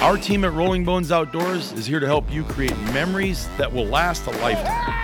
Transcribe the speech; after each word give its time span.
Our 0.00 0.16
team 0.16 0.44
at 0.44 0.52
Rolling 0.52 0.84
Bones 0.84 1.10
Outdoors 1.10 1.72
is 1.72 1.84
here 1.84 1.98
to 1.98 2.06
help 2.06 2.32
you 2.32 2.44
create 2.44 2.78
memories 2.92 3.48
that 3.58 3.72
will 3.72 3.84
last 3.84 4.24
a 4.28 4.30
lifetime. 4.30 4.94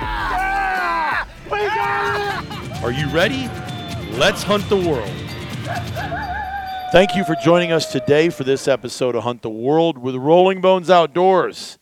Are 2.84 2.92
you 2.92 3.08
ready? 3.08 3.48
Let's 4.16 4.44
hunt 4.44 4.68
the 4.68 4.76
world. 4.76 5.10
Thank 6.92 7.16
you 7.16 7.24
for 7.24 7.34
joining 7.42 7.72
us 7.72 7.90
today 7.90 8.28
for 8.28 8.44
this 8.44 8.68
episode 8.68 9.16
of 9.16 9.24
Hunt 9.24 9.42
the 9.42 9.50
World 9.50 9.98
with 9.98 10.14
Rolling 10.14 10.60
Bones 10.60 10.88
Outdoors. 10.88 11.76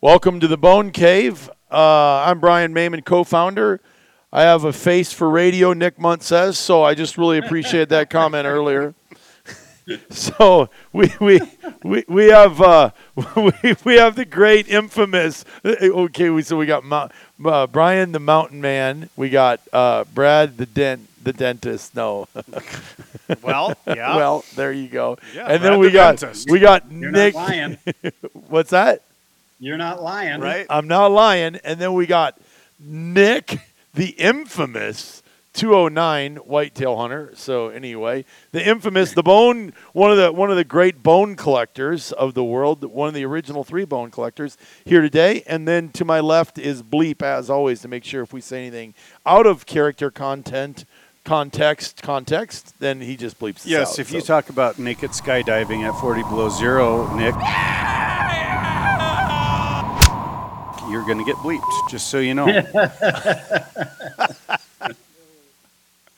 Welcome 0.00 0.40
to 0.40 0.48
the 0.48 0.58
Bone 0.58 0.90
Cave. 0.90 1.48
Uh, 1.70 2.24
I'm 2.26 2.40
Brian 2.40 2.74
Mayman, 2.74 3.04
co 3.04 3.22
founder. 3.22 3.80
I 4.32 4.42
have 4.42 4.64
a 4.64 4.72
face 4.72 5.12
for 5.12 5.30
radio, 5.30 5.72
Nick 5.72 6.00
Mundt 6.00 6.24
says, 6.24 6.58
so 6.58 6.82
I 6.82 6.94
just 6.94 7.16
really 7.16 7.38
appreciate 7.38 7.90
that 7.90 8.10
comment 8.10 8.46
earlier. 8.46 8.96
So 10.10 10.68
we 10.92 11.12
we 11.20 11.40
we, 11.82 12.04
we 12.08 12.24
have 12.28 12.60
uh, 12.60 12.90
we, 13.36 13.52
we 13.84 13.94
have 13.96 14.16
the 14.16 14.24
great 14.24 14.68
infamous 14.68 15.44
okay 15.64 16.30
we 16.30 16.42
so 16.42 16.56
we 16.56 16.66
got 16.66 16.84
Mount, 16.84 17.12
uh, 17.44 17.66
Brian 17.66 18.12
the 18.12 18.18
Mountain 18.20 18.60
Man 18.60 19.08
we 19.16 19.30
got 19.30 19.60
uh, 19.72 20.04
Brad 20.14 20.56
the 20.58 20.66
dent 20.66 21.08
the 21.22 21.32
dentist 21.32 21.94
no 21.94 22.28
Well, 23.42 23.76
yeah. 23.86 24.16
well 24.16 24.44
there 24.56 24.72
you 24.72 24.88
go 24.88 25.18
Yeah, 25.34 25.46
and 25.46 25.62
then 25.62 25.78
we 25.78 25.86
the 25.88 25.92
got 25.92 26.16
dentist. 26.18 26.50
we 26.50 26.58
got 26.60 26.90
You're 26.90 27.10
Nick 27.10 27.34
not 27.34 27.48
lying. 27.48 27.78
what's 28.48 28.70
that 28.70 29.02
You're 29.60 29.76
not 29.78 30.02
lying. 30.02 30.40
right? 30.40 30.66
I'm 30.70 30.88
not 30.88 31.10
lying. 31.12 31.56
And 31.64 31.78
then 31.80 31.92
we 31.94 32.06
got 32.06 32.38
Nick, 32.78 33.58
the 33.94 34.10
infamous 34.10 35.19
209 35.52 36.36
whitetail 36.36 36.96
hunter. 36.96 37.32
So 37.34 37.68
anyway, 37.68 38.24
the 38.52 38.66
infamous, 38.66 39.12
the 39.12 39.22
bone, 39.22 39.72
one 39.92 40.10
of 40.10 40.16
the 40.16 40.32
one 40.32 40.50
of 40.50 40.56
the 40.56 40.64
great 40.64 41.02
bone 41.02 41.34
collectors 41.34 42.12
of 42.12 42.34
the 42.34 42.44
world, 42.44 42.84
one 42.84 43.08
of 43.08 43.14
the 43.14 43.24
original 43.24 43.64
three 43.64 43.84
bone 43.84 44.10
collectors 44.10 44.56
here 44.84 45.00
today. 45.00 45.42
And 45.46 45.66
then 45.66 45.88
to 45.90 46.04
my 46.04 46.20
left 46.20 46.58
is 46.58 46.82
Bleep, 46.82 47.22
as 47.22 47.50
always, 47.50 47.80
to 47.82 47.88
make 47.88 48.04
sure 48.04 48.22
if 48.22 48.32
we 48.32 48.40
say 48.40 48.60
anything 48.60 48.94
out 49.26 49.46
of 49.46 49.66
character 49.66 50.10
content, 50.10 50.84
context, 51.24 52.00
context, 52.02 52.74
then 52.78 53.00
he 53.00 53.16
just 53.16 53.38
bleeps. 53.40 53.56
us 53.56 53.66
Yes, 53.66 53.92
out. 53.92 53.98
if 53.98 54.12
you 54.12 54.20
talk 54.20 54.48
about 54.50 54.78
naked 54.78 55.10
skydiving 55.10 55.82
at 55.82 55.98
40 56.00 56.22
below 56.22 56.48
zero, 56.48 57.12
Nick, 57.16 57.34
you're 60.90 61.04
going 61.04 61.18
to 61.18 61.24
get 61.24 61.36
bleeped, 61.36 61.90
just 61.90 62.08
so 62.08 62.18
you 62.18 62.34
know. 62.34 62.46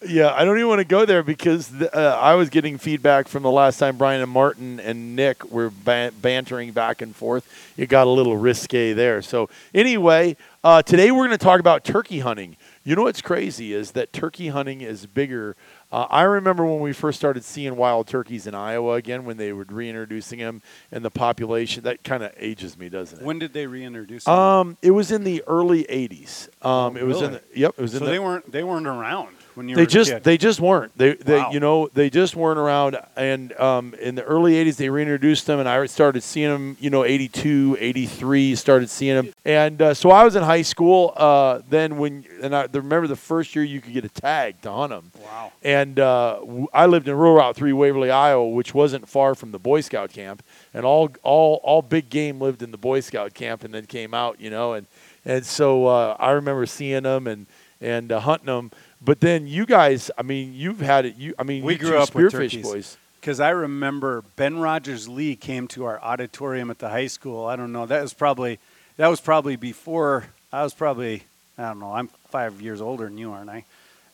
Yeah, 0.07 0.33
I 0.35 0.45
don't 0.45 0.57
even 0.57 0.69
want 0.69 0.81
to 0.81 0.85
go 0.85 1.05
there 1.05 1.23
because 1.23 1.69
th- 1.69 1.91
uh, 1.93 2.19
I 2.21 2.35
was 2.35 2.51
getting 2.51 2.79
feedback 2.79 3.29
from 3.29 3.43
the 3.43 3.51
last 3.51 3.79
time 3.79 3.97
Brian 3.97 4.21
and 4.21 4.31
Martin 4.31 4.81
and 4.81 5.15
Nick 5.15 5.51
were 5.51 5.71
ban- 5.71 6.13
bantering 6.21 6.73
back 6.73 7.03
and 7.03 7.15
forth. 7.15 7.49
It 7.77 7.89
got 7.89 8.07
a 8.07 8.11
little 8.11 8.37
risque 8.37 8.93
there. 8.93 9.23
So, 9.23 9.49
anyway, 9.73 10.37
uh, 10.65 10.83
today 10.83 11.11
we're 11.11 11.27
going 11.27 11.39
to 11.39 11.45
talk 11.45 11.61
about 11.61 11.85
turkey 11.85 12.21
hunting. 12.21 12.57
You 12.85 12.97
know 12.97 13.03
what's 13.03 13.23
crazy 13.23 13.73
is 13.73 13.93
that 13.93 14.13
turkey 14.13 14.49
hunting 14.49 14.81
is 14.81 15.07
bigger. 15.07 15.55
Uh, 15.93 16.07
I 16.11 16.23
remember 16.23 16.67
when 16.67 16.81
we 16.81 16.93
first 16.93 17.17
started 17.17 17.45
seeing 17.45 17.77
wild 17.77 18.09
turkeys 18.09 18.49
in 18.49 18.57
Iowa 18.57 18.95
again, 18.95 19.25
when 19.25 19.37
they 19.37 19.53
were 19.53 19.65
reintroducing 19.69 20.41
them 20.41 20.63
and 20.91 21.05
the 21.05 21.11
population. 21.11 21.85
That 21.85 22.03
kind 22.03 22.25
of 22.25 22.33
ages 22.37 22.77
me, 22.77 22.89
doesn't 22.89 23.21
it? 23.21 23.25
when 23.25 23.39
did 23.39 23.53
they 23.53 23.69
reintroduce 23.69 24.25
them? 24.25 24.35
Um, 24.35 24.77
it 24.83 24.91
was 24.91 25.13
in 25.13 25.23
the 25.23 25.45
early 25.47 25.85
'80s. 25.85 26.49
Um, 26.67 26.97
it 26.97 27.05
was 27.05 27.23
in 27.23 27.33
the, 27.33 27.43
yep, 27.55 27.75
it 27.79 27.83
was 27.83 27.95
in 27.95 28.01
so 28.01 28.05
the 28.07 28.11
they 28.11 28.19
weren't 28.19 28.51
they 28.51 28.65
weren't 28.65 28.87
around 28.89 29.37
when 29.55 29.69
you 29.69 29.77
they 29.77 29.83
were 29.83 29.87
just 29.87 30.23
they 30.23 30.37
just 30.37 30.61
weren't 30.61 30.97
they 30.97 31.15
they 31.15 31.39
Wow. 31.39 31.51
you 31.51 31.61
know 31.61 31.89
they 31.95 32.11
just 32.11 32.37
weren't 32.37 32.59
around 32.59 32.97
and 33.17 33.53
um, 33.59 33.95
in 33.95 34.15
the 34.15 34.23
early 34.25 34.55
80s 34.55 34.77
they 34.77 34.89
reintroduced 34.89 35.47
them 35.47 35.59
and 35.61 35.69
i 35.69 35.85
started 35.87 36.23
seeing 36.23 36.51
them 36.51 36.77
you 36.81 36.91
know 36.91 37.05
82 37.05 37.77
83 37.81 38.55
started 38.57 38.91
seeing 38.91 39.17
them 39.17 39.35
and 39.45 39.81
uh, 39.81 39.95
so 39.95 40.11
i 40.11 40.25
was 40.25 40.37
in 40.37 40.43
high 40.43 40.63
school 40.63 41.13
uh, 41.17 41.61
then 41.69 41.97
when 41.99 42.25
and 42.43 42.55
i 42.55 42.67
remember 42.73 43.07
the 43.07 43.17
first 43.17 43.55
year 43.55 43.65
you 43.65 43.81
could 43.81 43.93
get 43.93 44.05
a 44.05 44.09
tag 44.09 44.61
to 44.63 44.71
hunt 44.71 44.91
them 44.91 45.11
wow. 45.25 45.53
and 45.63 45.99
uh, 45.99 46.41
I 46.73 46.87
lived 46.87 47.09
in 47.09 47.17
Rural 47.17 47.35
Route 47.37 47.57
3, 47.57 47.73
Waverly, 47.73 48.11
Iowa, 48.11 48.49
which 48.49 48.75
wasn't 48.75 49.09
far 49.09 49.35
from 49.35 49.53
the 49.53 49.59
Boy 49.59 49.81
Scout 49.81 50.11
camp. 50.11 50.43
And 50.75 50.85
all, 50.85 51.11
all, 51.23 51.61
all 51.63 51.83
big 51.83 52.09
game 52.09 52.41
lived 52.41 52.63
in 52.63 52.71
the 52.71 52.79
Boy 52.79 53.01
Scout 53.01 53.35
camp 53.35 53.65
and 53.65 53.73
then 53.75 53.87
came 53.87 54.15
out, 54.15 54.41
you 54.41 54.51
know. 54.51 54.73
And, 54.73 54.87
and 55.25 55.45
so 55.45 55.87
uh, 55.87 56.17
I 56.19 56.31
remember 56.31 56.67
seeing 56.67 57.03
them 57.05 57.27
and, 57.27 57.47
and 57.81 58.11
uh, 58.13 58.21
hunting 58.21 58.47
them. 58.47 58.71
But 59.05 59.21
then 59.21 59.47
you 59.47 59.67
guys, 59.67 60.11
I 60.17 60.23
mean, 60.23 60.55
you've 60.55 60.81
had 60.81 61.07
it. 61.07 61.17
You, 61.17 61.35
I 61.39 61.43
mean, 61.43 61.65
We 61.65 61.75
you 61.75 61.79
grew 61.79 61.91
two 61.91 61.97
up 61.97 62.15
with 62.15 62.27
spearfish 62.27 62.31
turkeys. 62.53 62.63
boys. 62.63 62.97
Because 63.21 63.41
I 63.41 63.51
remember 63.51 64.23
Ben 64.37 64.59
Rogers 64.59 65.09
Lee 65.09 65.37
came 65.37 65.69
to 65.69 65.85
our 65.85 66.01
auditorium 66.01 66.71
at 66.71 66.79
the 66.79 66.89
high 66.89 67.07
school. 67.07 67.47
I 67.47 67.57
don't 67.57 67.73
know. 67.73 67.87
That 67.87 68.03
was 68.03 68.13
probably 68.15 68.59
that 68.97 69.09
was 69.09 69.21
probably 69.21 69.57
before 69.57 70.27
I 70.53 70.63
was 70.65 70.75
probably 70.75 71.23
I 71.57 71.63
don't 71.69 71.81
know. 71.81 71.93
I'm 71.93 72.09
five 72.31 72.61
years 72.61 72.81
older 72.81 73.05
than 73.05 73.19
you, 73.19 73.31
aren't 73.33 73.51
I, 73.51 73.65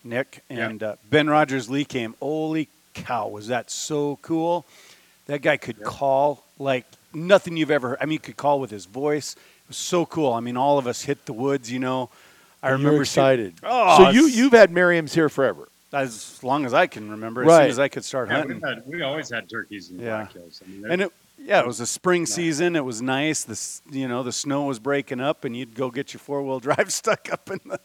Nick? 0.05 0.43
Yeah. 0.51 0.69
And 0.69 0.83
uh, 0.83 0.97
Ben 1.09 1.29
Rogers 1.29 1.71
Lee 1.71 1.85
came. 1.87 2.15
Holy 2.21 2.69
cow, 2.95 3.29
was 3.29 3.47
that 3.49 3.71
so 3.71 4.19
cool? 4.23 4.67
That 5.27 5.41
guy 5.43 5.57
could 5.57 5.83
call 5.83 6.45
like 6.59 6.85
nothing 7.15 7.57
you've 7.57 7.71
ever. 7.71 7.91
heard. 7.91 7.99
I 8.01 8.05
mean, 8.05 8.13
he 8.13 8.19
could 8.19 8.37
call 8.37 8.61
with 8.61 8.71
his 8.71 8.85
voice. 8.85 9.35
It 9.35 9.69
was 9.69 9.77
so 9.79 10.05
cool. 10.05 10.33
I 10.35 10.41
mean, 10.41 10.57
all 10.59 10.79
of 10.79 10.87
us 10.87 11.03
hit 11.03 11.25
the 11.25 11.33
woods. 11.33 11.71
You 11.73 11.79
know, 11.79 12.11
I 12.63 12.71
And 12.71 12.79
you 12.81 12.85
were 12.87 12.91
remember 12.91 13.05
seeing- 13.05 13.25
excited. 13.27 13.55
Oh, 13.63 13.97
so 14.05 14.11
you, 14.11 14.27
you've 14.27 14.53
had 14.53 14.71
Merriam's 14.71 15.15
here 15.15 15.29
forever. 15.29 15.69
as 15.93 16.43
long 16.43 16.67
as 16.67 16.75
I 16.75 16.87
can 16.87 17.11
remember, 17.11 17.43
as 17.45 17.49
soon 17.49 17.71
as 17.71 17.79
I 17.79 17.89
could 17.89 18.05
start 18.05 18.29
Yeah, 18.29 18.39
hunting. 18.39 18.57
we've 18.61 18.69
had, 18.69 18.83
we 18.87 19.03
always 19.03 19.31
had 19.31 19.49
turkeys 19.49 19.91
in 19.91 19.99
the 19.99 20.05
Yeah. 20.05 20.17
Black 20.17 20.33
Hills. 20.33 20.63
I 20.65 20.69
mean, 20.71 20.91
And 20.91 21.03
it, 21.03 21.13
yeah, 21.39 21.61
it 21.61 21.67
was 21.67 21.81
a 21.81 21.87
spring 21.87 22.27
season. 22.27 22.75
It 22.77 22.85
was 22.85 23.01
nice. 23.01 23.45
The 23.45 23.97
you 23.97 24.09
know 24.09 24.23
the 24.23 24.33
snow 24.33 24.65
was 24.65 24.79
breaking 24.81 25.21
up, 25.21 25.45
and 25.45 25.57
you'd 25.57 25.75
go 25.75 25.91
get 25.91 26.13
your 26.13 26.19
four 26.19 26.43
wheel 26.43 26.59
drive 26.61 26.93
stuck 27.03 27.33
up 27.33 27.49
in 27.51 27.61
the 27.65 27.79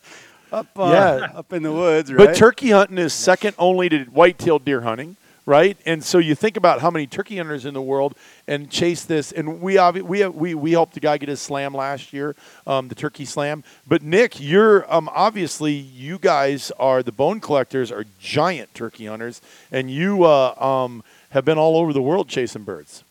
up 0.51 0.67
uh, 0.78 0.84
Yeah. 0.91 1.31
up 1.38 1.53
in 1.53 1.61
the 1.63 1.72
woods. 1.72 2.11
Right? 2.11 2.28
But 2.28 2.35
turkey 2.35 2.72
hunting 2.72 2.97
is 2.97 3.13
second 3.13 3.55
only 3.59 3.90
to 3.90 4.03
white-tailed 4.05 4.66
deer 4.66 4.81
hunting, 4.81 5.16
right? 5.45 5.77
And 5.85 6.03
so 6.03 6.17
you 6.17 6.35
think 6.35 6.57
about 6.57 6.81
how 6.81 6.89
many 6.89 7.07
turkey 7.07 7.37
hunters 7.37 7.65
in 7.65 7.73
the 7.73 7.81
world 7.81 8.15
and 8.47 8.69
chase 8.69 9.03
this. 9.03 9.31
And 9.31 9.61
we 9.61 9.79
we 10.01 10.25
we 10.27 10.55
we 10.55 10.71
helped 10.71 10.93
the 10.93 10.99
guy 10.99 11.17
get 11.17 11.29
his 11.29 11.41
slam 11.41 11.73
last 11.73 12.13
year, 12.13 12.35
um, 12.65 12.87
the 12.87 12.95
turkey 12.95 13.25
slam. 13.25 13.63
But 13.87 14.01
Nick, 14.03 14.39
you're 14.39 14.91
um, 14.93 15.09
obviously 15.13 15.73
you 15.73 16.17
guys 16.17 16.71
are 16.79 17.03
the 17.03 17.11
bone 17.11 17.39
collectors, 17.39 17.91
are 17.91 18.05
giant 18.19 18.73
turkey 18.73 19.05
hunters, 19.05 19.41
and 19.71 19.91
you 19.91 20.23
uh, 20.23 20.53
um, 20.63 21.03
have 21.31 21.45
been 21.45 21.57
all 21.57 21.77
over 21.77 21.93
the 21.93 22.01
world 22.01 22.29
chasing 22.29 22.63
birds. 22.63 23.03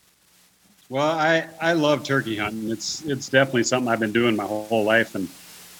well, 0.88 1.10
I, 1.10 1.48
I 1.60 1.72
love 1.72 2.04
turkey 2.04 2.36
hunting. 2.36 2.70
It's 2.70 3.02
it's 3.04 3.28
definitely 3.28 3.64
something 3.64 3.90
I've 3.90 4.00
been 4.00 4.12
doing 4.12 4.36
my 4.36 4.44
whole, 4.44 4.66
whole 4.66 4.84
life. 4.84 5.14
And 5.14 5.28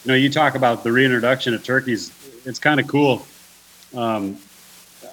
you 0.05 0.09
know, 0.09 0.15
you 0.15 0.29
talk 0.29 0.55
about 0.55 0.85
the 0.85 0.93
reintroduction 0.93 1.55
of 1.55 1.63
turkeys. 1.65 2.13
It's 2.45 2.59
kind 2.59 2.81
of 2.81 2.89
cool. 2.89 3.27
Um, 3.95 4.39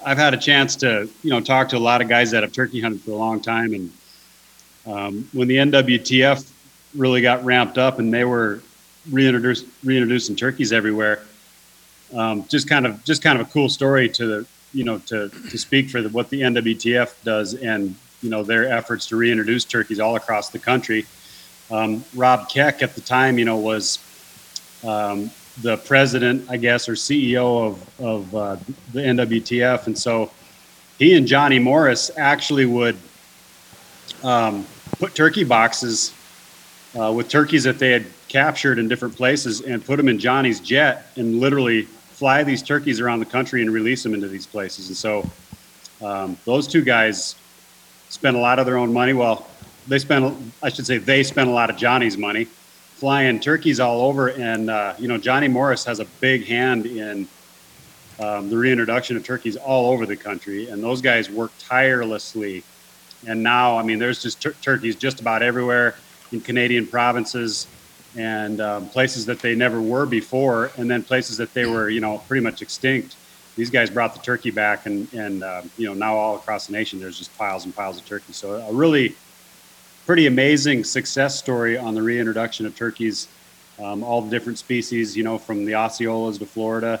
I've 0.04 0.18
had 0.18 0.34
a 0.34 0.36
chance 0.36 0.76
to 0.76 1.08
you 1.22 1.30
know 1.30 1.40
talk 1.40 1.68
to 1.70 1.76
a 1.76 1.78
lot 1.78 2.00
of 2.00 2.08
guys 2.08 2.30
that 2.30 2.42
have 2.42 2.52
turkey 2.52 2.80
hunted 2.80 3.02
for 3.02 3.12
a 3.12 3.16
long 3.16 3.40
time, 3.40 3.74
and 3.74 3.92
um, 4.86 5.28
when 5.32 5.48
the 5.48 5.56
NWTF 5.56 6.50
really 6.96 7.20
got 7.20 7.44
ramped 7.44 7.78
up 7.78 7.98
and 7.98 8.12
they 8.12 8.24
were 8.24 8.62
reintroduced 9.10 9.66
reintroducing 9.84 10.36
turkeys 10.36 10.72
everywhere, 10.72 11.22
um, 12.14 12.44
just 12.48 12.68
kind 12.68 12.86
of 12.86 13.02
just 13.04 13.22
kind 13.22 13.40
of 13.40 13.48
a 13.48 13.50
cool 13.50 13.68
story 13.68 14.08
to 14.10 14.46
you 14.72 14.84
know 14.84 14.98
to 14.98 15.28
to 15.28 15.58
speak 15.58 15.90
for 15.90 16.02
the, 16.02 16.08
what 16.10 16.30
the 16.30 16.42
NWTF 16.42 17.22
does 17.24 17.54
and 17.54 17.94
you 18.22 18.30
know 18.30 18.42
their 18.42 18.70
efforts 18.70 19.06
to 19.06 19.16
reintroduce 19.16 19.64
turkeys 19.64 20.00
all 20.00 20.16
across 20.16 20.50
the 20.50 20.58
country. 20.58 21.06
Um, 21.70 22.04
Rob 22.14 22.48
Keck 22.48 22.82
at 22.82 22.94
the 22.94 23.00
time, 23.00 23.38
you 23.38 23.44
know, 23.44 23.56
was 23.56 24.00
um, 24.82 25.30
the 25.62 25.76
president, 25.78 26.46
I 26.50 26.56
guess, 26.56 26.88
or 26.88 26.92
CEO 26.92 27.66
of 27.66 28.00
of 28.00 28.34
uh, 28.34 28.56
the 28.92 29.00
NWTF, 29.00 29.86
and 29.86 29.98
so 29.98 30.30
he 30.98 31.14
and 31.16 31.26
Johnny 31.26 31.58
Morris 31.58 32.10
actually 32.16 32.66
would 32.66 32.96
um, 34.22 34.66
put 34.98 35.14
turkey 35.14 35.44
boxes 35.44 36.12
uh, 36.98 37.12
with 37.12 37.28
turkeys 37.28 37.64
that 37.64 37.78
they 37.78 37.90
had 37.90 38.06
captured 38.28 38.78
in 38.78 38.88
different 38.88 39.16
places 39.16 39.60
and 39.62 39.84
put 39.84 39.96
them 39.96 40.08
in 40.08 40.18
Johnny's 40.18 40.60
jet 40.60 41.06
and 41.16 41.40
literally 41.40 41.82
fly 41.82 42.42
these 42.44 42.62
turkeys 42.62 43.00
around 43.00 43.18
the 43.18 43.26
country 43.26 43.62
and 43.62 43.72
release 43.72 44.02
them 44.02 44.14
into 44.14 44.28
these 44.28 44.46
places. 44.46 44.88
And 44.88 44.96
so 44.96 45.28
um, 46.02 46.36
those 46.44 46.66
two 46.66 46.82
guys 46.82 47.34
spent 48.10 48.36
a 48.36 48.40
lot 48.40 48.58
of 48.58 48.66
their 48.66 48.76
own 48.76 48.92
money. 48.92 49.14
Well, 49.14 49.46
they 49.88 49.98
spent, 49.98 50.36
I 50.62 50.68
should 50.68 50.86
say, 50.86 50.98
they 50.98 51.22
spent 51.22 51.48
a 51.48 51.52
lot 51.52 51.70
of 51.70 51.76
Johnny's 51.76 52.18
money 52.18 52.46
flying 53.00 53.40
turkeys 53.40 53.80
all 53.80 54.02
over. 54.02 54.28
And, 54.28 54.68
uh, 54.68 54.94
you 54.98 55.08
know, 55.08 55.16
Johnny 55.16 55.48
Morris 55.48 55.84
has 55.86 56.00
a 56.00 56.04
big 56.20 56.46
hand 56.46 56.84
in 56.84 57.26
um, 58.20 58.50
the 58.50 58.58
reintroduction 58.58 59.16
of 59.16 59.24
turkeys 59.24 59.56
all 59.56 59.90
over 59.90 60.04
the 60.04 60.16
country. 60.16 60.68
And 60.68 60.82
those 60.82 61.00
guys 61.00 61.30
work 61.30 61.50
tirelessly. 61.58 62.62
And 63.26 63.42
now, 63.42 63.78
I 63.78 63.82
mean, 63.82 63.98
there's 63.98 64.22
just 64.22 64.42
tur- 64.42 64.54
turkeys 64.60 64.96
just 64.96 65.20
about 65.20 65.42
everywhere 65.42 65.94
in 66.30 66.42
Canadian 66.42 66.86
provinces 66.86 67.66
and 68.16 68.60
um, 68.60 68.88
places 68.90 69.24
that 69.26 69.38
they 69.38 69.54
never 69.54 69.80
were 69.80 70.04
before, 70.04 70.72
and 70.76 70.90
then 70.90 71.02
places 71.02 71.36
that 71.36 71.54
they 71.54 71.64
were, 71.64 71.88
you 71.88 72.00
know, 72.00 72.18
pretty 72.28 72.42
much 72.42 72.60
extinct. 72.60 73.16
These 73.56 73.70
guys 73.70 73.88
brought 73.88 74.14
the 74.14 74.20
turkey 74.20 74.50
back, 74.50 74.86
and 74.86 75.12
and 75.12 75.42
uh, 75.42 75.62
you 75.76 75.86
know 75.86 75.94
now 75.94 76.16
all 76.16 76.36
across 76.36 76.66
the 76.66 76.72
nation 76.72 76.98
there's 76.98 77.18
just 77.18 77.36
piles 77.38 77.64
and 77.64 77.74
piles 77.74 77.98
of 77.98 78.06
turkey. 78.06 78.32
So 78.32 78.54
a 78.54 78.72
really 78.72 79.14
pretty 80.10 80.26
amazing 80.26 80.82
success 80.82 81.38
story 81.38 81.78
on 81.78 81.94
the 81.94 82.02
reintroduction 82.02 82.66
of 82.66 82.74
turkeys, 82.74 83.28
um, 83.78 84.02
all 84.02 84.20
the 84.20 84.28
different 84.28 84.58
species, 84.58 85.16
you 85.16 85.22
know, 85.22 85.38
from 85.38 85.64
the 85.64 85.70
Osceolas 85.70 86.36
to 86.36 86.44
Florida, 86.44 87.00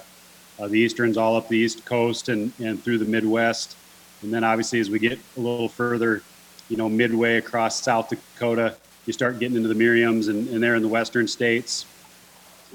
uh, 0.60 0.68
the 0.68 0.78
Easterns 0.78 1.16
all 1.16 1.34
up 1.34 1.48
the 1.48 1.58
East 1.58 1.84
Coast 1.84 2.28
and 2.28 2.52
and 2.60 2.80
through 2.80 2.98
the 2.98 3.04
Midwest, 3.04 3.76
and 4.22 4.32
then 4.32 4.44
obviously 4.44 4.78
as 4.78 4.90
we 4.90 5.00
get 5.00 5.18
a 5.36 5.40
little 5.40 5.68
further, 5.68 6.22
you 6.68 6.76
know, 6.76 6.88
midway 6.88 7.38
across 7.38 7.82
South 7.82 8.10
Dakota 8.10 8.76
you 9.06 9.12
start 9.12 9.40
getting 9.40 9.56
into 9.56 9.68
the 9.68 9.74
Merriams 9.74 10.28
and, 10.28 10.46
and 10.46 10.62
they're 10.62 10.76
in 10.76 10.82
the 10.82 10.86
western 10.88 11.26
states. 11.26 11.86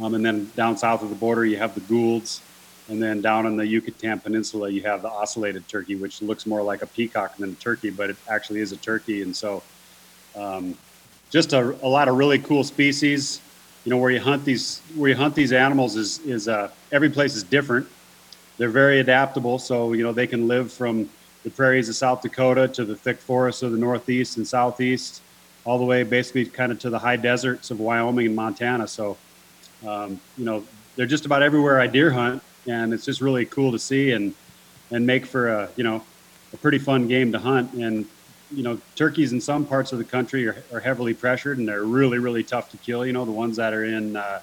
Um, 0.02 0.16
and 0.16 0.26
then 0.26 0.52
down 0.58 0.76
south 0.76 1.02
of 1.02 1.08
the 1.08 1.16
border, 1.16 1.46
you 1.46 1.56
have 1.56 1.76
the 1.76 1.80
Goulds. 1.80 2.42
And 2.90 3.02
then 3.02 3.22
down 3.22 3.46
on 3.46 3.56
the 3.56 3.66
Yucatan 3.66 4.20
Peninsula, 4.20 4.68
you 4.68 4.82
have 4.82 5.02
the 5.02 5.08
ocellated 5.08 5.66
turkey, 5.70 5.96
which 5.96 6.22
looks 6.22 6.46
more 6.46 6.62
like 6.62 6.82
a 6.82 6.88
peacock 6.88 7.38
than 7.38 7.52
a 7.52 7.56
turkey, 7.56 7.90
but 7.90 8.10
it 8.10 8.18
actually 8.30 8.60
is 8.60 8.74
a 8.74 8.78
turkey. 8.78 9.22
And 9.22 9.34
so, 9.34 9.64
um, 10.36 10.78
just 11.30 11.54
a, 11.54 11.76
a, 11.84 11.88
lot 11.88 12.08
of 12.08 12.16
really 12.16 12.40
cool 12.40 12.64
species. 12.64 13.42
You 13.84 13.92
know, 13.92 13.98
where 13.98 14.12
you 14.12 14.20
hunt 14.20 14.44
these 14.46 14.82
where 14.96 15.10
you 15.10 15.16
hunt 15.16 15.36
these 15.36 15.54
animals 15.54 15.96
is 15.96 16.20
is 16.20 16.48
uh, 16.48 16.70
every 16.92 17.10
place 17.10 17.36
is 17.36 17.44
different. 17.44 17.88
They're 18.58 18.70
very 18.70 19.00
adaptable, 19.00 19.60
so 19.60 19.94
you 19.94 20.04
know 20.04 20.12
they 20.12 20.28
can 20.28 20.48
live 20.48 20.72
from 20.72 21.10
the 21.44 21.52
prairies 21.52 21.88
of 21.90 21.96
South 21.96 22.22
Dakota 22.22 22.68
to 22.70 22.86
the 22.86 22.96
thick 22.96 23.20
forests 23.20 23.62
of 23.62 23.72
the 23.72 23.78
Northeast 23.78 24.38
and 24.38 24.48
Southeast 24.48 25.22
all 25.66 25.80
the 25.80 25.84
way 25.84 26.04
basically 26.04 26.46
kind 26.46 26.72
of 26.72 26.80
to 26.80 26.90
the 26.90 27.00
high 27.00 27.18
deserts 27.18 27.72
of 27.72 27.80
Wyoming 27.80 28.28
and 28.28 28.36
Montana. 28.36 28.88
So, 28.88 29.18
um, 29.86 30.20
you 30.38 30.46
know, 30.46 30.64
they're 30.96 31.08
just 31.08 31.26
about 31.26 31.42
everywhere 31.42 31.82
I 31.82 31.88
deer 31.88 32.12
hunt, 32.12 32.42
and 32.68 32.94
it's 32.94 33.04
just 33.04 33.20
really 33.20 33.46
cool 33.46 33.72
to 33.72 33.80
see 33.80 34.12
and 34.12 34.34
and 34.92 35.06
make 35.06 35.26
for 35.26 35.50
a 35.50 35.70
you 35.76 35.84
know 35.84 36.04
a 36.54 36.58
pretty 36.58 36.78
fun 36.78 37.08
game 37.08 37.32
to 37.32 37.40
hunt. 37.40 37.74
And 37.74 38.06
you 38.52 38.64
know, 38.64 38.80
turkeys 38.96 39.34
in 39.34 39.42
some 39.42 39.66
parts 39.66 39.92
of 39.92 39.98
the 39.98 40.04
country 40.04 40.48
are, 40.48 40.64
are 40.72 40.80
heavily 40.80 41.14
pressured, 41.14 41.58
and 41.58 41.68
they're 41.68 41.84
really 41.84 42.20
really 42.20 42.44
tough 42.44 42.70
to 42.72 42.78
kill. 42.78 43.06
You 43.06 43.14
know, 43.14 43.26
the 43.26 43.32
ones 43.32 43.58
that 43.58 43.74
are 43.74 43.86
in 43.86 44.16
uh, 44.16 44.42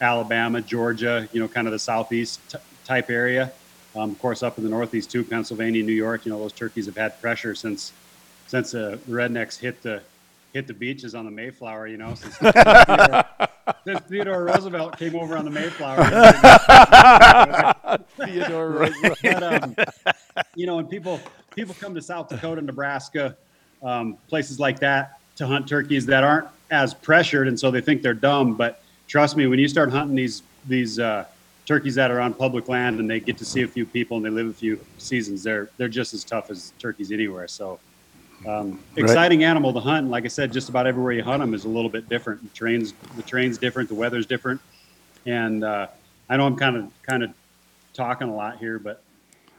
Alabama, 0.00 0.60
Georgia, 0.60 1.28
you 1.32 1.40
know, 1.40 1.48
kind 1.48 1.66
of 1.66 1.72
the 1.72 1.78
southeast 1.78 2.40
t- 2.50 2.58
type 2.84 3.10
area. 3.10 3.52
Um, 3.94 4.10
of 4.10 4.18
course, 4.18 4.42
up 4.42 4.56
in 4.58 4.64
the 4.64 4.70
northeast 4.70 5.10
too, 5.10 5.22
Pennsylvania, 5.22 5.82
New 5.82 5.92
York. 5.92 6.24
You 6.24 6.32
know, 6.32 6.38
those 6.38 6.52
turkeys 6.52 6.86
have 6.86 6.96
had 6.96 7.20
pressure 7.20 7.54
since 7.54 7.92
since 8.46 8.74
uh, 8.74 8.98
the 9.06 9.12
rednecks 9.12 9.58
hit 9.58 9.82
the 9.82 10.02
hit 10.52 10.66
the 10.66 10.74
beaches 10.74 11.14
on 11.14 11.24
the 11.24 11.30
Mayflower, 11.30 11.86
you 11.86 11.96
know, 11.96 12.14
since 12.14 12.36
Theodore, 12.38 13.24
since 13.86 14.00
Theodore 14.00 14.44
Roosevelt 14.44 14.98
came 14.98 15.16
over 15.16 15.36
on 15.36 15.44
the 15.44 15.50
Mayflower. 15.50 16.04
Theodore 18.26 18.70
Roosevelt. 18.70 19.18
But, 19.22 19.42
um, 19.42 19.76
you 20.54 20.66
know, 20.66 20.78
and 20.78 20.88
people 20.88 21.20
people 21.54 21.74
come 21.78 21.94
to 21.94 22.02
South 22.02 22.28
Dakota, 22.28 22.60
Nebraska, 22.62 23.36
um, 23.82 24.18
places 24.28 24.60
like 24.60 24.78
that 24.80 25.18
to 25.36 25.46
hunt 25.46 25.66
turkeys 25.66 26.06
that 26.06 26.22
aren't 26.22 26.48
as 26.70 26.94
pressured, 26.94 27.48
and 27.48 27.58
so 27.58 27.70
they 27.70 27.80
think 27.80 28.02
they're 28.02 28.14
dumb. 28.14 28.54
But 28.54 28.82
trust 29.08 29.36
me, 29.36 29.46
when 29.46 29.58
you 29.58 29.68
start 29.68 29.90
hunting 29.90 30.16
these 30.16 30.42
these 30.66 30.98
uh, 30.98 31.24
turkeys 31.66 31.94
that 31.94 32.10
are 32.10 32.20
on 32.20 32.34
public 32.34 32.68
land 32.68 33.00
and 33.00 33.08
they 33.08 33.20
get 33.20 33.38
to 33.38 33.44
see 33.44 33.62
a 33.62 33.68
few 33.68 33.86
people 33.86 34.16
and 34.16 34.26
they 34.26 34.30
live 34.30 34.48
a 34.48 34.52
few 34.52 34.78
seasons, 34.98 35.42
they're 35.42 35.70
they're 35.78 35.88
just 35.88 36.12
as 36.12 36.24
tough 36.24 36.50
as 36.50 36.72
turkeys 36.78 37.10
anywhere. 37.10 37.48
So 37.48 37.80
um, 38.46 38.78
exciting 38.96 39.40
right. 39.40 39.46
animal 39.46 39.72
to 39.72 39.80
hunt. 39.80 40.10
Like 40.10 40.24
I 40.24 40.28
said, 40.28 40.52
just 40.52 40.68
about 40.68 40.86
everywhere 40.86 41.12
you 41.12 41.22
hunt 41.22 41.40
them 41.40 41.54
is 41.54 41.64
a 41.64 41.68
little 41.68 41.90
bit 41.90 42.08
different. 42.08 42.42
The 42.42 42.58
terrain's 42.58 42.92
the 43.16 43.22
terrain's 43.22 43.58
different, 43.58 43.88
the 43.88 43.94
weather's 43.94 44.26
different, 44.26 44.60
and 45.26 45.64
uh, 45.64 45.86
I 46.28 46.36
know 46.36 46.46
I'm 46.46 46.56
kind 46.56 46.76
of 46.76 46.90
kind 47.02 47.22
of 47.22 47.30
talking 47.94 48.28
a 48.28 48.34
lot 48.34 48.58
here, 48.58 48.78
but 48.78 49.02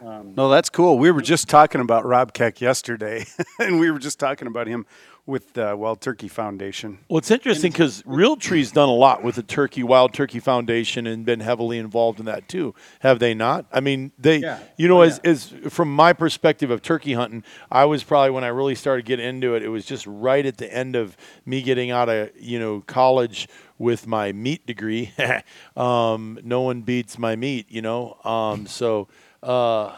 um, 0.02 0.34
no, 0.36 0.50
that's 0.50 0.70
cool. 0.70 0.98
We 0.98 1.12
were 1.12 1.22
just 1.22 1.48
talking 1.48 1.82
about 1.82 2.06
Rob 2.06 2.34
Keck 2.34 2.62
yesterday, 2.62 3.26
and 3.60 3.80
we 3.80 3.92
were 3.92 4.00
just 4.00 4.20
talking 4.20 4.48
about 4.48 4.68
him 4.68 4.86
with 5.26 5.54
the 5.54 5.76
Wild 5.78 6.02
Turkey 6.02 6.28
Foundation. 6.28 7.00
Well, 7.08 7.18
it's 7.18 7.32
interesting 7.32 7.72
because 7.72 8.04
Realtree's 8.06 8.74
done 8.74 8.90
a 8.90 8.94
lot 8.94 9.24
with 9.24 9.36
the 9.36 9.44
Turkey 9.44 9.82
Wild 9.82 10.14
Turkey 10.14 10.42
Foundation 10.42 11.08
and 11.08 11.26
been 11.26 11.40
heavily 11.40 11.78
involved 11.78 12.20
in 12.20 12.26
that 12.26 12.50
too. 12.50 12.76
Have 13.00 13.20
they 13.20 13.34
not? 13.34 13.66
I 13.72 13.80
mean, 13.80 14.12
they, 14.20 14.40
yeah. 14.40 14.60
you 14.76 14.90
know, 14.90 15.00
oh, 15.00 15.04
as, 15.04 15.22
yeah. 15.24 15.32
as 15.32 15.54
from 15.70 15.94
my 15.94 16.12
perspective 16.12 16.70
of 16.72 16.82
turkey 16.82 17.14
hunting, 17.14 17.44
I 17.72 17.86
was 17.86 18.04
probably 18.04 18.32
when 18.32 18.44
I 18.44 18.48
really 18.48 18.76
started 18.76 19.06
getting 19.06 19.26
into 19.26 19.56
it. 19.56 19.64
It 19.64 19.70
was 19.70 19.86
just 19.86 20.06
right 20.08 20.46
at 20.46 20.58
the 20.58 20.72
end 20.74 20.98
of 20.98 21.16
me 21.46 21.62
getting 21.62 21.90
out 21.90 22.10
of 22.10 22.32
you 22.38 22.60
know 22.60 22.82
college 22.82 23.48
with 23.78 24.06
my 24.06 24.34
meat 24.34 24.66
degree. 24.68 25.14
um, 25.78 26.38
no 26.44 26.62
one 26.62 26.82
beats 26.82 27.18
my 27.18 27.38
meat, 27.38 27.68
you 27.70 27.82
know. 27.82 28.18
Um, 28.26 28.68
so. 28.68 29.08
Uh, 29.44 29.94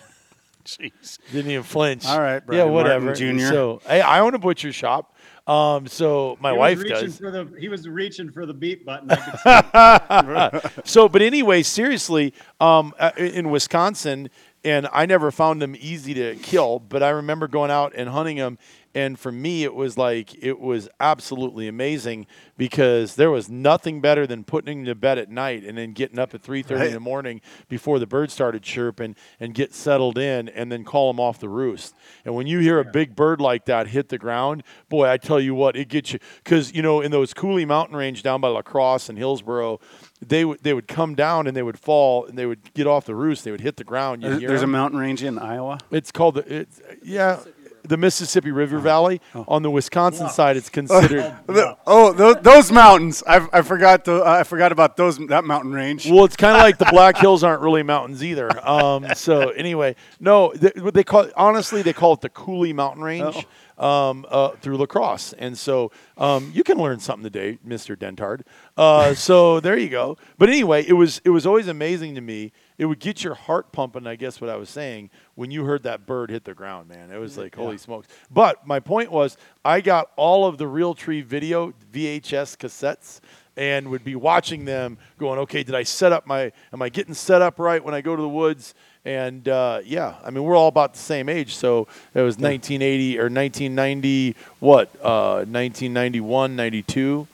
Jeez. 0.65 1.19
Didn't 1.31 1.51
even 1.51 1.63
flinch. 1.63 2.05
All 2.05 2.19
right, 2.19 2.45
Brian 2.45 2.65
yeah, 2.65 2.71
whatever. 2.71 3.05
Martin 3.05 3.37
Jr. 3.37 3.45
So 3.45 3.81
hey, 3.85 4.01
I 4.01 4.19
own 4.19 4.33
a 4.33 4.39
butcher 4.39 4.71
shop. 4.71 5.15
Um, 5.45 5.87
so 5.87 6.37
my 6.39 6.53
he 6.53 6.57
wife 6.57 6.87
does. 6.87 7.17
The, 7.19 7.49
he 7.59 7.67
was 7.67 7.87
reaching 7.87 8.31
for 8.31 8.45
the 8.45 8.53
beat 8.53 8.85
button. 8.85 9.09
so, 10.85 11.09
but 11.09 11.21
anyway, 11.21 11.63
seriously, 11.63 12.33
um, 12.61 12.93
uh, 12.97 13.11
in 13.17 13.49
Wisconsin, 13.49 14.29
and 14.63 14.87
I 14.93 15.05
never 15.05 15.31
found 15.31 15.61
them 15.61 15.75
easy 15.77 16.13
to 16.13 16.35
kill, 16.35 16.79
but 16.79 17.03
I 17.03 17.09
remember 17.09 17.49
going 17.49 17.71
out 17.71 17.93
and 17.93 18.07
hunting 18.07 18.37
them 18.37 18.57
and 18.95 19.17
for 19.17 19.31
me 19.31 19.63
it 19.63 19.73
was 19.73 19.97
like 19.97 20.35
it 20.43 20.59
was 20.59 20.87
absolutely 20.99 21.67
amazing 21.67 22.25
because 22.57 23.15
there 23.15 23.31
was 23.31 23.49
nothing 23.49 24.01
better 24.01 24.27
than 24.27 24.43
putting 24.43 24.79
him 24.79 24.85
to 24.85 24.95
bed 24.95 25.17
at 25.17 25.29
night 25.29 25.63
and 25.63 25.77
then 25.77 25.93
getting 25.93 26.19
up 26.19 26.33
at 26.33 26.41
3.30 26.41 26.71
right. 26.71 26.87
in 26.87 26.93
the 26.93 26.99
morning 26.99 27.41
before 27.67 27.99
the 27.99 28.07
birds 28.07 28.33
started 28.33 28.61
chirping 28.61 29.15
and 29.39 29.53
get 29.53 29.73
settled 29.73 30.17
in 30.17 30.49
and 30.49 30.71
then 30.71 30.83
call 30.83 31.11
them 31.11 31.19
off 31.19 31.39
the 31.39 31.49
roost 31.49 31.95
and 32.25 32.35
when 32.35 32.47
you 32.47 32.59
hear 32.59 32.79
a 32.79 32.85
big 32.85 33.15
bird 33.15 33.41
like 33.41 33.65
that 33.65 33.87
hit 33.87 34.09
the 34.09 34.17
ground 34.17 34.63
boy 34.89 35.07
i 35.09 35.17
tell 35.17 35.39
you 35.39 35.55
what 35.55 35.75
it 35.75 35.87
gets 35.87 36.13
you 36.13 36.19
because 36.43 36.73
you 36.73 36.81
know 36.81 37.01
in 37.01 37.11
those 37.11 37.33
coulee 37.33 37.65
mountain 37.65 37.95
range 37.95 38.23
down 38.23 38.39
by 38.41 38.47
la 38.47 38.61
crosse 38.61 39.09
and 39.09 39.17
hillsboro 39.17 39.79
they 40.21 40.45
would 40.45 40.63
they 40.63 40.73
would 40.73 40.87
come 40.87 41.15
down 41.15 41.47
and 41.47 41.57
they 41.57 41.63
would 41.63 41.79
fall 41.79 42.25
and 42.25 42.37
they 42.37 42.45
would 42.45 42.73
get 42.73 42.87
off 42.87 43.05
the 43.05 43.15
roost. 43.15 43.43
They 43.43 43.51
would 43.51 43.59
hit 43.59 43.75
the 43.75 43.83
ground. 43.83 44.23
There's, 44.23 44.39
there's 44.39 44.61
a 44.61 44.67
mountain 44.67 44.97
range 44.97 45.21
in 45.21 45.37
Iowa. 45.37 45.79
It's 45.91 46.13
called 46.13 46.35
the 46.35 46.59
it, 46.59 46.69
yeah 47.03 47.39
the 47.83 47.97
Mississippi 47.97 48.51
River 48.51 48.79
Valley. 48.79 49.21
Oh. 49.35 49.45
On 49.47 49.61
the 49.61 49.69
Wisconsin 49.69 50.29
side, 50.29 50.57
it's 50.57 50.69
considered. 50.69 51.35
oh, 51.49 51.77
oh 51.85 52.13
those, 52.13 52.35
those, 52.41 52.71
mountains! 52.71 53.23
I, 53.27 53.47
I 53.51 53.61
forgot 53.61 54.05
to, 54.05 54.23
uh, 54.23 54.39
I 54.39 54.43
forgot 54.43 54.71
about 54.71 54.97
those 54.97 55.17
that 55.27 55.43
mountain 55.43 55.71
range. 55.71 56.09
Well, 56.09 56.25
it's 56.25 56.35
kind 56.35 56.55
of 56.55 56.61
like 56.61 56.77
the 56.77 56.85
Black 56.91 57.17
Hills 57.17 57.43
aren't 57.43 57.61
really 57.61 57.83
mountains 57.83 58.23
either. 58.23 58.49
Um, 58.67 59.07
so 59.15 59.49
anyway, 59.49 59.95
no, 60.19 60.53
they, 60.53 60.71
they 60.91 61.03
call 61.03 61.21
it, 61.21 61.33
honestly 61.35 61.81
they 61.81 61.93
call 61.93 62.13
it 62.13 62.21
the 62.21 62.29
Coulee 62.29 62.73
Mountain 62.73 63.03
Range. 63.03 63.35
Oh 63.35 63.43
um, 63.77 64.25
uh, 64.29 64.49
through 64.61 64.77
La 64.77 64.85
Crosse. 64.85 65.33
And 65.33 65.57
so 65.57 65.91
um, 66.17 66.51
you 66.53 66.63
can 66.63 66.77
learn 66.77 66.99
something 66.99 67.23
today, 67.23 67.59
Mr. 67.65 67.97
Dentard. 67.97 68.41
Uh, 68.77 69.13
so 69.13 69.59
there 69.59 69.77
you 69.77 69.89
go. 69.89 70.17
But 70.37 70.49
anyway, 70.49 70.85
it 70.87 70.93
was 70.93 71.21
it 71.23 71.29
was 71.29 71.45
always 71.45 71.67
amazing 71.67 72.15
to 72.15 72.21
me. 72.21 72.51
It 72.77 72.85
would 72.85 72.99
get 72.99 73.23
your 73.23 73.35
heart 73.35 73.71
pumping, 73.71 74.07
I 74.07 74.15
guess 74.15 74.41
what 74.41 74.49
I 74.49 74.55
was 74.55 74.69
saying, 74.69 75.09
when 75.35 75.51
you 75.51 75.65
heard 75.65 75.83
that 75.83 76.05
bird 76.05 76.29
hit 76.29 76.43
the 76.43 76.53
ground, 76.53 76.89
man. 76.89 77.11
It 77.11 77.17
was 77.17 77.37
like, 77.37 77.55
holy 77.55 77.77
smokes. 77.77 78.07
But 78.31 78.65
my 78.65 78.79
point 78.79 79.11
was, 79.11 79.37
I 79.63 79.81
got 79.81 80.11
all 80.15 80.45
of 80.45 80.57
the 80.57 80.65
Realtree 80.65 81.23
video 81.23 81.73
VHS 81.93 82.57
cassettes 82.57 83.19
and 83.55 83.89
would 83.89 84.03
be 84.03 84.15
watching 84.15 84.65
them 84.65 84.97
going, 85.17 85.39
okay, 85.39 85.63
did 85.63 85.75
I 85.75 85.83
set 85.83 86.11
up 86.11 86.25
my, 86.25 86.51
am 86.71 86.81
I 86.81 86.89
getting 86.89 87.13
set 87.13 87.41
up 87.41 87.59
right 87.59 87.83
when 87.83 87.93
I 87.93 88.01
go 88.01 88.15
to 88.15 88.21
the 88.21 88.29
woods? 88.29 88.73
And 89.05 89.47
uh, 89.47 89.81
yeah, 89.83 90.15
I 90.23 90.31
mean, 90.31 90.43
we're 90.43 90.55
all 90.55 90.69
about 90.69 90.93
the 90.93 90.99
same 90.99 91.29
age. 91.29 91.55
So 91.55 91.87
it 92.13 92.21
was 92.21 92.37
1980 92.37 93.19
or 93.19 93.23
1990, 93.23 94.35
what, 94.59 94.89
uh, 95.01 95.45
1991, 95.45 96.55
92. 96.55 97.27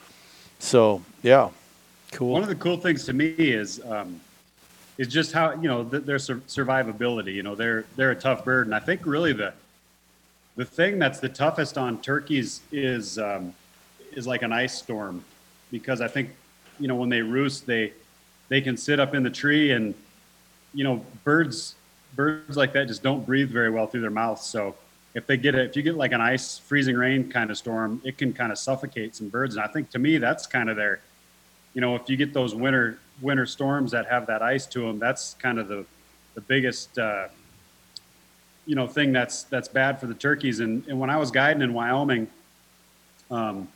So 0.60 1.02
yeah, 1.24 1.50
cool. 2.12 2.34
One 2.34 2.44
of 2.44 2.50
the 2.50 2.56
cool 2.56 2.78
things 2.78 3.06
to 3.06 3.14
me 3.14 3.28
is, 3.28 3.82
um, 3.86 4.20
is 5.00 5.08
just 5.08 5.32
how 5.32 5.54
you 5.54 5.68
know 5.68 5.84
th- 5.84 6.04
their 6.04 6.20
sur- 6.20 6.44
survivability. 6.48 7.34
You 7.34 7.42
know, 7.42 7.56
they're 7.56 7.86
they're 7.96 8.12
a 8.12 8.16
tough 8.16 8.46
bird, 8.46 8.68
and 8.68 8.76
I 8.76 8.80
think 8.80 9.02
really 9.06 9.34
the 9.34 9.54
the 10.56 10.66
thing 10.66 11.00
that's 11.00 11.20
the 11.20 11.30
toughest 11.30 11.80
on 11.80 12.00
turkeys 12.02 12.62
is 12.72 13.18
um, 13.18 13.56
is 14.12 14.28
like 14.28 14.44
an 14.44 14.54
ice 14.54 14.78
storm, 14.78 15.26
because 15.72 16.02
I 16.02 16.08
think 16.08 16.30
you 16.80 16.88
know 16.88 16.96
when 16.96 17.10
they 17.10 17.22
roost, 17.22 17.66
they 17.66 17.94
they 18.50 18.62
can 18.62 18.78
sit 18.78 19.00
up 19.00 19.16
in 19.16 19.24
the 19.24 19.32
tree 19.32 19.72
and 19.72 19.96
you 20.74 20.84
know, 20.84 21.04
birds 21.24 21.76
birds 22.16 22.58
like 22.58 22.74
that 22.74 22.88
just 22.88 23.04
don't 23.04 23.26
breathe 23.26 23.50
very 23.50 23.70
well 23.70 23.88
through 23.88 24.02
their 24.02 24.10
mouths. 24.10 24.46
So 24.46 24.76
if 25.14 25.26
they 25.28 25.38
get 25.38 25.56
if 25.56 25.76
you 25.76 25.82
get 25.82 25.96
like 25.96 26.12
an 26.12 26.22
ice 26.22 26.58
freezing 26.58 26.96
rain 26.96 27.30
kind 27.30 27.50
of 27.50 27.58
storm, 27.58 28.02
it 28.04 28.18
can 28.18 28.34
kind 28.34 28.52
of 28.52 28.58
suffocate 28.58 29.16
some 29.16 29.30
birds. 29.30 29.56
And 29.56 29.64
I 29.64 29.68
think 29.68 29.90
to 29.92 30.00
me, 30.00 30.18
that's 30.18 30.46
kind 30.46 30.70
of 30.70 30.76
their, 30.76 31.00
you 31.74 31.82
know, 31.82 31.96
if 31.96 32.10
you 32.10 32.18
get 32.18 32.34
those 32.34 32.56
winter 32.56 33.00
winter 33.22 33.46
storms 33.46 33.92
that 33.92 34.08
have 34.08 34.26
that 34.28 34.42
ice 34.42 34.66
to 34.68 34.82
them, 34.82 35.00
that's 35.00 35.36
kind 35.36 35.60
of 35.60 35.68
the 35.68 35.86
the 36.36 36.42
biggest, 36.42 36.98
uh, 36.98 37.28
you 38.66 38.76
know, 38.76 38.88
thing 38.88 39.12
that's 39.12 39.44
that's 39.44 39.68
bad 39.68 40.00
for 40.00 40.08
the 40.08 40.14
turkeys. 40.14 40.60
And 40.60 40.86
and 40.88 41.00
when 41.00 41.10
I 41.10 41.18
was 41.18 41.32
guiding 41.32 41.62
in 41.62 41.74
Wyoming, 41.74 42.28
um, 43.32 43.68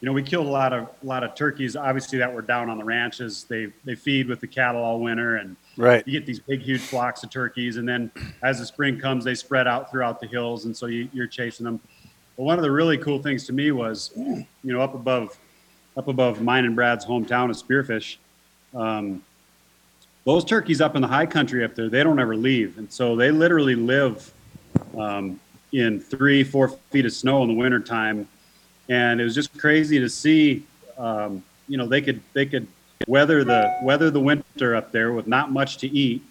you 0.00 0.06
know, 0.06 0.12
we 0.12 0.22
killed 0.22 0.46
a 0.46 0.50
lot 0.50 0.72
of 0.72 0.88
a 1.02 1.06
lot 1.06 1.22
of 1.24 1.34
turkeys. 1.34 1.76
Obviously, 1.76 2.18
that 2.18 2.32
were 2.32 2.42
down 2.42 2.70
on 2.70 2.78
the 2.78 2.84
ranches. 2.84 3.44
They 3.44 3.68
they 3.84 3.94
feed 3.94 4.28
with 4.28 4.40
the 4.40 4.46
cattle 4.46 4.82
all 4.82 5.00
winter, 5.00 5.36
and 5.36 5.56
Right. 5.76 6.06
you 6.06 6.12
get 6.12 6.26
these 6.26 6.40
big, 6.40 6.60
huge 6.60 6.80
flocks 6.82 7.22
of 7.22 7.30
turkeys. 7.30 7.76
And 7.76 7.88
then 7.88 8.10
as 8.42 8.58
the 8.58 8.66
spring 8.66 8.98
comes, 8.98 9.24
they 9.24 9.34
spread 9.34 9.66
out 9.66 9.90
throughout 9.90 10.20
the 10.20 10.26
hills, 10.26 10.64
and 10.66 10.76
so 10.76 10.86
you, 10.86 11.08
you're 11.12 11.26
chasing 11.26 11.64
them. 11.64 11.80
But 12.36 12.42
one 12.44 12.58
of 12.58 12.62
the 12.62 12.70
really 12.70 12.98
cool 12.98 13.22
things 13.22 13.46
to 13.46 13.52
me 13.52 13.70
was, 13.72 14.10
you 14.16 14.46
know, 14.64 14.80
up 14.80 14.94
above, 14.94 15.36
up 15.96 16.08
above 16.08 16.40
mine 16.40 16.64
and 16.64 16.74
Brad's 16.74 17.04
hometown 17.04 17.50
of 17.50 17.56
Spearfish, 17.56 18.16
um, 18.74 19.22
those 20.24 20.44
turkeys 20.44 20.80
up 20.80 20.96
in 20.96 21.02
the 21.02 21.08
high 21.08 21.26
country 21.26 21.64
up 21.64 21.74
there, 21.74 21.88
they 21.88 22.02
don't 22.02 22.18
ever 22.18 22.36
leave, 22.36 22.78
and 22.78 22.92
so 22.92 23.16
they 23.16 23.30
literally 23.30 23.74
live 23.74 24.32
um, 24.96 25.40
in 25.72 26.00
three, 26.00 26.44
four 26.44 26.68
feet 26.68 27.06
of 27.06 27.12
snow 27.12 27.42
in 27.42 27.48
the 27.48 27.54
wintertime. 27.54 28.28
And 28.88 29.20
it 29.20 29.24
was 29.24 29.34
just 29.34 29.56
crazy 29.56 30.00
to 30.00 30.08
see, 30.08 30.64
um, 30.98 31.42
you 31.68 31.76
know, 31.76 31.86
they 31.86 32.02
could 32.02 32.20
they 32.32 32.46
could 32.46 32.66
weather 33.06 33.44
the 33.44 33.78
weather 33.82 34.10
the 34.10 34.20
winter 34.20 34.74
up 34.74 34.92
there 34.92 35.12
with 35.12 35.26
not 35.26 35.52
much 35.52 35.78
to 35.78 35.88
eat. 35.88 36.22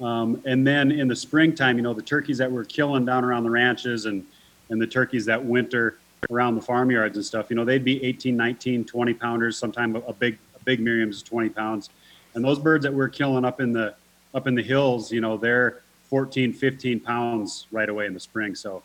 Um, 0.00 0.42
and 0.44 0.66
then 0.66 0.90
in 0.90 1.06
the 1.06 1.16
springtime, 1.16 1.76
you 1.76 1.82
know, 1.82 1.94
the 1.94 2.02
turkeys 2.02 2.38
that 2.38 2.50
we're 2.50 2.64
killing 2.64 3.04
down 3.04 3.24
around 3.24 3.44
the 3.44 3.50
ranches 3.50 4.06
and 4.06 4.26
and 4.70 4.80
the 4.80 4.86
turkeys 4.86 5.24
that 5.26 5.44
winter 5.44 5.98
around 6.30 6.54
the 6.54 6.60
farmyards 6.62 7.16
and 7.16 7.24
stuff, 7.24 7.46
you 7.50 7.56
know, 7.56 7.64
they'd 7.64 7.84
be 7.84 8.02
18, 8.04 8.36
19, 8.36 8.84
20 8.84 9.14
pounders. 9.14 9.56
Sometimes 9.56 9.96
a 10.06 10.12
big 10.12 10.38
a 10.58 10.64
big 10.64 10.80
Merriam's 10.80 11.16
is 11.16 11.22
20 11.22 11.48
pounds. 11.50 11.90
And 12.34 12.44
those 12.44 12.58
birds 12.58 12.82
that 12.84 12.92
we're 12.92 13.08
killing 13.08 13.44
up 13.44 13.60
in 13.60 13.72
the 13.72 13.94
up 14.34 14.46
in 14.46 14.54
the 14.54 14.62
hills, 14.62 15.12
you 15.12 15.20
know, 15.20 15.36
they're 15.36 15.82
14, 16.10 16.52
15 16.52 17.00
pounds 17.00 17.66
right 17.70 17.88
away 17.88 18.06
in 18.06 18.14
the 18.14 18.20
spring. 18.20 18.54
So 18.54 18.82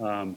um, 0.00 0.36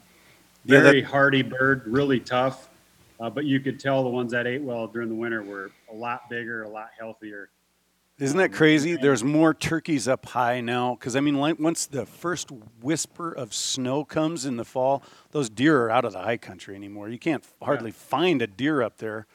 Yeah, 0.65 0.79
that- 0.79 0.83
very 0.83 1.01
hardy 1.01 1.41
bird, 1.41 1.83
really 1.87 2.19
tough. 2.19 2.69
Uh, 3.17 3.29
but 3.29 3.45
you 3.45 3.61
could 3.61 3.79
tell 3.79 4.03
the 4.03 4.09
ones 4.09 4.33
that 4.33 4.45
ate 4.45 4.61
well 4.61 4.87
during 4.87 5.07
the 5.07 5.15
winter 5.15 5.41
were 5.41 5.71
a 5.89 5.95
lot 5.95 6.29
bigger, 6.29 6.63
a 6.63 6.67
lot 6.69 6.89
healthier. 6.99 7.49
Isn't 8.17 8.37
that 8.37 8.53
crazy? 8.53 8.95
There's 8.95 9.25
more 9.25 9.53
turkeys 9.53 10.07
up 10.07 10.25
high 10.25 10.61
now. 10.61 10.95
Because, 10.95 11.17
I 11.17 11.19
mean, 11.19 11.35
like, 11.35 11.59
once 11.59 11.85
the 11.85 12.05
first 12.05 12.49
whisper 12.81 13.31
of 13.31 13.53
snow 13.53 14.05
comes 14.05 14.45
in 14.45 14.55
the 14.55 14.63
fall, 14.63 15.03
those 15.31 15.49
deer 15.49 15.83
are 15.83 15.91
out 15.91 16.05
of 16.05 16.13
the 16.13 16.21
high 16.21 16.37
country 16.37 16.75
anymore. 16.75 17.09
You 17.09 17.19
can't 17.19 17.43
hardly 17.61 17.91
find 17.91 18.41
a 18.41 18.47
deer 18.47 18.81
up 18.81 18.97
there. 18.99 19.27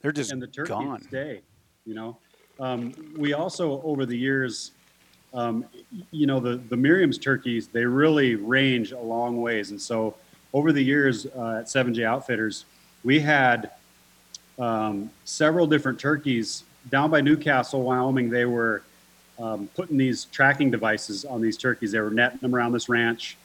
They're 0.00 0.10
just 0.10 0.32
and 0.32 0.42
the 0.42 0.48
turkeys 0.48 0.70
gone. 0.70 1.02
stay. 1.02 1.42
You 1.84 1.94
know, 1.94 2.18
um, 2.58 2.92
we 3.16 3.32
also 3.32 3.80
over 3.82 4.04
the 4.04 4.18
years, 4.18 4.72
um, 5.32 5.64
you 6.10 6.26
know, 6.26 6.40
the 6.40 6.56
the 6.56 6.76
Merriam's 6.76 7.18
turkeys 7.18 7.68
they 7.68 7.84
really 7.84 8.34
range 8.34 8.90
a 8.90 8.98
long 8.98 9.40
ways, 9.40 9.70
and 9.70 9.80
so 9.80 10.16
over 10.52 10.72
the 10.72 10.82
years 10.82 11.26
uh, 11.36 11.58
at 11.60 11.68
Seven 11.68 11.94
J 11.94 12.04
Outfitters, 12.04 12.64
we 13.04 13.20
had 13.20 13.70
um, 14.58 15.10
several 15.24 15.66
different 15.66 15.98
turkeys 16.00 16.64
down 16.90 17.10
by 17.10 17.20
Newcastle, 17.20 17.82
Wyoming. 17.82 18.30
They 18.30 18.44
were 18.44 18.82
um, 19.38 19.68
putting 19.74 19.96
these 19.96 20.26
tracking 20.26 20.70
devices 20.70 21.24
on 21.24 21.40
these 21.40 21.56
turkeys. 21.56 21.92
They 21.92 22.00
were 22.00 22.10
netting 22.10 22.38
them 22.38 22.54
around 22.54 22.72
this 22.72 22.88
ranch, 22.88 23.36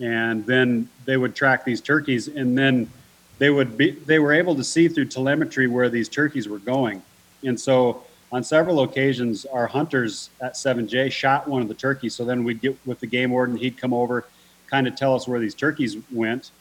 and 0.00 0.44
then 0.46 0.88
they 1.04 1.16
would 1.16 1.34
track 1.34 1.64
these 1.64 1.80
turkeys, 1.80 2.28
and 2.28 2.56
then 2.56 2.90
they 3.38 3.50
would 3.50 3.76
be 3.76 3.92
they 3.92 4.18
were 4.18 4.32
able 4.32 4.54
to 4.56 4.64
see 4.64 4.88
through 4.88 5.06
telemetry 5.06 5.66
where 5.66 5.88
these 5.88 6.08
turkeys 6.08 6.48
were 6.48 6.58
going, 6.58 7.02
and 7.44 7.58
so 7.58 8.02
on 8.32 8.44
several 8.44 8.82
occasions, 8.82 9.44
our 9.46 9.66
hunters 9.66 10.30
at 10.40 10.54
7J 10.54 11.10
shot 11.10 11.48
one 11.48 11.62
of 11.62 11.68
the 11.68 11.74
turkeys. 11.74 12.14
So 12.14 12.24
then 12.24 12.44
we'd 12.44 12.60
get 12.60 12.76
with 12.86 13.00
the 13.00 13.06
game 13.06 13.30
warden, 13.30 13.56
he'd 13.56 13.76
come 13.76 13.92
over, 13.92 14.24
kind 14.68 14.86
of 14.86 14.94
tell 14.94 15.16
us 15.16 15.26
where 15.26 15.40
these 15.40 15.54
turkeys 15.54 15.96
went, 16.12 16.52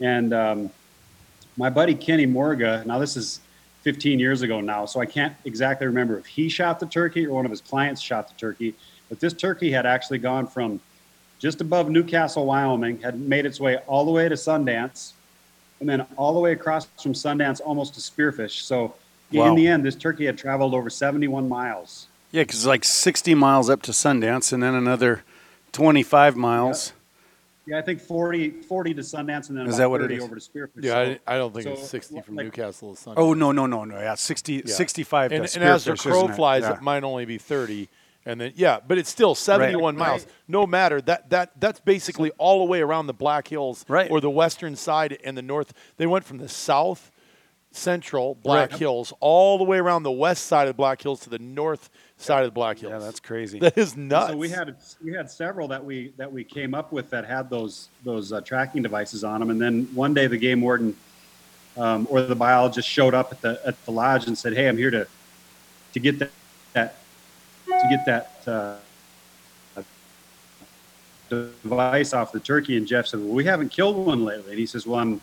and 0.00 0.32
um, 0.32 0.70
my 1.56 1.68
buddy 1.68 1.94
Kenny 1.94 2.26
Morga. 2.26 2.82
Now 2.86 2.98
this 2.98 3.16
is 3.16 3.40
15 3.82 4.18
years 4.18 4.42
ago 4.42 4.60
now, 4.60 4.84
so 4.84 5.00
I 5.00 5.06
can't 5.06 5.34
exactly 5.44 5.86
remember 5.86 6.18
if 6.18 6.26
he 6.26 6.48
shot 6.48 6.80
the 6.80 6.86
turkey 6.86 7.26
or 7.26 7.34
one 7.34 7.44
of 7.44 7.50
his 7.50 7.60
clients 7.60 8.00
shot 8.00 8.28
the 8.28 8.34
turkey. 8.34 8.74
But 9.08 9.20
this 9.20 9.32
turkey 9.32 9.70
had 9.70 9.86
actually 9.86 10.18
gone 10.18 10.46
from 10.46 10.80
just 11.38 11.60
above 11.60 11.88
Newcastle, 11.88 12.44
Wyoming, 12.44 13.00
had 13.00 13.18
made 13.18 13.46
its 13.46 13.58
way 13.58 13.78
all 13.86 14.04
the 14.04 14.10
way 14.10 14.28
to 14.28 14.34
Sundance, 14.34 15.12
and 15.80 15.88
then 15.88 16.02
all 16.16 16.34
the 16.34 16.40
way 16.40 16.52
across 16.52 16.84
from 17.02 17.14
Sundance 17.14 17.60
almost 17.64 17.94
to 17.94 18.00
Spearfish. 18.00 18.62
So 18.62 18.94
Wow. 19.32 19.46
in 19.48 19.54
the 19.54 19.66
end, 19.68 19.84
this 19.84 19.94
turkey 19.94 20.26
had 20.26 20.36
traveled 20.36 20.74
over 20.74 20.90
71 20.90 21.48
miles. 21.48 22.08
Yeah, 22.32 22.42
because 22.42 22.56
it's 22.60 22.66
like 22.66 22.84
60 22.84 23.34
miles 23.34 23.70
up 23.70 23.80
to 23.82 23.92
Sundance 23.92 24.52
and 24.52 24.62
then 24.62 24.74
another 24.74 25.22
25 25.72 26.36
miles. 26.36 26.92
Yeah, 27.70 27.78
I 27.78 27.82
think 27.82 28.00
40, 28.00 28.50
40 28.62 28.94
to 28.94 29.00
Sundance 29.02 29.48
and 29.48 29.56
then 29.56 29.66
Is 29.68 29.74
about 29.76 29.78
that 29.84 29.90
what 29.90 30.00
it 30.00 30.04
30 30.04 30.14
is? 30.16 30.24
over 30.24 30.34
to 30.34 30.40
Spearfish. 30.40 30.82
Yeah, 30.84 30.90
So- 30.92 31.18
I, 31.28 31.34
I 31.34 31.38
don't 31.38 31.52
think 31.54 31.64
so, 31.64 31.70
it's 31.74 31.88
60 31.88 32.20
from 32.22 32.34
like- 32.34 32.46
Newcastle 32.46 32.94
to 32.96 33.00
Sundance. 33.00 33.14
Oh, 33.16 33.32
no, 33.32 33.52
no, 33.52 33.66
no, 33.66 33.84
no. 33.84 33.96
Yeah, 33.98 34.14
60, 34.16 34.54
Yeah. 34.66 34.74
65 34.74 35.30
and, 35.32 35.46
to 35.46 35.60
and 35.60 35.68
as 35.68 35.84
the 35.84 35.92
Spearfish, 35.92 36.02
crow 36.02 36.16
isn't 36.18 36.30
it? 36.30 36.34
flies, 36.36 36.62
Yeah. 36.64 36.74
it 36.74 36.82
might 36.82 37.04
only 37.04 37.24
be 37.26 37.38
30. 37.38 37.88
And 38.26 38.40
then, 38.40 38.52
yeah, 38.56 38.80
but 38.86 38.98
it's 38.98 39.08
still 39.08 39.34
71 39.36 39.96
Right. 39.96 40.08
miles. 40.08 40.26
No 40.48 40.66
matter 40.66 41.00
that 41.02 41.30
that 41.30 41.52
that's 41.58 41.80
basically 41.80 42.30
all 42.38 42.58
the 42.58 42.64
way 42.66 42.80
around 42.82 43.06
the 43.06 43.14
Black 43.14 43.48
Hills, 43.48 43.84
Right. 43.88 44.10
or 44.10 44.20
the 44.20 44.28
western 44.30 44.76
side 44.76 45.16
and 45.24 45.38
the 45.38 45.42
north. 45.42 45.72
They 45.96 46.06
went 46.06 46.24
from 46.26 46.36
the 46.38 46.48
south 46.48 47.10
central 47.72 48.34
Black 48.34 48.72
Right. 48.72 48.78
Hills 48.80 49.14
all 49.20 49.56
the 49.56 49.64
way 49.64 49.78
around 49.78 50.02
the 50.02 50.10
west 50.10 50.44
side 50.46 50.62
of 50.62 50.74
the 50.74 50.76
Black 50.76 51.00
Hills 51.02 51.20
to 51.20 51.30
the 51.30 51.38
north 51.38 51.88
side 52.22 52.44
of 52.44 52.50
the 52.50 52.54
Black 52.54 52.78
Hills. 52.78 52.92
Yeah, 52.92 52.98
that's 52.98 53.20
crazy. 53.20 53.58
that 53.60 53.76
is 53.76 53.96
nuts. 53.96 54.32
So 54.32 54.36
we 54.36 54.48
had 54.48 54.76
we 55.02 55.12
had 55.12 55.30
several 55.30 55.68
that 55.68 55.84
we 55.84 56.12
that 56.16 56.30
we 56.30 56.44
came 56.44 56.74
up 56.74 56.92
with 56.92 57.10
that 57.10 57.24
had 57.24 57.50
those 57.50 57.88
those 58.04 58.32
uh, 58.32 58.40
tracking 58.40 58.82
devices 58.82 59.24
on 59.24 59.40
them, 59.40 59.50
and 59.50 59.60
then 59.60 59.88
one 59.94 60.14
day 60.14 60.26
the 60.26 60.38
game 60.38 60.60
warden 60.60 60.96
um, 61.76 62.06
or 62.10 62.22
the 62.22 62.34
biologist 62.34 62.88
showed 62.88 63.14
up 63.14 63.32
at 63.32 63.40
the 63.40 63.60
at 63.64 63.84
the 63.84 63.90
lodge 63.90 64.26
and 64.26 64.36
said, 64.36 64.54
"Hey, 64.54 64.68
I'm 64.68 64.76
here 64.76 64.90
to 64.90 65.06
to 65.92 66.00
get 66.00 66.18
that, 66.18 66.30
that 66.72 66.96
to 67.66 67.86
get 67.88 68.06
that 68.06 68.80
uh, 69.76 69.82
device 71.28 72.12
off 72.12 72.32
the 72.32 72.40
turkey." 72.40 72.76
And 72.76 72.86
Jeff 72.86 73.06
said, 73.06 73.20
"Well, 73.20 73.34
we 73.34 73.44
haven't 73.44 73.70
killed 73.70 73.96
one 73.96 74.24
lately." 74.24 74.50
And 74.50 74.58
he 74.58 74.66
says, 74.66 74.86
"Well, 74.86 75.00
I'm." 75.00 75.20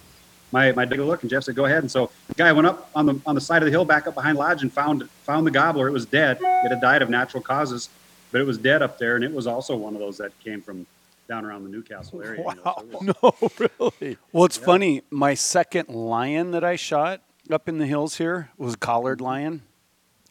My, 0.51 0.71
my 0.71 0.85
take 0.85 0.99
a 0.99 1.03
look 1.03 1.21
and 1.23 1.29
Jeff 1.29 1.43
said, 1.43 1.55
"Go 1.55 1.65
ahead." 1.65 1.79
And 1.83 1.91
so 1.91 2.09
the 2.27 2.35
guy 2.35 2.51
went 2.53 2.67
up 2.67 2.89
on 2.95 3.05
the 3.05 3.19
on 3.25 3.35
the 3.35 3.41
side 3.41 3.61
of 3.61 3.65
the 3.65 3.71
hill, 3.71 3.83
back 3.85 4.07
up 4.07 4.15
behind 4.15 4.37
lodge, 4.37 4.61
and 4.61 4.71
found 4.71 5.09
found 5.23 5.45
the 5.45 5.51
gobbler. 5.51 5.87
It 5.87 5.91
was 5.91 6.05
dead. 6.05 6.37
It 6.41 6.69
had 6.69 6.79
died 6.81 7.01
of 7.01 7.09
natural 7.09 7.43
causes, 7.43 7.89
but 8.31 8.39
it 8.41 8.45
was 8.45 8.57
dead 8.57 8.81
up 8.81 8.97
there, 8.97 9.15
and 9.15 9.23
it 9.25 9.31
was 9.33 9.45
also 9.47 9.75
one 9.75 9.93
of 9.93 9.99
those 9.99 10.17
that 10.17 10.31
came 10.39 10.61
from 10.61 10.85
down 11.27 11.43
around 11.43 11.63
the 11.63 11.69
Newcastle 11.69 12.21
area. 12.21 12.39
you 12.47 12.55
know, 12.55 12.61
so 12.63 12.85
was- 13.31 13.47
no, 13.59 13.67
really. 13.99 14.17
Well, 14.31 14.45
it's 14.45 14.55
funny. 14.57 15.01
My 15.09 15.33
second 15.33 15.89
lion 15.89 16.51
that 16.51 16.63
I 16.63 16.77
shot 16.77 17.21
up 17.51 17.67
in 17.67 17.77
the 17.77 17.85
hills 17.85 18.17
here 18.17 18.49
was 18.57 18.75
a 18.75 18.77
collared 18.77 19.19
lion. 19.19 19.63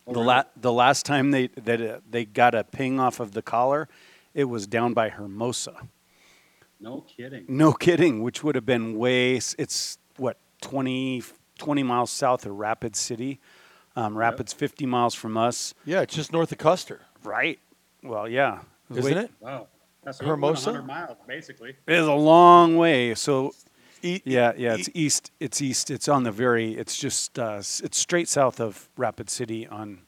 Oh, 0.06 0.12
the 0.12 0.20
really? 0.20 0.26
la- 0.26 0.44
the 0.58 0.72
last 0.72 1.04
time 1.04 1.30
they 1.32 1.48
that 1.48 1.80
uh, 1.82 2.00
they 2.08 2.24
got 2.24 2.54
a 2.54 2.64
ping 2.64 2.98
off 2.98 3.20
of 3.20 3.32
the 3.32 3.42
collar, 3.42 3.86
it 4.32 4.44
was 4.44 4.66
down 4.66 4.94
by 4.94 5.10
Hermosa. 5.10 5.88
no 6.80 7.02
kidding. 7.02 7.44
No 7.48 7.72
kidding, 7.74 8.22
which 8.22 8.42
would 8.42 8.54
have 8.54 8.64
been 8.64 8.96
way. 8.96 9.34
It's 9.36 9.54
what 9.58 9.98
20, 10.62 11.22
20 11.58 11.82
miles 11.82 12.10
south 12.10 12.46
of 12.46 12.52
Rapid 12.52 12.96
City. 12.96 13.40
Um, 13.94 14.16
Rapids 14.16 14.52
fifty 14.52 14.84
miles 14.84 15.14
from 15.14 15.38
us. 15.38 15.72
Yeah, 15.86 16.02
it's 16.02 16.14
just 16.14 16.30
north 16.30 16.52
of 16.52 16.58
Custer, 16.58 17.00
Right. 17.24 17.58
Well, 18.02 18.28
yeah. 18.28 18.58
isn't 18.90 19.04
way- 19.04 19.22
it? 19.22 19.30
Wow, 19.40 19.68
that's 20.04 20.20
Hermosa? 20.20 20.70
100 20.72 20.86
miles 20.86 21.16
basically. 21.26 21.70
It 21.86 21.94
is 21.94 22.06
a 22.06 22.12
long 22.12 22.76
way. 22.76 23.14
So 23.14 23.54
E- 24.02 24.20
Yeah, 24.26 24.52
yeah, 24.56 24.76
e- 24.76 24.80
it's 24.80 24.90
east. 24.92 25.30
It's 25.40 25.62
east. 25.62 25.90
It's 25.90 26.08
on 26.08 26.24
the 26.24 26.30
very. 26.30 26.74
It's 26.76 26.98
just. 26.98 27.38
Uh, 27.38 27.56
it's 27.60 27.96
straight 27.98 28.28
south 28.28 28.60
of 28.60 28.90
Rapid 28.98 29.30
City 29.30 29.66
on 29.66 30.00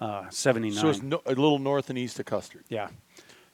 uh, 0.00 0.24
seventy 0.30 0.70
nine. 0.70 0.78
so 0.78 0.88
it's 0.88 1.00
no, 1.00 1.22
a 1.26 1.30
little 1.30 1.60
north 1.60 1.88
and 1.90 1.98
east 1.98 2.18
of 2.18 2.26
Custer. 2.26 2.64
yeah, 2.68 2.88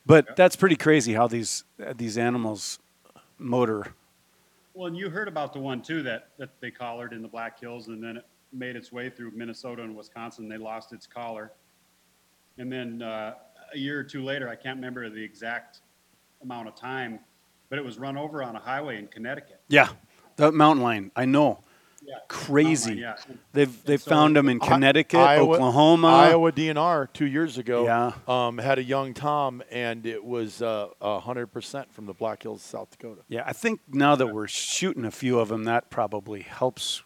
but 0.06 0.34
that's 0.36 0.56
pretty 0.56 0.76
crazy 0.76 1.12
how 1.12 1.26
these 1.28 1.64
uh, 1.86 1.92
these 1.94 2.16
animals 2.16 2.78
motor. 3.38 3.92
Well, 4.76 4.88
and 4.88 4.96
you 4.96 5.08
heard 5.08 5.26
about 5.26 5.54
the 5.54 5.58
one 5.58 5.80
too 5.80 6.02
that 6.02 6.28
that 6.36 6.60
they 6.60 6.70
collared 6.70 7.14
in 7.14 7.22
the 7.22 7.28
Black 7.28 7.58
Hills, 7.58 7.88
and 7.88 8.04
then 8.04 8.18
it 8.18 8.26
made 8.52 8.76
its 8.76 8.92
way 8.92 9.08
through 9.08 9.30
Minnesota 9.30 9.82
and 9.82 9.96
Wisconsin. 9.96 10.50
They 10.50 10.58
lost 10.58 10.92
its 10.92 11.06
collar, 11.06 11.52
and 12.58 12.70
then 12.70 13.00
uh, 13.00 13.36
a 13.72 13.78
year 13.78 13.98
or 13.98 14.04
two 14.04 14.22
later, 14.22 14.50
I 14.50 14.54
can't 14.54 14.76
remember 14.76 15.08
the 15.08 15.22
exact 15.22 15.80
amount 16.42 16.68
of 16.68 16.74
time, 16.74 17.20
but 17.70 17.78
it 17.78 17.84
was 17.86 17.98
run 17.98 18.18
over 18.18 18.42
on 18.42 18.54
a 18.54 18.60
highway 18.60 18.98
in 18.98 19.06
Connecticut. 19.06 19.62
Yeah, 19.68 19.88
the 20.36 20.52
mountain 20.52 20.82
lion. 20.84 21.10
I 21.16 21.24
know. 21.24 21.64
Yeah. 22.06 22.14
crazy. 22.28 22.94
Yeah. 22.96 23.16
They've 23.52 23.84
they've 23.84 24.00
so- 24.02 24.10
found 24.10 24.36
them 24.36 24.48
in 24.48 24.60
Connecticut, 24.60 25.18
Iowa- 25.18 25.54
Oklahoma. 25.54 26.08
Iowa 26.08 26.52
DNR 26.52 27.08
two 27.12 27.26
years 27.26 27.58
ago 27.58 27.84
Yeah. 27.84 28.12
um, 28.28 28.58
had 28.58 28.78
a 28.78 28.84
young 28.84 29.12
Tom, 29.14 29.62
and 29.70 30.06
it 30.06 30.24
was 30.24 30.62
uh, 30.62 30.88
hundred 31.02 31.48
percent 31.48 31.92
from 31.92 32.06
the 32.06 32.14
Black 32.14 32.42
Hills, 32.42 32.62
South 32.62 32.90
Dakota. 32.90 33.22
Yeah, 33.28 33.42
I 33.46 33.52
think 33.52 33.80
now 33.92 34.14
that 34.16 34.28
we're 34.28 34.48
shooting 34.48 35.04
a 35.04 35.10
few 35.10 35.38
of 35.40 35.48
them, 35.48 35.64
that 35.64 35.90
probably 35.90 36.42
helps 36.42 37.02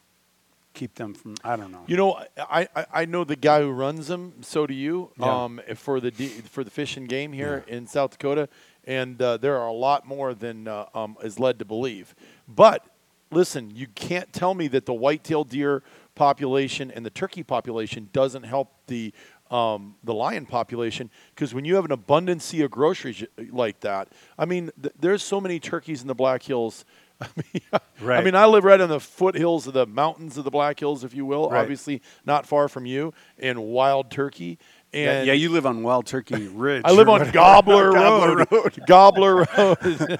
keep 0.73 0.95
them 0.95 1.13
from. 1.13 1.35
I 1.43 1.55
don't 1.55 1.71
know. 1.71 1.83
You 1.87 1.97
know, 1.97 2.23
I, 2.37 2.67
I, 2.75 2.85
I 2.93 3.05
know 3.05 3.23
the 3.23 3.35
guy 3.35 3.61
who 3.61 3.71
runs 3.71 4.07
them. 4.07 4.35
So 4.41 4.65
do 4.67 4.73
you. 4.73 5.11
Yeah. 5.19 5.43
Um, 5.43 5.61
for 5.75 5.99
the 5.99 6.11
for 6.11 6.63
the 6.63 6.71
fish 6.71 6.95
and 6.97 7.09
game 7.09 7.33
here 7.33 7.63
in 7.67 7.87
South 7.87 8.11
Dakota, 8.11 8.47
and 8.85 9.21
uh, 9.21 9.37
there 9.37 9.57
are 9.57 9.67
a 9.67 9.73
lot 9.73 10.05
more 10.05 10.33
than 10.33 10.67
uh, 10.67 10.85
um, 10.93 11.17
is 11.23 11.39
led 11.39 11.59
to 11.59 11.65
believe. 11.65 12.15
But 12.47 12.85
listen, 13.31 13.71
you 13.75 13.87
can't 13.87 14.31
tell 14.33 14.53
me 14.53 14.67
that 14.69 14.85
the 14.85 14.93
whitetail 14.93 15.43
deer 15.43 15.83
population 16.15 16.91
and 16.91 17.05
the 17.05 17.09
turkey 17.09 17.43
population 17.43 18.09
doesn't 18.13 18.43
help 18.43 18.69
the 18.87 19.13
um, 19.49 19.95
the 20.03 20.13
lion 20.13 20.45
population 20.45 21.09
because 21.35 21.53
when 21.53 21.65
you 21.65 21.75
have 21.75 21.83
an 21.83 21.91
abundance 21.91 22.53
of 22.53 22.71
groceries 22.71 23.25
like 23.51 23.81
that, 23.81 24.07
I 24.39 24.45
mean, 24.45 24.71
th- 24.81 24.95
there's 24.97 25.23
so 25.23 25.41
many 25.41 25.59
turkeys 25.59 26.01
in 26.01 26.07
the 26.07 26.15
Black 26.15 26.43
Hills. 26.43 26.85
I 27.21 27.27
mean, 27.35 27.61
I 28.01 28.23
mean, 28.23 28.35
I 28.35 28.45
live 28.45 28.63
right 28.63 28.79
on 28.79 28.89
the 28.89 28.99
foothills 28.99 29.67
of 29.67 29.73
the 29.73 29.85
mountains 29.85 30.37
of 30.37 30.45
the 30.45 30.49
Black 30.49 30.79
Hills, 30.79 31.03
if 31.03 31.13
you 31.13 31.25
will. 31.25 31.49
Right. 31.49 31.59
Obviously, 31.59 32.01
not 32.25 32.47
far 32.47 32.67
from 32.67 32.85
you, 32.85 33.13
and 33.37 33.61
wild 33.61 34.09
turkey. 34.09 34.57
Yeah, 34.93 35.11
And 35.19 35.27
yeah, 35.27 35.33
you 35.33 35.49
live 35.49 35.65
on 35.65 35.83
Wild 35.83 36.05
Turkey 36.05 36.47
Ridge. 36.53 36.83
I 36.85 36.91
live 36.91 37.07
on. 37.09 37.29
Gobbler, 37.31 37.91
Gobbler 37.93 38.45
Road. 38.51 38.83
Gobbler 38.87 39.35
Road. 39.57 40.19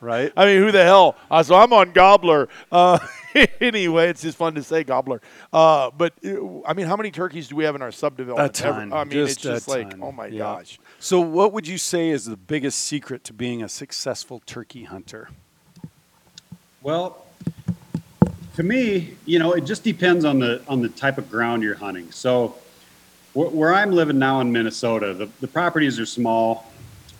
right? 0.00 0.32
I 0.36 0.46
mean, 0.46 0.62
who 0.62 0.72
the 0.72 0.84
hell? 0.84 1.16
Uh, 1.30 1.42
so 1.42 1.54
I'm 1.54 1.72
on 1.72 1.92
Gobbler. 1.92 2.48
Uh, 2.72 2.98
anyway, 3.60 4.08
it's 4.08 4.22
just 4.22 4.38
fun 4.38 4.54
to 4.54 4.62
say 4.62 4.84
Gobbler. 4.84 5.20
Uh, 5.52 5.90
but 5.96 6.14
uh, 6.24 6.62
I 6.66 6.72
mean, 6.74 6.86
how 6.86 6.96
many 6.96 7.10
turkeys 7.10 7.48
do 7.48 7.56
we 7.56 7.64
have 7.64 7.74
in 7.74 7.82
our 7.82 7.90
subdevelopment? 7.90 8.44
A 8.44 8.48
ton. 8.48 8.92
I 8.92 9.04
mean, 9.04 9.10
Just 9.12 9.32
it's 9.34 9.42
just 9.42 9.68
like, 9.68 9.90
ton. 9.90 10.00
oh 10.02 10.12
my 10.12 10.26
Yeah. 10.26 10.38
gosh. 10.38 10.78
So, 10.98 11.20
what 11.20 11.52
would 11.52 11.66
you 11.68 11.78
say 11.78 12.08
is 12.08 12.24
the 12.24 12.36
biggest 12.36 12.78
secret 12.80 13.24
to 13.24 13.32
being 13.32 13.62
a 13.62 13.68
successful 13.68 14.40
turkey 14.46 14.84
hunter? 14.84 15.28
Well, 16.82 17.24
to 18.56 18.62
me, 18.62 19.14
you 19.26 19.38
know, 19.38 19.52
it 19.52 19.62
just 19.64 19.84
depends 19.84 20.24
on 20.24 20.38
the 20.38 20.62
on 20.68 20.80
the 20.80 20.88
type 20.88 21.18
of 21.18 21.30
ground 21.30 21.62
you're 21.62 21.74
hunting. 21.74 22.10
So, 22.10 22.56
wh- 23.32 23.54
where 23.54 23.72
I'm 23.74 23.92
living 23.92 24.18
now 24.18 24.40
in 24.40 24.52
Minnesota, 24.52 25.14
the, 25.14 25.28
the 25.40 25.48
properties 25.48 25.98
are 25.98 26.06
small. 26.06 26.70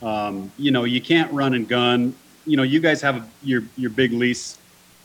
Um, 0.03 0.53
you 0.59 0.71
know, 0.71 0.85
you 0.85 1.01
can't 1.01 1.33
run 1.33 1.55
and 1.55 1.69
gun. 1.69 2.15
You 2.47 2.57
know, 2.57 2.63
you 2.63 2.81
guys 2.81 3.03
have 3.03 3.17
a, 3.17 3.29
your 3.43 3.63
your 3.77 3.91
big 3.91 4.13
lease 4.13 4.59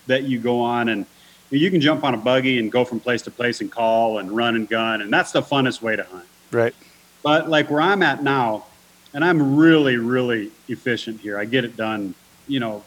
that 0.07 0.24
you 0.24 0.39
go 0.39 0.60
on, 0.60 0.89
and 0.89 1.05
you 1.50 1.69
can 1.72 1.81
jump 1.81 2.03
on 2.03 2.13
a 2.13 2.17
buggy 2.17 2.60
and 2.60 2.72
go 2.72 2.86
from 2.86 3.00
place 3.00 3.22
to 3.24 3.31
place 3.31 3.62
and 3.62 3.72
call 3.72 4.19
and 4.19 4.31
run 4.31 4.55
and 4.55 4.69
gun, 4.69 5.01
and 5.01 5.12
that's 5.12 5.31
the 5.31 5.41
funnest 5.41 5.81
way 5.81 5.95
to 5.95 6.03
hunt. 6.03 6.25
Right. 6.51 6.75
But 7.24 7.50
like 7.50 7.69
where 7.69 7.81
I'm 7.81 8.03
at 8.03 8.22
now, 8.22 8.65
and 9.13 9.24
I'm 9.24 9.55
really, 9.55 9.98
really 9.98 10.51
efficient 10.67 11.22
here. 11.22 11.38
I 11.38 11.45
get 11.45 11.63
it 11.65 11.75
done. 11.75 12.15
You 12.48 12.60
know, 12.60 12.83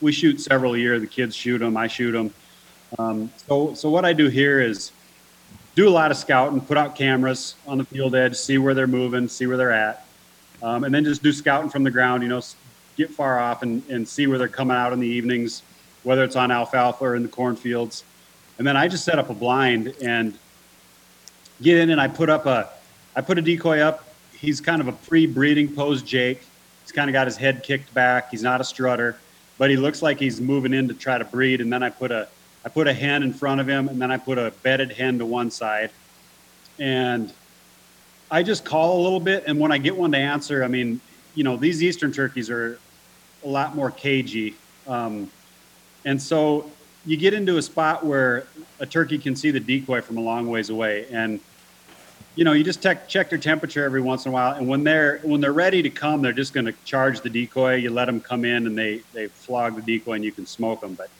we 0.00 0.12
shoot 0.12 0.40
several 0.40 0.74
a 0.74 0.78
year. 0.78 0.98
The 1.00 1.06
kids 1.06 1.34
shoot 1.34 1.58
them. 1.58 1.76
I 1.76 1.88
shoot 1.88 2.12
them. 2.12 2.32
Um, 2.98 3.30
so, 3.46 3.74
so 3.74 3.90
what 3.90 4.04
I 4.04 4.12
do 4.12 4.28
here 4.28 4.60
is 4.60 4.92
do 5.74 5.88
a 5.88 5.90
lot 5.90 6.10
of 6.10 6.16
scouting, 6.16 6.60
put 6.60 6.76
out 6.76 6.96
cameras 6.96 7.54
on 7.66 7.78
the 7.78 7.84
field 7.84 8.14
edge, 8.14 8.36
see 8.36 8.58
where 8.58 8.74
they're 8.74 8.86
moving, 8.86 9.28
see 9.28 9.46
where 9.46 9.56
they're 9.56 9.72
at, 9.72 10.06
um, 10.62 10.84
and 10.84 10.94
then 10.94 11.04
just 11.04 11.22
do 11.22 11.32
scouting 11.32 11.70
from 11.70 11.84
the 11.84 11.90
ground. 11.90 12.22
You 12.22 12.28
know, 12.28 12.42
get 12.96 13.10
far 13.10 13.38
off 13.38 13.62
and, 13.62 13.82
and 13.88 14.06
see 14.06 14.26
where 14.26 14.38
they're 14.38 14.48
coming 14.48 14.76
out 14.76 14.92
in 14.92 15.00
the 15.00 15.06
evenings, 15.06 15.62
whether 16.02 16.24
it's 16.24 16.36
on 16.36 16.50
alfalfa 16.50 17.04
or 17.04 17.16
in 17.16 17.22
the 17.22 17.28
cornfields. 17.28 18.04
And 18.58 18.66
then 18.66 18.76
I 18.76 18.88
just 18.88 19.04
set 19.04 19.18
up 19.18 19.30
a 19.30 19.34
blind 19.34 19.94
and 20.02 20.36
get 21.62 21.78
in 21.78 21.90
and 21.90 22.00
I 22.00 22.08
put 22.08 22.28
up 22.28 22.46
a 22.46 22.68
I 23.16 23.22
put 23.22 23.38
a 23.38 23.42
decoy 23.42 23.80
up. 23.80 24.06
He's 24.32 24.60
kind 24.60 24.80
of 24.80 24.88
a 24.88 24.92
pre-breeding 24.92 25.74
pose 25.74 26.02
Jake. 26.02 26.42
He's 26.82 26.92
kind 26.92 27.10
of 27.10 27.12
got 27.12 27.26
his 27.26 27.36
head 27.36 27.62
kicked 27.62 27.92
back. 27.92 28.30
He's 28.30 28.42
not 28.42 28.60
a 28.60 28.64
strutter, 28.64 29.18
but 29.58 29.70
he 29.70 29.76
looks 29.76 30.02
like 30.02 30.18
he's 30.18 30.40
moving 30.40 30.72
in 30.72 30.88
to 30.88 30.94
try 30.94 31.18
to 31.18 31.24
breed. 31.24 31.60
And 31.60 31.72
then 31.72 31.82
I 31.82 31.90
put 31.90 32.10
a 32.10 32.28
I 32.64 32.68
put 32.68 32.86
a 32.86 32.92
hen 32.92 33.22
in 33.22 33.32
front 33.32 33.60
of 33.60 33.68
him, 33.68 33.88
and 33.88 34.00
then 34.00 34.10
I 34.10 34.16
put 34.16 34.38
a 34.38 34.52
bedded 34.62 34.92
hen 34.92 35.18
to 35.18 35.26
one 35.26 35.50
side, 35.50 35.90
and 36.78 37.32
I 38.30 38.42
just 38.42 38.64
call 38.64 39.00
a 39.00 39.02
little 39.02 39.20
bit. 39.20 39.44
And 39.46 39.58
when 39.58 39.72
I 39.72 39.78
get 39.78 39.96
one 39.96 40.12
to 40.12 40.18
answer, 40.18 40.62
I 40.62 40.68
mean, 40.68 41.00
you 41.34 41.44
know, 41.44 41.56
these 41.56 41.82
eastern 41.82 42.12
turkeys 42.12 42.50
are 42.50 42.78
a 43.44 43.48
lot 43.48 43.74
more 43.74 43.90
cagey, 43.90 44.54
um, 44.86 45.30
and 46.04 46.20
so 46.20 46.70
you 47.06 47.16
get 47.16 47.32
into 47.32 47.56
a 47.56 47.62
spot 47.62 48.04
where 48.04 48.46
a 48.78 48.86
turkey 48.86 49.16
can 49.18 49.34
see 49.34 49.50
the 49.50 49.60
decoy 49.60 50.02
from 50.02 50.18
a 50.18 50.20
long 50.20 50.48
ways 50.48 50.68
away, 50.68 51.06
and 51.10 51.40
you 52.36 52.44
know, 52.44 52.52
you 52.52 52.62
just 52.62 52.82
check 52.82 53.08
check 53.08 53.28
their 53.28 53.38
temperature 53.38 53.84
every 53.84 54.00
once 54.00 54.24
in 54.26 54.30
a 54.30 54.32
while, 54.32 54.52
and 54.52 54.68
when 54.68 54.84
they're 54.84 55.18
when 55.22 55.40
they're 55.40 55.52
ready 55.52 55.82
to 55.82 55.90
come, 55.90 56.22
they're 56.22 56.32
just 56.32 56.52
going 56.52 56.66
to 56.66 56.74
charge 56.84 57.22
the 57.22 57.30
decoy. 57.30 57.76
You 57.76 57.90
let 57.90 58.04
them 58.04 58.20
come 58.20 58.44
in, 58.44 58.66
and 58.66 58.76
they 58.76 59.00
they 59.12 59.28
flog 59.28 59.76
the 59.76 59.82
decoy, 59.82 60.12
and 60.12 60.24
you 60.24 60.32
can 60.32 60.46
smoke 60.46 60.80
them. 60.82 60.94
But 60.94 61.10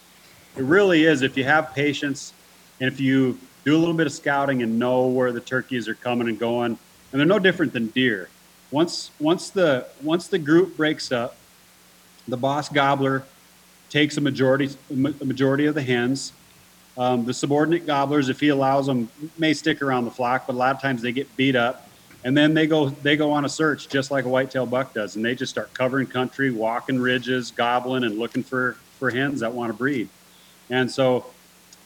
it 0.57 0.63
really 0.63 1.05
is 1.05 1.23
if 1.23 1.37
you 1.37 1.45
have 1.45 1.75
patience, 1.75 2.33
and 2.81 2.91
if 2.93 3.01
you 3.01 3.39
do 3.65 3.77
a 3.77 3.79
little 3.79 3.95
bit 3.95 4.07
of 4.07 4.13
scouting 4.13 4.63
and 4.63 4.79
know 4.79 5.07
where 5.07 5.33
the 5.33 5.41
turkeys 5.41 5.89
are 5.89 5.95
coming 5.95 6.29
and 6.29 6.39
going, 6.39 6.79
and 7.13 7.21
they're 7.21 7.27
no 7.27 7.39
different 7.39 7.73
than 7.73 7.89
deer. 7.89 8.29
Once 8.71 9.11
once 9.19 9.51
the 9.51 9.87
once 10.03 10.29
the 10.29 10.39
group 10.39 10.77
breaks 10.77 11.11
up, 11.13 11.37
the 12.29 12.37
boss 12.37 12.69
gobbler 12.69 13.25
takes 13.89 14.17
a 14.17 14.21
majority 14.21 14.71
a 14.91 15.25
majority 15.25 15.67
of 15.67 15.75
the 15.75 15.83
hens. 15.83 16.33
Um, 16.97 17.25
the 17.25 17.35
subordinate 17.35 17.87
gobblers, 17.87 18.29
if 18.29 18.41
he 18.41 18.49
allows 18.49 18.87
them, 18.87 19.09
may 19.39 19.55
stick 19.55 19.81
around 19.81 20.05
the 20.05 20.11
flock, 20.11 20.47
but 20.47 20.55
a 20.55 20.59
lot 20.59 20.75
of 20.75 20.83
times 20.83 21.03
they 21.03 21.13
get 21.13 21.35
beat 21.37 21.57
up, 21.57 21.89
and 22.25 22.37
then 22.37 22.55
they 22.55 22.67
go 22.67 22.91
they 22.91 23.17
go 23.17 23.33
on 23.33 23.45
a 23.45 23.49
search 23.49 23.89
just 23.89 24.11
like 24.11 24.25
a 24.25 24.29
whitetail 24.29 24.67
buck 24.67 24.95
does, 24.95 25.17
and 25.17 25.25
they 25.25 25.35
just 25.35 25.51
start 25.51 25.73
covering 25.75 26.07
country, 26.07 26.51
walking 26.51 27.01
ridges, 27.01 27.51
gobbling, 27.51 28.05
and 28.05 28.19
looking 28.19 28.43
for 28.43 28.77
for 28.99 29.11
hens 29.11 29.41
that 29.41 29.53
want 29.53 29.71
to 29.71 29.77
breed. 29.77 30.09
And 30.71 30.91
so 30.91 31.27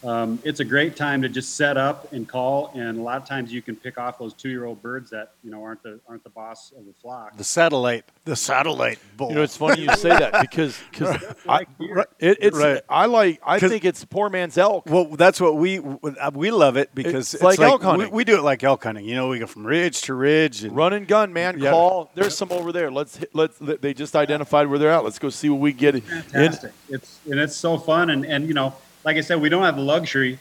um, 0.04 0.38
it's 0.44 0.60
a 0.60 0.64
great 0.64 0.96
time 0.96 1.22
to 1.22 1.28
just 1.28 1.56
set 1.56 1.76
up 1.76 2.12
and 2.12 2.28
call, 2.28 2.70
and 2.74 2.98
a 2.98 3.02
lot 3.02 3.16
of 3.16 3.26
times 3.26 3.52
you 3.52 3.62
can 3.62 3.74
pick 3.74 3.96
off 3.98 4.18
those 4.18 4.34
two 4.34 4.50
year 4.50 4.64
old 4.66 4.82
birds 4.82 5.10
that 5.10 5.32
you 5.42 5.50
know 5.50 5.62
aren't 5.64 5.82
the 5.82 5.98
aren't 6.08 6.22
the 6.24 6.30
boss 6.30 6.72
of 6.76 6.84
the 6.84 6.92
flock. 7.00 7.36
The 7.36 7.44
satellite. 7.44 8.04
The 8.24 8.36
satellite 8.36 8.98
bull. 9.16 9.30
You 9.30 9.36
know, 9.36 9.42
it's 9.42 9.56
funny 9.56 9.82
you 9.82 9.94
say 9.96 10.10
that 10.10 10.40
because 10.40 10.78
because 10.90 11.22
Like 11.46 11.68
deer. 11.78 12.06
it, 12.18 12.38
it's 12.40 12.56
Right. 12.56 12.82
I 12.88 13.06
like 13.06 13.40
I 13.44 13.58
'Cause- 13.58 13.70
think 13.70 13.84
it's 13.84 14.04
poor 14.04 14.28
man's 14.30 14.58
elk. 14.58 14.84
Well, 14.86 15.06
that's 15.06 15.40
what 15.40 15.56
we 15.56 15.78
we 15.80 16.50
love 16.50 16.76
it 16.76 16.94
because 16.94 17.32
It's 17.34 17.42
like 17.42 17.58
elk 17.60 17.82
hunting. 17.82 18.10
We, 18.10 18.16
we 18.18 18.24
do 18.24 18.36
it 18.36 18.42
like 18.42 18.62
elk 18.62 18.84
hunting. 18.84 19.04
You 19.06 19.14
know, 19.14 19.28
we 19.28 19.38
go 19.38 19.46
from 19.46 19.66
ridge 19.66 20.02
to 20.02 20.14
ridge. 20.14 20.64
And, 20.64 20.76
Run 20.76 20.92
and 20.92 21.06
gun, 21.08 21.32
man. 21.32 21.58
Yeah. 21.58 21.70
Call. 21.70 22.10
There's 22.14 22.36
some 22.36 22.52
over 22.52 22.72
there. 22.72 22.90
Let's 22.90 23.16
hit, 23.16 23.30
let's. 23.34 23.56
They 23.58 23.94
just 23.94 24.14
identified 24.16 24.66
where 24.68 24.78
they're 24.78 24.90
at. 24.92 25.04
Let's 25.04 25.18
go 25.18 25.30
see 25.30 25.48
what 25.48 25.60
we 25.60 25.72
get. 25.72 25.94
in. 25.94 26.00
fantastic. 26.02 26.72
It's 26.88 27.20
and 27.30 27.40
it's 27.40 27.56
so 27.56 27.78
fun, 27.78 28.10
and 28.10 28.24
and 28.26 28.46
you 28.48 28.54
know, 28.54 28.74
like 29.04 29.16
I 29.16 29.20
said, 29.20 29.40
we 29.40 29.48
don't 29.48 29.62
have 29.62 29.76
the 29.76 29.82
luxury. 29.82 30.38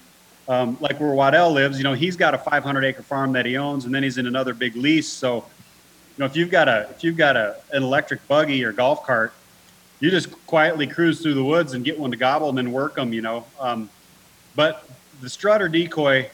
Um, 0.48 0.78
like 0.82 1.00
where 1.00 1.14
Waddell 1.14 1.52
lives, 1.52 1.78
you 1.78 1.86
know, 1.86 1.94
he's 1.94 2.18
got 2.18 2.34
a 2.34 2.38
500 2.38 2.84
acre 2.84 3.04
farm 3.04 3.32
that 3.34 3.46
he 3.46 3.56
owns, 3.56 3.86
and 3.86 3.96
then 3.96 4.04
he's 4.04 4.18
in 4.18 4.28
another 4.28 4.54
big 4.54 4.76
lease. 4.76 5.08
So, 5.08 5.36
you 5.38 5.44
know, 6.18 6.26
if 6.26 6.36
you've 6.36 6.52
got 6.52 6.68
a 6.68 6.88
if 6.92 7.04
you've 7.04 7.16
got 7.16 7.38
a 7.38 7.58
an 7.72 7.82
electric 7.84 8.28
buggy 8.28 8.64
or 8.66 8.74
golf 8.74 9.06
cart, 9.06 9.34
you 10.02 10.10
just 10.10 10.32
quietly 10.46 10.86
cruise 10.86 11.22
through 11.22 11.36
the 11.36 11.44
woods 11.44 11.74
and 11.74 11.86
get 11.86 11.98
one 11.98 12.12
to 12.12 12.18
gobble 12.18 12.50
and 12.50 12.58
then 12.58 12.74
work 12.74 12.96
them. 12.96 13.14
You 13.14 13.22
know, 13.22 13.46
um, 13.58 13.90
but 14.56 14.86
the 15.22 15.30
strutter 15.30 15.70
decoy 15.70 16.30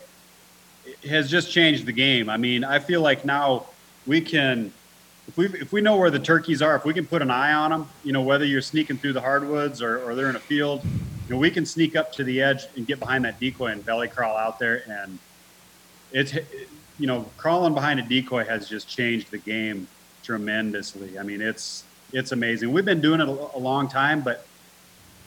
has 1.08 1.30
just 1.30 1.52
changed 1.52 1.86
the 1.86 1.92
game. 1.92 2.30
I 2.30 2.38
mean, 2.38 2.64
I 2.64 2.80
feel 2.80 3.02
like 3.02 3.26
now 3.26 3.68
we 4.08 4.22
can 4.22 4.74
if 5.28 5.38
we 5.38 5.46
if 5.46 5.72
we 5.72 5.82
know 5.82 5.98
where 5.98 6.10
the 6.10 6.20
turkeys 6.20 6.64
are, 6.64 6.76
if 6.76 6.84
we 6.84 6.96
can 6.96 7.06
put 7.06 7.22
an 7.22 7.30
eye 7.30 7.54
on 7.54 7.70
them, 7.70 7.90
you 8.04 8.12
know, 8.12 8.24
whether 8.24 8.44
you're 8.44 8.62
sneaking 8.62 8.98
through 8.98 9.14
the 9.14 9.22
hardwoods 9.22 9.84
or, 9.84 10.04
or 10.04 10.16
they're 10.16 10.32
in 10.32 10.36
a 10.36 10.40
field, 10.40 10.82
you 11.30 11.36
know, 11.36 11.40
we 11.40 11.52
can 11.52 11.66
sneak 11.66 11.96
up 11.96 12.12
to 12.14 12.24
the 12.24 12.42
edge 12.42 12.64
and 12.76 12.88
get 12.88 13.00
behind 13.00 13.24
that 13.24 13.40
decoy 13.40 13.68
and 13.68 13.86
belly 13.86 14.08
crawl 14.08 14.36
out 14.36 14.58
there. 14.58 14.82
And 14.90 15.20
it's, 16.12 16.34
you 16.98 17.06
know, 17.06 17.30
crawling 17.38 17.76
behind 17.76 18.00
a 18.00 18.04
decoy 18.04 18.46
has 18.46 18.68
just 18.68 18.90
changed 18.90 19.30
the 19.30 19.38
game 19.38 19.88
tremendously. 20.24 21.20
I 21.20 21.24
mean, 21.24 21.40
it's 21.40 21.84
it's 22.12 22.32
amazing. 22.32 22.74
We've 22.74 22.84
been 22.86 23.02
doing 23.02 23.22
it 23.22 23.28
a, 23.28 23.32
a 23.32 23.60
long 23.60 23.88
time, 23.88 24.22
but 24.22 24.48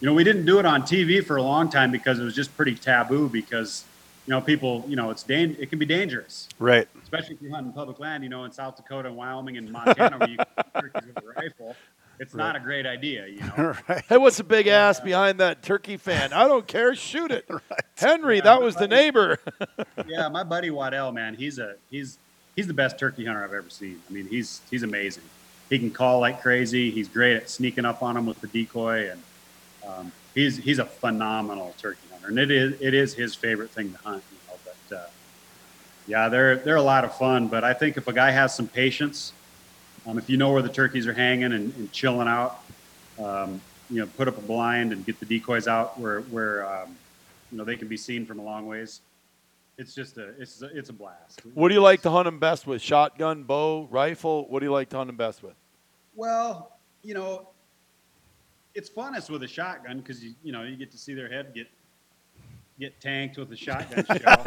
you 0.01 0.07
know, 0.07 0.15
we 0.15 0.25
didn't 0.25 0.45
do 0.45 0.59
it 0.59 0.67
on 0.67 0.83
TV 0.83 1.25
for 1.25 1.37
a 1.37 1.43
long 1.43 1.71
time 1.71 1.93
because 1.93 2.19
it 2.19 2.25
was 2.25 2.35
just 2.35 2.57
pretty 2.57 2.75
taboo 2.75 3.29
because 3.29 3.85
you 4.27 4.33
know 4.33 4.41
people, 4.41 4.85
you 4.89 4.97
know, 4.97 5.11
it's 5.11 5.23
dan- 5.23 5.57
it 5.61 5.71
can 5.71 5.79
be 5.79 5.87
dangerous 5.87 6.49
right. 6.59 6.89
especially 7.05 7.37
if 7.37 7.43
you 7.43 7.53
hunt 7.53 7.69
in 7.69 7.73
public 7.73 8.01
land, 8.01 8.25
you 8.25 8.29
know, 8.29 8.43
in 8.43 8.51
South 8.51 8.77
Dakota 8.77 9.07
and 9.07 9.17
Wyoming 9.17 9.57
and 9.57 9.71
Montana, 9.71 10.19
where 10.19 10.29
you 10.29 10.37
can 10.37 10.83
turkeys 10.83 11.15
with 11.15 11.25
a 11.25 11.29
rifle, 11.41 11.77
it's 12.23 12.35
not 12.37 12.55
a 12.55 12.61
great 12.61 12.87
idea, 12.87 13.27
you 13.27 13.41
know. 13.41 13.75
right. 13.89 14.05
Hey, 14.09 14.17
what's 14.17 14.37
the 14.37 14.45
big 14.45 14.69
ass 14.69 15.01
behind 15.01 15.41
that 15.41 15.61
turkey 15.61 15.97
fan? 15.97 16.33
I 16.33 16.47
don't 16.47 16.65
care. 16.69 16.95
Shoot 16.95 17.33
it, 17.33 17.49
Henry. 17.97 18.41
That 18.41 18.63
was 18.63 18.77
the 18.77 18.87
neighbor. 18.87 19.41
yeah, 20.07 20.29
my 20.29 20.45
buddy 20.45 20.71
Waddell, 20.71 21.11
man, 21.11 21.35
he's 21.35 21.59
a 21.59 21.75
he's 21.91 22.19
he's 22.55 22.69
the 22.69 22.75
best 22.75 22.97
turkey 22.97 23.25
hunter 23.25 23.43
I've 23.43 23.53
ever 23.53 23.69
seen. 23.69 24.01
I 24.09 24.13
mean, 24.13 24.29
he's 24.29 24.61
he's 24.71 24.85
amazing. 24.85 25.25
He 25.69 25.81
can 25.81 25.91
call 25.91 26.21
like 26.21 26.41
crazy. 26.41 26.93
He's 26.93 27.09
great 27.09 27.37
at 27.37 27.51
sneaking 27.51 27.85
up 27.85 28.05
on 28.05 28.15
them 28.15 28.27
with 28.27 28.41
the 28.41 28.47
decoy, 28.47 29.11
and 29.11 29.23
um, 29.85 30.13
he's 30.33 30.57
he's 30.57 30.79
a 30.79 30.87
phenomenal 30.87 31.75
turkey 31.77 32.07
hunter, 32.13 32.29
and 32.29 32.39
it 32.39 32.53
is 32.53 32.81
it 32.81 32.95
is 32.95 33.15
his 33.15 33.35
favorite 33.35 33.71
thing 33.71 33.91
to 33.91 33.99
hunt. 33.99 34.23
You 34.31 34.39
know, 34.47 34.59
but 34.65 34.97
uh, 34.97 35.07
yeah, 36.07 36.29
they're 36.29 36.55
they're 36.55 36.77
a 36.77 36.83
lot 36.83 37.05
of 37.05 37.17
fun. 37.17 37.49
But 37.49 37.65
I 37.65 37.75
think 37.75 37.97
if 37.97 38.07
a 38.07 38.13
guy 38.13 38.31
has 38.31 38.55
some 38.55 38.69
patience, 38.69 39.33
um, 40.07 40.19
if 40.19 40.29
you 40.29 40.37
know 40.37 40.53
where 40.53 40.63
the 40.63 40.69
turkeys 40.69 41.07
are 41.07 41.13
hanging 41.13 41.53
and, 41.53 41.75
and 41.75 41.93
chilling 41.93 42.29
out, 42.29 42.63
um, 43.23 43.61
you 43.91 44.01
know, 44.01 44.07
put 44.17 44.29
up 44.29 44.39
a 44.39 44.41
blind 44.41 44.93
and 44.93 45.05
get 45.05 45.21
the 45.21 45.27
decoys 45.27 45.69
out 45.69 45.99
where 45.99 46.21
where 46.23 46.67
um, 46.67 46.97
you 47.51 47.59
know 47.59 47.65
they 47.65 47.77
can 47.77 47.89
be 47.89 47.97
seen 47.97 48.27
from 48.27 48.39
a 48.39 48.43
long 48.43 48.67
ways. 48.67 49.01
It's 49.79 49.95
just 49.95 50.19
a 50.19 50.31
it's 50.41 50.63
a, 50.63 50.77
it's 50.77 50.91
a 50.91 50.93
blast. 50.93 51.43
What 51.55 51.69
do 51.69 51.75
you 51.75 51.81
like 51.81 52.03
to 52.03 52.11
hunt 52.11 52.27
them 52.27 52.39
best 52.39 52.67
with? 52.67 52.83
Shotgun, 52.83 53.45
bow, 53.45 53.89
rifle? 53.91 54.47
What 54.49 54.61
do 54.61 54.67
you 54.67 54.73
like 54.73 54.89
to 54.91 54.97
hunt 54.97 55.09
them 55.09 55.17
best 55.17 55.43
with? 55.43 55.55
Well, 56.15 56.77
you 57.03 57.15
know, 57.15 57.49
it's 58.75 58.91
funnest 58.91 59.31
with 59.31 59.43
a 59.43 59.49
shotgun 59.49 59.99
because 59.99 60.23
you 60.23 60.35
you 60.43 60.53
know 60.53 60.63
you 60.63 60.77
get 60.77 60.91
to 60.93 60.99
see 60.99 61.15
their 61.15 61.29
head 61.29 61.53
get 61.55 61.69
get 62.83 63.01
tanked 63.01 63.39
with 63.39 63.53
a 63.53 63.57
shotgun 63.57 64.05
shell. 64.19 64.43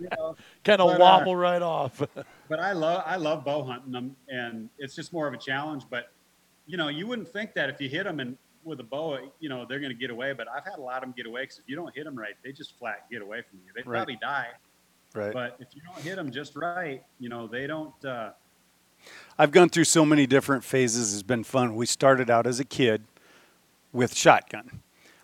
you 0.00 0.08
know, 0.18 0.36
Kind 0.64 0.80
of 0.80 0.90
uh, 0.90 0.96
wobble 0.98 1.36
right 1.36 1.62
off. 1.62 2.02
but 2.48 2.58
I 2.60 2.72
love 2.72 3.02
I 3.06 3.16
love 3.16 3.44
bow 3.44 3.62
hunting 3.64 3.92
them, 3.92 4.16
and 4.28 4.68
it's 4.78 4.94
just 4.94 5.12
more 5.12 5.26
of 5.28 5.34
a 5.34 5.38
challenge. 5.38 5.84
But 5.88 6.10
you 6.66 6.76
know, 6.76 6.88
you 6.88 7.06
wouldn't 7.06 7.28
think 7.28 7.54
that 7.54 7.70
if 7.70 7.80
you 7.80 7.88
hit 7.88 8.04
them 8.04 8.18
and 8.20 8.36
with 8.64 8.80
a 8.80 8.84
bow, 8.84 9.18
you 9.40 9.48
know, 9.48 9.64
they're 9.66 9.80
going 9.80 9.92
to 9.92 9.98
get 9.98 10.10
away. 10.10 10.32
But 10.32 10.46
I've 10.48 10.64
had 10.64 10.78
a 10.78 10.82
lot 10.82 10.98
of 10.98 11.02
them 11.02 11.14
get 11.16 11.26
away 11.26 11.42
because 11.42 11.58
if 11.58 11.64
you 11.68 11.76
don't 11.76 11.94
hit 11.94 12.04
them 12.04 12.16
right, 12.18 12.34
they 12.44 12.52
just 12.52 12.78
flat 12.78 13.06
get 13.10 13.22
away 13.22 13.42
from 13.48 13.60
you. 13.64 13.72
They 13.74 13.82
Right. 13.88 13.96
probably 13.98 14.18
die, 14.20 14.48
Right. 15.14 15.32
but 15.32 15.56
if 15.60 15.68
you 15.74 15.80
don't 15.82 15.98
hit 16.02 16.16
them 16.16 16.30
just 16.30 16.56
right, 16.56 17.02
you 17.18 17.28
know, 17.28 17.46
they 17.46 17.66
don't. 17.66 18.04
Uh, 18.04 18.30
I've 19.38 19.50
gone 19.50 19.70
through 19.70 19.84
so 19.84 20.04
many 20.04 20.26
different 20.26 20.62
phases. 20.64 21.14
It's 21.14 21.22
been 21.22 21.44
fun. 21.44 21.74
We 21.74 21.86
started 21.86 22.28
out 22.28 22.46
as 22.46 22.60
a 22.60 22.64
kid 22.64 23.04
with 23.92 24.14
shotgun. 24.14 24.82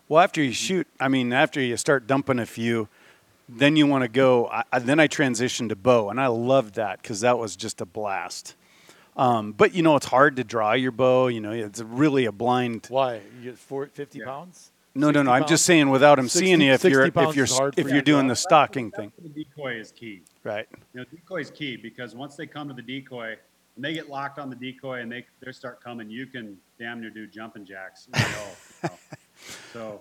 Well, 0.09 0.23
after 0.23 0.43
you 0.43 0.53
shoot, 0.53 0.87
I 1.01 1.09
mean, 1.09 1.33
after 1.33 1.61
you 1.61 1.77
start 1.77 2.07
dumping 2.07 2.39
a 2.39 2.47
few, 2.47 2.89
then 3.49 3.77
you 3.77 3.87
want 3.87 4.03
to 4.03 4.09
go. 4.09 4.47
I, 4.49 4.63
I- 4.73 4.79
then 4.79 5.01
I 5.01 5.09
transitioned 5.09 5.69
to 5.71 5.77
bow, 5.77 6.11
and 6.11 6.21
I 6.21 6.27
loved 6.29 6.75
that 6.77 7.03
because 7.03 7.21
that 7.23 7.39
was 7.39 7.57
just 7.57 7.81
a 7.81 7.87
blast. 7.87 8.55
Um, 9.17 9.53
but 9.53 9.75
you 9.75 9.83
know, 9.83 9.97
it's 9.97 10.07
hard 10.07 10.37
to 10.37 10.45
draw 10.45 10.73
your 10.75 10.93
bow. 10.93 11.29
You 11.29 11.41
know, 11.41 11.53
it's 11.53 11.81
really 11.81 12.27
a 12.27 12.33
blind. 12.33 12.87
Why? 12.91 13.21
You 13.41 13.51
get 13.51 13.59
four, 13.59 13.87
50 13.87 14.19
Yeah. 14.19 14.25
pounds? 14.27 14.71
No, 14.95 15.09
no, 15.09 15.21
60 15.21 15.25
no. 15.25 15.33
I'm 15.33 15.47
just 15.47 15.65
saying, 15.67 15.91
without 15.91 16.19
him 16.19 16.27
60 16.29 16.39
seeing 16.47 16.61
you, 16.61 16.73
if 16.73 16.85
you're 16.85 17.05
if 17.05 17.15
you're 17.35 17.71
if 17.77 17.87
you're 17.87 17.97
you. 17.97 18.03
doing 18.03 18.27
the 18.29 18.33
that's- 18.33 18.43
stalking 18.43 18.91
thing, 18.91 19.13
The 19.23 19.29
decoy 19.45 19.79
is 19.79 19.93
key. 19.93 20.23
right? 20.45 20.67
You 20.95 21.01
know, 21.01 21.05
decoy 21.11 21.41
is 21.41 21.51
key 21.51 21.77
because 21.77 22.15
once 22.15 22.37
they 22.37 22.47
come 22.47 22.69
to 22.69 22.75
the 22.75 22.83
decoy 22.83 23.37
and 23.77 23.85
they 23.85 23.93
get 23.93 24.09
locked 24.09 24.39
on 24.39 24.49
the 24.51 24.57
decoy 24.57 25.01
and 25.01 25.11
they 25.13 25.25
they 25.45 25.53
start 25.53 25.83
coming, 25.83 26.09
you 26.11 26.27
can 26.27 26.57
damn 26.79 27.01
near 27.01 27.11
do 27.11 27.27
jumping 27.27 27.65
jacks. 27.67 28.09
You 28.15 28.21
know, 28.23 28.29
you 28.83 28.89
know. 28.89 28.97
So 29.73 30.01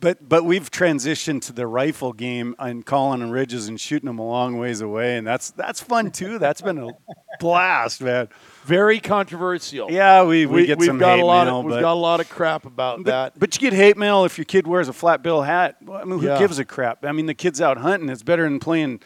But 0.00 0.28
but 0.28 0.44
we've 0.44 0.70
transitioned 0.70 1.42
to 1.42 1.52
the 1.52 1.66
rifle 1.66 2.12
game 2.12 2.54
and 2.58 2.84
calling 2.84 3.22
on 3.22 3.30
ridges 3.30 3.68
and 3.68 3.80
shooting 3.80 4.06
them 4.06 4.18
a 4.18 4.26
long 4.26 4.58
ways 4.58 4.80
away, 4.80 5.16
and 5.16 5.26
that's 5.26 5.50
that's 5.52 5.80
fun 5.80 6.10
too. 6.10 6.38
That's 6.38 6.60
been 6.60 6.78
a 6.78 6.88
blast, 7.40 8.00
man. 8.00 8.28
Very 8.64 8.98
controversial. 8.98 9.90
Yeah, 9.90 10.24
we, 10.24 10.46
we, 10.46 10.64
get 10.66 10.78
we've 10.78 10.86
some 10.86 10.98
got 10.98 11.16
hate 11.16 11.22
a 11.22 11.26
lot 11.26 11.46
mail, 11.46 11.58
of 11.60 11.64
we've 11.66 11.80
got 11.80 11.92
a 11.92 11.94
lot 11.94 12.20
of 12.20 12.28
crap 12.30 12.64
about 12.64 12.98
but, 13.04 13.10
that. 13.10 13.38
but 13.38 13.54
you 13.54 13.60
get 13.70 13.76
hate 13.76 13.96
mail 13.98 14.24
if 14.24 14.38
your 14.38 14.46
kid 14.46 14.66
wears 14.66 14.88
a 14.88 14.92
flat 14.94 15.22
bill 15.22 15.42
hat. 15.42 15.76
Well, 15.82 16.00
I 16.00 16.04
mean, 16.04 16.18
who 16.18 16.26
Yeah. 16.26 16.38
gives 16.38 16.58
a 16.58 16.64
crap? 16.64 17.04
I 17.04 17.12
mean, 17.12 17.26
the 17.26 17.34
kid's 17.34 17.60
out 17.60 17.76
hunting. 17.78 18.08
It's 18.08 18.22
better 18.22 18.44
than 18.44 18.60
playing 18.60 19.00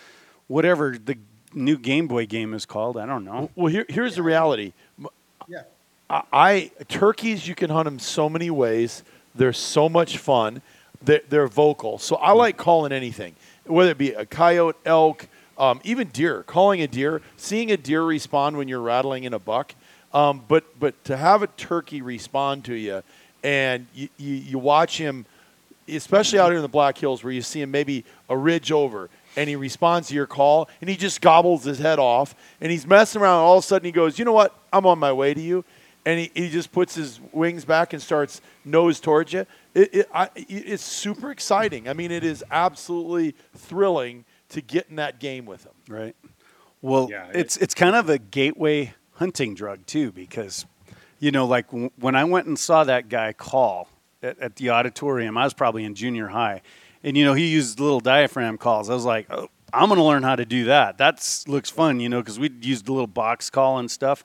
whatever 0.46 0.96
the 0.96 1.16
new 1.54 1.76
Game 1.76 2.06
Boy 2.06 2.26
game 2.26 2.54
is 2.54 2.66
called. 2.66 2.96
I 2.96 3.04
don't 3.06 3.24
know. 3.24 3.50
Well, 3.56 3.66
here, 3.66 3.84
here's 3.88 4.14
the 4.14 4.22
reality. 4.22 4.72
Yeah, 5.48 5.62
I, 6.08 6.22
I 6.32 6.70
turkeys 6.88 7.48
you 7.48 7.54
can 7.56 7.70
hunt 7.70 7.86
them 7.86 7.98
so 7.98 8.28
many 8.28 8.50
ways. 8.50 9.02
They're 9.38 9.52
so 9.52 9.88
much 9.88 10.18
fun. 10.18 10.62
They're, 11.00 11.22
they're 11.28 11.46
vocal, 11.46 11.98
so 11.98 12.16
I 12.16 12.32
like 12.32 12.56
calling 12.56 12.90
anything, 12.90 13.36
whether 13.64 13.92
it 13.92 13.98
be 13.98 14.10
a 14.10 14.26
coyote, 14.26 14.76
elk, 14.84 15.28
um, 15.56 15.80
even 15.84 16.08
deer. 16.08 16.42
Calling 16.42 16.82
a 16.82 16.88
deer, 16.88 17.22
seeing 17.36 17.70
a 17.70 17.76
deer 17.76 18.02
respond 18.02 18.56
when 18.56 18.66
you're 18.66 18.80
rattling 18.80 19.22
in 19.22 19.32
a 19.32 19.38
buck. 19.38 19.76
Um, 20.12 20.42
but 20.48 20.64
but 20.80 21.04
to 21.04 21.16
have 21.16 21.44
a 21.44 21.46
turkey 21.46 22.02
respond 22.02 22.64
to 22.64 22.74
you, 22.74 23.04
and 23.44 23.86
you, 23.94 24.08
you, 24.16 24.34
you 24.34 24.58
watch 24.58 24.98
him, 24.98 25.24
especially 25.86 26.40
out 26.40 26.48
here 26.48 26.56
in 26.56 26.62
the 26.62 26.68
Black 26.68 26.98
Hills, 26.98 27.22
where 27.22 27.32
you 27.32 27.42
see 27.42 27.62
him 27.62 27.70
maybe 27.70 28.04
a 28.28 28.36
ridge 28.36 28.72
over, 28.72 29.08
and 29.36 29.48
he 29.48 29.54
responds 29.54 30.08
to 30.08 30.14
your 30.14 30.26
call, 30.26 30.68
and 30.80 30.90
he 30.90 30.96
just 30.96 31.20
gobbles 31.20 31.62
his 31.62 31.78
head 31.78 32.00
off, 32.00 32.34
and 32.60 32.72
he's 32.72 32.88
messing 32.88 33.22
around. 33.22 33.38
All 33.38 33.58
of 33.58 33.62
a 33.62 33.66
sudden, 33.66 33.86
he 33.86 33.92
goes, 33.92 34.18
"You 34.18 34.24
know 34.24 34.32
what? 34.32 34.52
I'm 34.72 34.84
on 34.84 34.98
my 34.98 35.12
way 35.12 35.32
to 35.32 35.40
you," 35.40 35.64
and 36.04 36.20
he, 36.20 36.30
he 36.34 36.48
just 36.48 36.72
puts 36.72 36.94
his 36.94 37.20
wings 37.32 37.64
back 37.64 37.92
and 37.92 38.00
starts 38.02 38.40
nose 38.64 39.00
towards 39.00 39.32
you. 39.32 39.46
It, 39.74 39.94
it, 39.94 40.08
I, 40.14 40.30
it's 40.36 40.84
super 40.84 41.30
exciting. 41.30 41.88
I 41.88 41.92
mean, 41.92 42.10
it 42.10 42.24
is 42.24 42.44
absolutely 42.50 43.34
thrilling 43.56 44.24
to 44.50 44.60
get 44.60 44.86
in 44.88 44.96
that 44.96 45.20
game 45.20 45.44
with 45.46 45.64
him. 45.64 45.72
Right. 45.88 46.16
Well, 46.80 47.08
Yeah, 47.10 47.28
it's 47.34 47.56
it's 47.56 47.74
kind 47.74 47.96
of 47.96 48.08
a 48.08 48.18
gateway 48.18 48.94
hunting 49.14 49.54
drug 49.54 49.84
too, 49.86 50.12
because 50.12 50.64
you 51.18 51.30
know, 51.32 51.46
like 51.46 51.66
w- 51.68 51.90
when 51.98 52.14
I 52.14 52.24
went 52.24 52.46
and 52.46 52.58
saw 52.58 52.84
that 52.84 53.08
guy 53.08 53.32
call 53.32 53.88
at, 54.22 54.38
at 54.38 54.56
the 54.56 54.70
auditorium, 54.70 55.36
I 55.36 55.44
was 55.44 55.54
probably 55.54 55.84
in 55.84 55.94
junior 55.94 56.28
high, 56.28 56.62
and 57.02 57.16
you 57.16 57.24
know, 57.24 57.34
he 57.34 57.48
used 57.48 57.80
little 57.80 58.00
diaphragm 58.00 58.58
calls. 58.58 58.88
I 58.88 58.94
was 58.94 59.04
like, 59.04 59.26
oh, 59.30 59.48
I'm 59.72 59.88
going 59.88 59.98
to 59.98 60.04
learn 60.04 60.22
how 60.22 60.36
to 60.36 60.44
do 60.44 60.64
that. 60.66 60.98
That 60.98 61.44
looks 61.46 61.68
fun, 61.68 62.00
you 62.00 62.08
know, 62.08 62.20
because 62.20 62.38
we 62.38 62.50
used 62.62 62.88
a 62.88 62.92
little 62.92 63.06
box 63.08 63.50
call 63.50 63.78
and 63.78 63.90
stuff. 63.90 64.24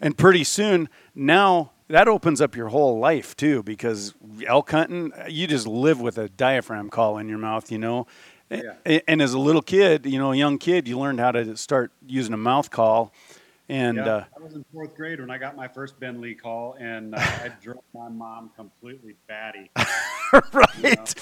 And 0.00 0.16
pretty 0.16 0.44
soon, 0.44 0.88
now 1.14 1.72
that 1.88 2.08
opens 2.08 2.40
up 2.40 2.56
your 2.56 2.68
whole 2.68 2.98
life 2.98 3.36
too, 3.36 3.62
because 3.62 4.14
elk 4.46 4.70
hunting, 4.70 5.12
you 5.28 5.46
just 5.46 5.66
live 5.66 6.00
with 6.00 6.18
a 6.18 6.28
diaphragm 6.28 6.88
call 6.88 7.18
in 7.18 7.28
your 7.28 7.38
mouth, 7.38 7.70
you 7.70 7.78
know. 7.78 8.06
Yeah. 8.50 9.00
And 9.06 9.22
as 9.22 9.32
a 9.32 9.38
little 9.38 9.62
kid, 9.62 10.06
you 10.06 10.18
know, 10.18 10.32
a 10.32 10.36
young 10.36 10.58
kid, 10.58 10.88
you 10.88 10.98
learned 10.98 11.20
how 11.20 11.30
to 11.32 11.56
start 11.56 11.92
using 12.06 12.34
a 12.34 12.38
mouth 12.38 12.70
call. 12.70 13.12
And 13.68 13.98
yeah. 13.98 14.04
uh, 14.04 14.24
I 14.36 14.42
was 14.42 14.54
in 14.54 14.64
fourth 14.72 14.96
grade 14.96 15.20
when 15.20 15.30
I 15.30 15.38
got 15.38 15.54
my 15.54 15.68
first 15.68 16.00
Ben 16.00 16.20
Lee 16.20 16.34
call, 16.34 16.74
and 16.80 17.14
uh, 17.14 17.18
I 17.20 17.52
drove 17.62 17.84
my 17.94 18.08
mom 18.08 18.50
completely 18.56 19.14
batty. 19.28 19.70
right, 20.52 21.14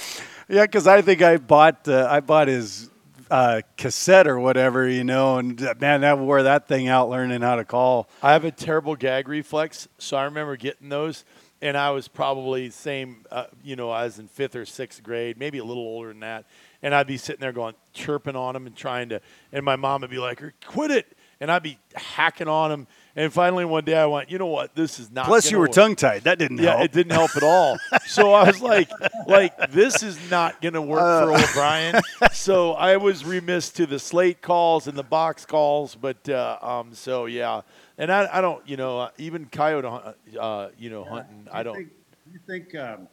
yeah, 0.48 0.62
because 0.62 0.86
I 0.86 1.02
think 1.02 1.20
I 1.20 1.36
bought 1.36 1.86
uh, 1.86 2.08
I 2.10 2.20
bought 2.20 2.48
his 2.48 2.88
uh, 3.30 3.62
cassette 3.76 4.26
or 4.26 4.38
whatever, 4.38 4.88
you 4.88 5.04
know, 5.04 5.38
and 5.38 5.60
man, 5.80 6.00
that 6.02 6.18
wore 6.18 6.42
that 6.42 6.68
thing 6.68 6.88
out 6.88 7.08
learning 7.08 7.42
how 7.42 7.56
to 7.56 7.64
call. 7.64 8.08
I 8.22 8.32
have 8.32 8.44
a 8.44 8.50
terrible 8.50 8.96
gag 8.96 9.28
reflex, 9.28 9.88
so 9.98 10.16
I 10.16 10.24
remember 10.24 10.56
getting 10.56 10.88
those, 10.88 11.24
and 11.60 11.76
I 11.76 11.90
was 11.90 12.08
probably 12.08 12.70
same, 12.70 13.24
uh, 13.30 13.46
you 13.62 13.76
know, 13.76 13.90
I 13.90 14.04
was 14.04 14.18
in 14.18 14.28
fifth 14.28 14.56
or 14.56 14.64
sixth 14.64 15.02
grade, 15.02 15.38
maybe 15.38 15.58
a 15.58 15.64
little 15.64 15.82
older 15.82 16.08
than 16.08 16.20
that, 16.20 16.46
and 16.82 16.94
I'd 16.94 17.06
be 17.06 17.16
sitting 17.16 17.40
there 17.40 17.52
going 17.52 17.74
chirping 17.92 18.36
on 18.36 18.54
them 18.54 18.66
and 18.66 18.76
trying 18.76 19.08
to, 19.10 19.20
and 19.52 19.64
my 19.64 19.76
mom 19.76 20.02
would 20.02 20.10
be 20.10 20.18
like, 20.18 20.42
"Quit 20.64 20.90
it," 20.90 21.16
and 21.40 21.50
I'd 21.50 21.62
be 21.62 21.78
hacking 21.94 22.48
on 22.48 22.70
them, 22.70 22.86
and 23.18 23.32
finally 23.32 23.64
one 23.64 23.84
day 23.84 23.96
I 23.98 24.06
went, 24.06 24.30
"You 24.30 24.38
know 24.38 24.46
what? 24.46 24.74
This 24.74 24.98
is 24.98 25.10
not." 25.10 25.26
Plus, 25.26 25.50
you 25.50 25.58
were 25.58 25.64
work." 25.64 25.72
tongue 25.72 25.96
tied. 25.96 26.22
That 26.22 26.38
didn't 26.38 26.58
Yeah, 26.58 26.70
help. 26.76 26.84
it 26.84 26.92
didn't 26.92 27.12
help 27.12 27.36
at 27.36 27.42
all. 27.42 27.76
So 28.06 28.32
I 28.32 28.44
was 28.44 28.62
like, 28.62 28.90
like 29.26 29.70
this 29.72 30.02
is 30.02 30.18
not 30.30 30.62
going 30.62 30.74
to 30.74 30.80
work 30.82 31.00
for 31.00 31.30
old 31.32 31.44
Brian. 31.52 32.00
So 32.32 32.72
I 32.72 32.96
was 32.96 33.24
remiss 33.24 33.70
to 33.70 33.86
the 33.86 33.98
slate 33.98 34.40
calls 34.40 34.86
and 34.86 34.96
the 34.96 35.02
box 35.02 35.44
calls, 35.44 35.94
but 35.94 36.28
uh, 36.28 36.58
um, 36.62 36.94
so 36.94 37.26
yeah, 37.26 37.62
and 37.98 38.10
I, 38.12 38.38
I 38.38 38.40
don't, 38.40 38.66
you 38.68 38.76
know, 38.76 39.00
uh, 39.00 39.10
even 39.18 39.46
coyote, 39.46 40.14
uh, 40.38 40.68
you 40.78 40.88
know, 40.90 41.04
hunting, 41.04 41.42
Do 41.44 41.50
I 41.52 41.62
don't. 41.62 41.74
Think, 41.74 41.88
do 41.88 42.32
you 42.32 42.40
think? 42.46 42.74
Um, 42.74 43.08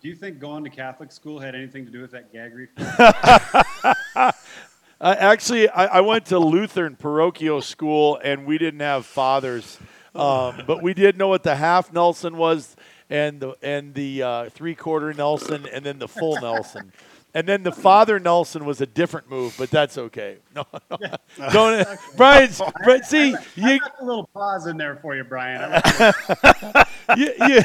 do 0.00 0.08
you 0.08 0.14
think 0.14 0.38
going 0.38 0.62
to 0.62 0.70
Catholic 0.70 1.10
school 1.10 1.40
had 1.40 1.56
anything 1.56 1.84
to 1.84 1.90
do 1.90 2.00
with 2.00 2.12
that 2.12 2.32
gag 2.32 2.54
reflex? 2.54 2.88
I 5.00 5.14
actually, 5.14 5.68
I, 5.68 5.98
I 5.98 6.00
went 6.00 6.26
to 6.26 6.40
Lutheran 6.40 6.96
parochial 6.96 7.62
school, 7.62 8.18
and 8.22 8.44
we 8.44 8.58
didn't 8.58 8.80
have 8.80 9.06
fathers, 9.06 9.78
um, 10.12 10.64
but 10.66 10.82
we 10.82 10.92
did 10.92 11.16
know 11.16 11.28
what 11.28 11.44
the 11.44 11.54
half 11.54 11.92
Nelson 11.92 12.36
was, 12.36 12.74
and 13.08 13.38
the 13.38 13.56
and 13.62 13.94
the 13.94 14.22
uh, 14.24 14.50
three 14.50 14.74
quarter 14.74 15.14
Nelson, 15.14 15.66
and 15.72 15.86
then 15.86 16.00
the 16.00 16.08
full 16.08 16.34
Nelson, 16.40 16.92
and 17.34 17.46
then 17.46 17.62
the 17.62 17.72
father 17.72 18.18
Nelson 18.18 18.64
was 18.64 18.80
a 18.80 18.86
different 18.86 19.30
move, 19.30 19.54
but 19.58 19.70
that's 19.70 19.98
okay. 19.98 20.38
No, 20.54 20.66
no, 20.90 20.98
don't, 21.52 21.98
Brian's, 22.16 22.60
Brian, 22.82 23.04
see 23.04 23.30
you. 23.54 23.64
I 23.64 23.78
got 23.78 23.94
a 24.00 24.04
little 24.04 24.26
pause 24.34 24.66
in 24.66 24.76
there 24.76 24.96
for 24.96 25.14
you, 25.14 25.22
Brian. 25.22 25.60
I 25.72 26.84
you, 27.16 27.32
you, 27.46 27.60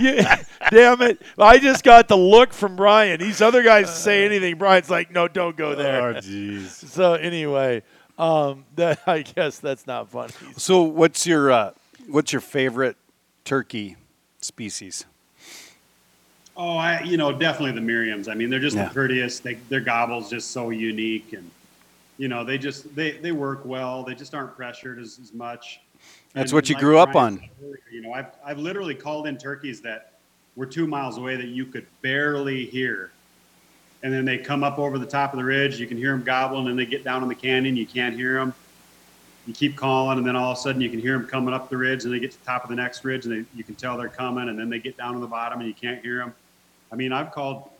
you, 0.00 0.24
damn 0.70 1.02
it! 1.02 1.20
I 1.38 1.58
just 1.58 1.84
got 1.84 2.08
the 2.08 2.16
look 2.16 2.54
from 2.54 2.76
Brian. 2.76 3.20
These 3.20 3.42
other 3.42 3.62
guys 3.62 3.94
say 3.94 4.24
anything. 4.24 4.56
Brian's 4.56 4.88
like, 4.88 5.10
no, 5.10 5.28
don't 5.28 5.54
go 5.54 5.74
there. 5.74 6.08
Oh, 6.08 6.14
jeez. 6.14 6.68
So 6.68 7.12
anyway, 7.12 7.82
um, 8.18 8.64
that 8.76 9.00
I 9.06 9.22
guess 9.22 9.58
that's 9.58 9.86
not 9.86 10.08
funny. 10.08 10.32
So, 10.56 10.82
what's 10.82 11.26
your 11.26 11.50
uh, 11.50 11.72
what's 12.08 12.32
your 12.32 12.40
favorite 12.40 12.96
turkey 13.44 13.96
species? 14.40 15.04
Oh, 16.62 16.76
I 16.76 17.00
you 17.04 17.16
know 17.16 17.32
definitely 17.32 17.72
the 17.72 17.80
Merriams. 17.80 18.28
I 18.28 18.34
mean, 18.34 18.50
they're 18.50 18.60
just 18.60 18.76
Yeah. 18.76 18.88
the 18.88 18.92
prettiest. 18.92 19.42
They, 19.42 19.54
their 19.70 19.80
gobbles 19.80 20.28
just 20.28 20.50
so 20.50 20.68
unique, 20.68 21.32
and 21.32 21.50
you 22.18 22.28
know 22.28 22.44
they 22.44 22.58
just 22.58 22.94
they 22.94 23.12
they 23.12 23.32
work 23.32 23.64
well. 23.64 24.02
They 24.04 24.14
just 24.14 24.34
aren't 24.34 24.54
pressured 24.54 24.98
as, 24.98 25.18
as 25.22 25.32
much. 25.32 25.80
That's 26.34 26.50
And 26.50 26.56
what 26.56 26.68
you 26.68 26.74
like 26.74 26.82
grew 26.82 26.98
up 26.98 27.16
on. 27.16 27.40
earlier, 27.62 27.78
You 27.90 28.02
know, 28.02 28.12
I've 28.12 28.26
I've 28.44 28.58
literally 28.58 28.94
called 28.94 29.26
in 29.26 29.38
turkeys 29.38 29.80
that 29.80 30.18
were 30.54 30.66
two 30.66 30.86
miles 30.86 31.16
away 31.16 31.34
that 31.36 31.46
you 31.48 31.64
could 31.64 31.86
barely 32.02 32.66
hear. 32.66 33.10
And 34.02 34.12
then 34.12 34.26
they 34.26 34.36
come 34.36 34.62
up 34.62 34.78
over 34.78 34.98
the 34.98 35.06
top 35.06 35.32
of 35.32 35.38
the 35.38 35.44
ridge. 35.44 35.80
You 35.80 35.86
can 35.86 35.96
hear 35.96 36.10
them 36.10 36.22
gobbling, 36.22 36.68
and 36.68 36.78
they 36.78 36.84
get 36.84 37.04
down 37.04 37.22
in 37.22 37.30
the 37.30 37.34
canyon. 37.34 37.74
You 37.74 37.86
can't 37.86 38.14
hear 38.14 38.34
them. 38.34 38.52
You 39.46 39.54
keep 39.54 39.76
calling, 39.76 40.18
and 40.18 40.26
then 40.26 40.36
all 40.36 40.52
of 40.52 40.58
a 40.58 40.60
sudden 40.60 40.82
you 40.82 40.90
can 40.90 41.00
hear 41.00 41.14
them 41.14 41.26
coming 41.26 41.54
up 41.54 41.70
the 41.70 41.78
ridge, 41.78 42.04
and 42.04 42.12
they 42.12 42.20
get 42.20 42.32
to 42.32 42.38
the 42.38 42.44
top 42.44 42.64
of 42.64 42.68
the 42.68 42.76
next 42.76 43.02
ridge, 43.02 43.24
and 43.24 43.32
they, 43.34 43.48
you 43.56 43.64
can 43.64 43.74
tell 43.76 43.96
they're 43.96 44.08
coming. 44.08 44.50
And 44.50 44.58
then 44.58 44.68
they 44.68 44.78
get 44.78 44.98
down 44.98 45.14
to 45.14 45.20
the 45.20 45.26
bottom, 45.26 45.60
and 45.60 45.66
you 45.68 45.74
can't 45.74 46.02
hear 46.02 46.18
them. 46.18 46.34
I 46.92 46.96
mean, 46.96 47.12
I've 47.12 47.30
called, 47.32 47.70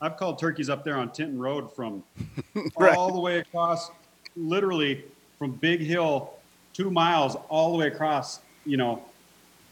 I've 0.00 0.16
called 0.16 0.38
turkeys 0.38 0.70
up 0.70 0.84
there 0.84 0.96
on 0.96 1.10
Tinton 1.10 1.38
Road 1.38 1.74
from 1.74 2.02
Right. 2.78 2.96
all 2.96 3.12
the 3.12 3.20
way 3.20 3.38
across, 3.38 3.90
literally 4.36 5.04
from 5.38 5.52
Big 5.52 5.80
Hill, 5.80 6.30
two 6.72 6.90
miles 6.90 7.36
all 7.48 7.72
the 7.72 7.78
way 7.78 7.86
across, 7.88 8.40
you 8.64 8.76
know, 8.76 9.02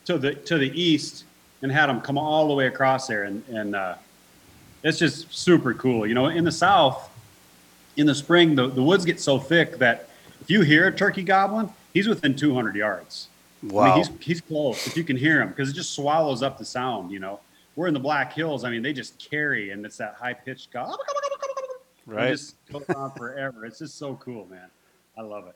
to 0.07 0.19
the 0.19 0.35
to 0.35 0.59
the 0.59 0.71
east, 0.81 1.25
and 1.63 1.71
had 1.71 1.87
them 1.87 2.01
come 2.01 2.19
all 2.19 2.49
the 2.49 2.55
way 2.55 2.67
across 2.67 3.07
there, 3.07 3.25
and 3.25 3.43
and 3.49 3.77
uh, 3.77 3.95
it's 4.83 4.99
just 4.99 5.33
super 5.33 5.75
cool. 5.75 6.07
You 6.07 6.15
know, 6.15 6.27
in 6.27 6.45
the 6.45 6.53
south, 6.53 7.09
in 7.97 8.07
the 8.07 8.15
spring, 8.15 8.55
the, 8.55 8.69
the 8.69 8.83
woods 8.83 9.05
get 9.05 9.21
so 9.21 9.39
thick 9.39 9.79
that 9.79 10.09
if 10.41 10.51
you 10.51 10.63
hear 10.63 10.87
a 10.89 10.93
turkey 10.93 11.23
gobbling, 11.23 11.73
he's 11.95 12.09
within 12.09 12.37
200 12.37 12.75
yards. 12.77 13.29
I 13.63 13.67
Wow. 13.73 13.85
mean, 13.87 13.95
he's 13.97 14.11
he's 14.21 14.41
close 14.41 14.87
if 14.87 14.97
you 14.97 15.05
can 15.05 15.17
hear 15.17 15.41
him 15.43 15.49
because 15.49 15.69
it 15.71 15.75
just 15.75 15.95
swallows 15.95 16.43
up 16.43 16.59
the 16.59 16.65
sound. 16.65 17.11
You 17.11 17.19
know, 17.21 17.41
we're 17.79 17.87
in 17.87 17.95
the 17.95 18.01
Black 18.01 18.33
Hills. 18.33 18.64
I 18.64 18.71
mean, 18.71 18.83
they 18.83 18.93
just 18.93 19.17
carry, 19.21 19.71
and 19.71 19.87
it's 19.87 19.97
that 19.99 20.14
high 20.14 20.35
pitched 20.35 20.73
gobble. 20.73 20.99
Right. 22.07 22.29
It 22.29 22.31
just 22.33 22.57
goes 22.73 22.83
on 22.91 23.12
forever. 23.12 23.64
It's 23.64 23.79
just 23.79 23.97
so 23.97 24.17
cool, 24.17 24.47
man. 24.51 24.67
I 25.17 25.23
love 25.23 25.47
it. 25.47 25.55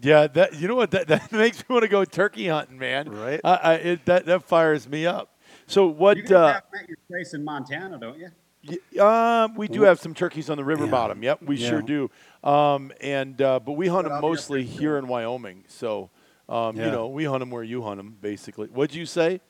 Yeah, 0.00 0.26
that 0.28 0.54
you 0.54 0.68
know 0.68 0.74
what 0.76 0.90
that, 0.92 1.08
that 1.08 1.30
makes 1.32 1.58
me 1.58 1.64
want 1.74 1.82
to 1.82 1.88
go 1.88 2.02
turkey 2.06 2.48
hunting, 2.48 2.78
man. 2.78 3.10
Right. 3.10 3.40
I, 3.44 3.54
I, 3.54 3.74
it, 3.74 4.04
that 4.06 4.24
that 4.24 4.44
fires 4.44 4.88
me 4.88 5.04
up. 5.04 5.36
So 5.66 5.86
what? 5.86 6.16
guys 6.16 6.30
Uh, 6.32 6.52
have 6.54 6.62
your 6.88 6.96
place 7.10 7.34
in 7.34 7.44
Montana, 7.44 7.98
don't 7.98 8.18
you? 8.18 8.30
y- 8.96 9.42
um, 9.44 9.54
we 9.54 9.68
do 9.68 9.82
have 9.82 10.00
some 10.00 10.14
turkeys 10.14 10.48
on 10.48 10.56
the 10.56 10.64
river 10.64 10.86
Yeah. 10.86 10.90
bottom. 10.90 11.22
Yep, 11.22 11.42
we 11.42 11.58
sure 11.58 11.82
do. 11.82 12.10
Um, 12.42 12.90
and 13.02 13.40
uh, 13.42 13.60
but 13.60 13.72
we 13.72 13.88
hunt 13.88 14.04
But 14.04 14.08
them 14.08 14.12
I'll 14.14 14.20
be 14.22 14.26
up 14.26 14.30
mostly 14.30 14.64
here 14.64 14.96
in 14.96 15.08
Wyoming. 15.08 15.64
So, 15.68 16.08
um, 16.48 16.76
you 16.76 16.90
know, 16.90 17.08
we 17.08 17.24
hunt 17.24 17.40
them 17.40 17.50
where 17.50 17.64
you 17.64 17.82
hunt 17.82 17.98
them, 17.98 18.16
basically. 18.22 18.68
What'd 18.68 18.94
you 18.96 19.04
say? 19.04 19.40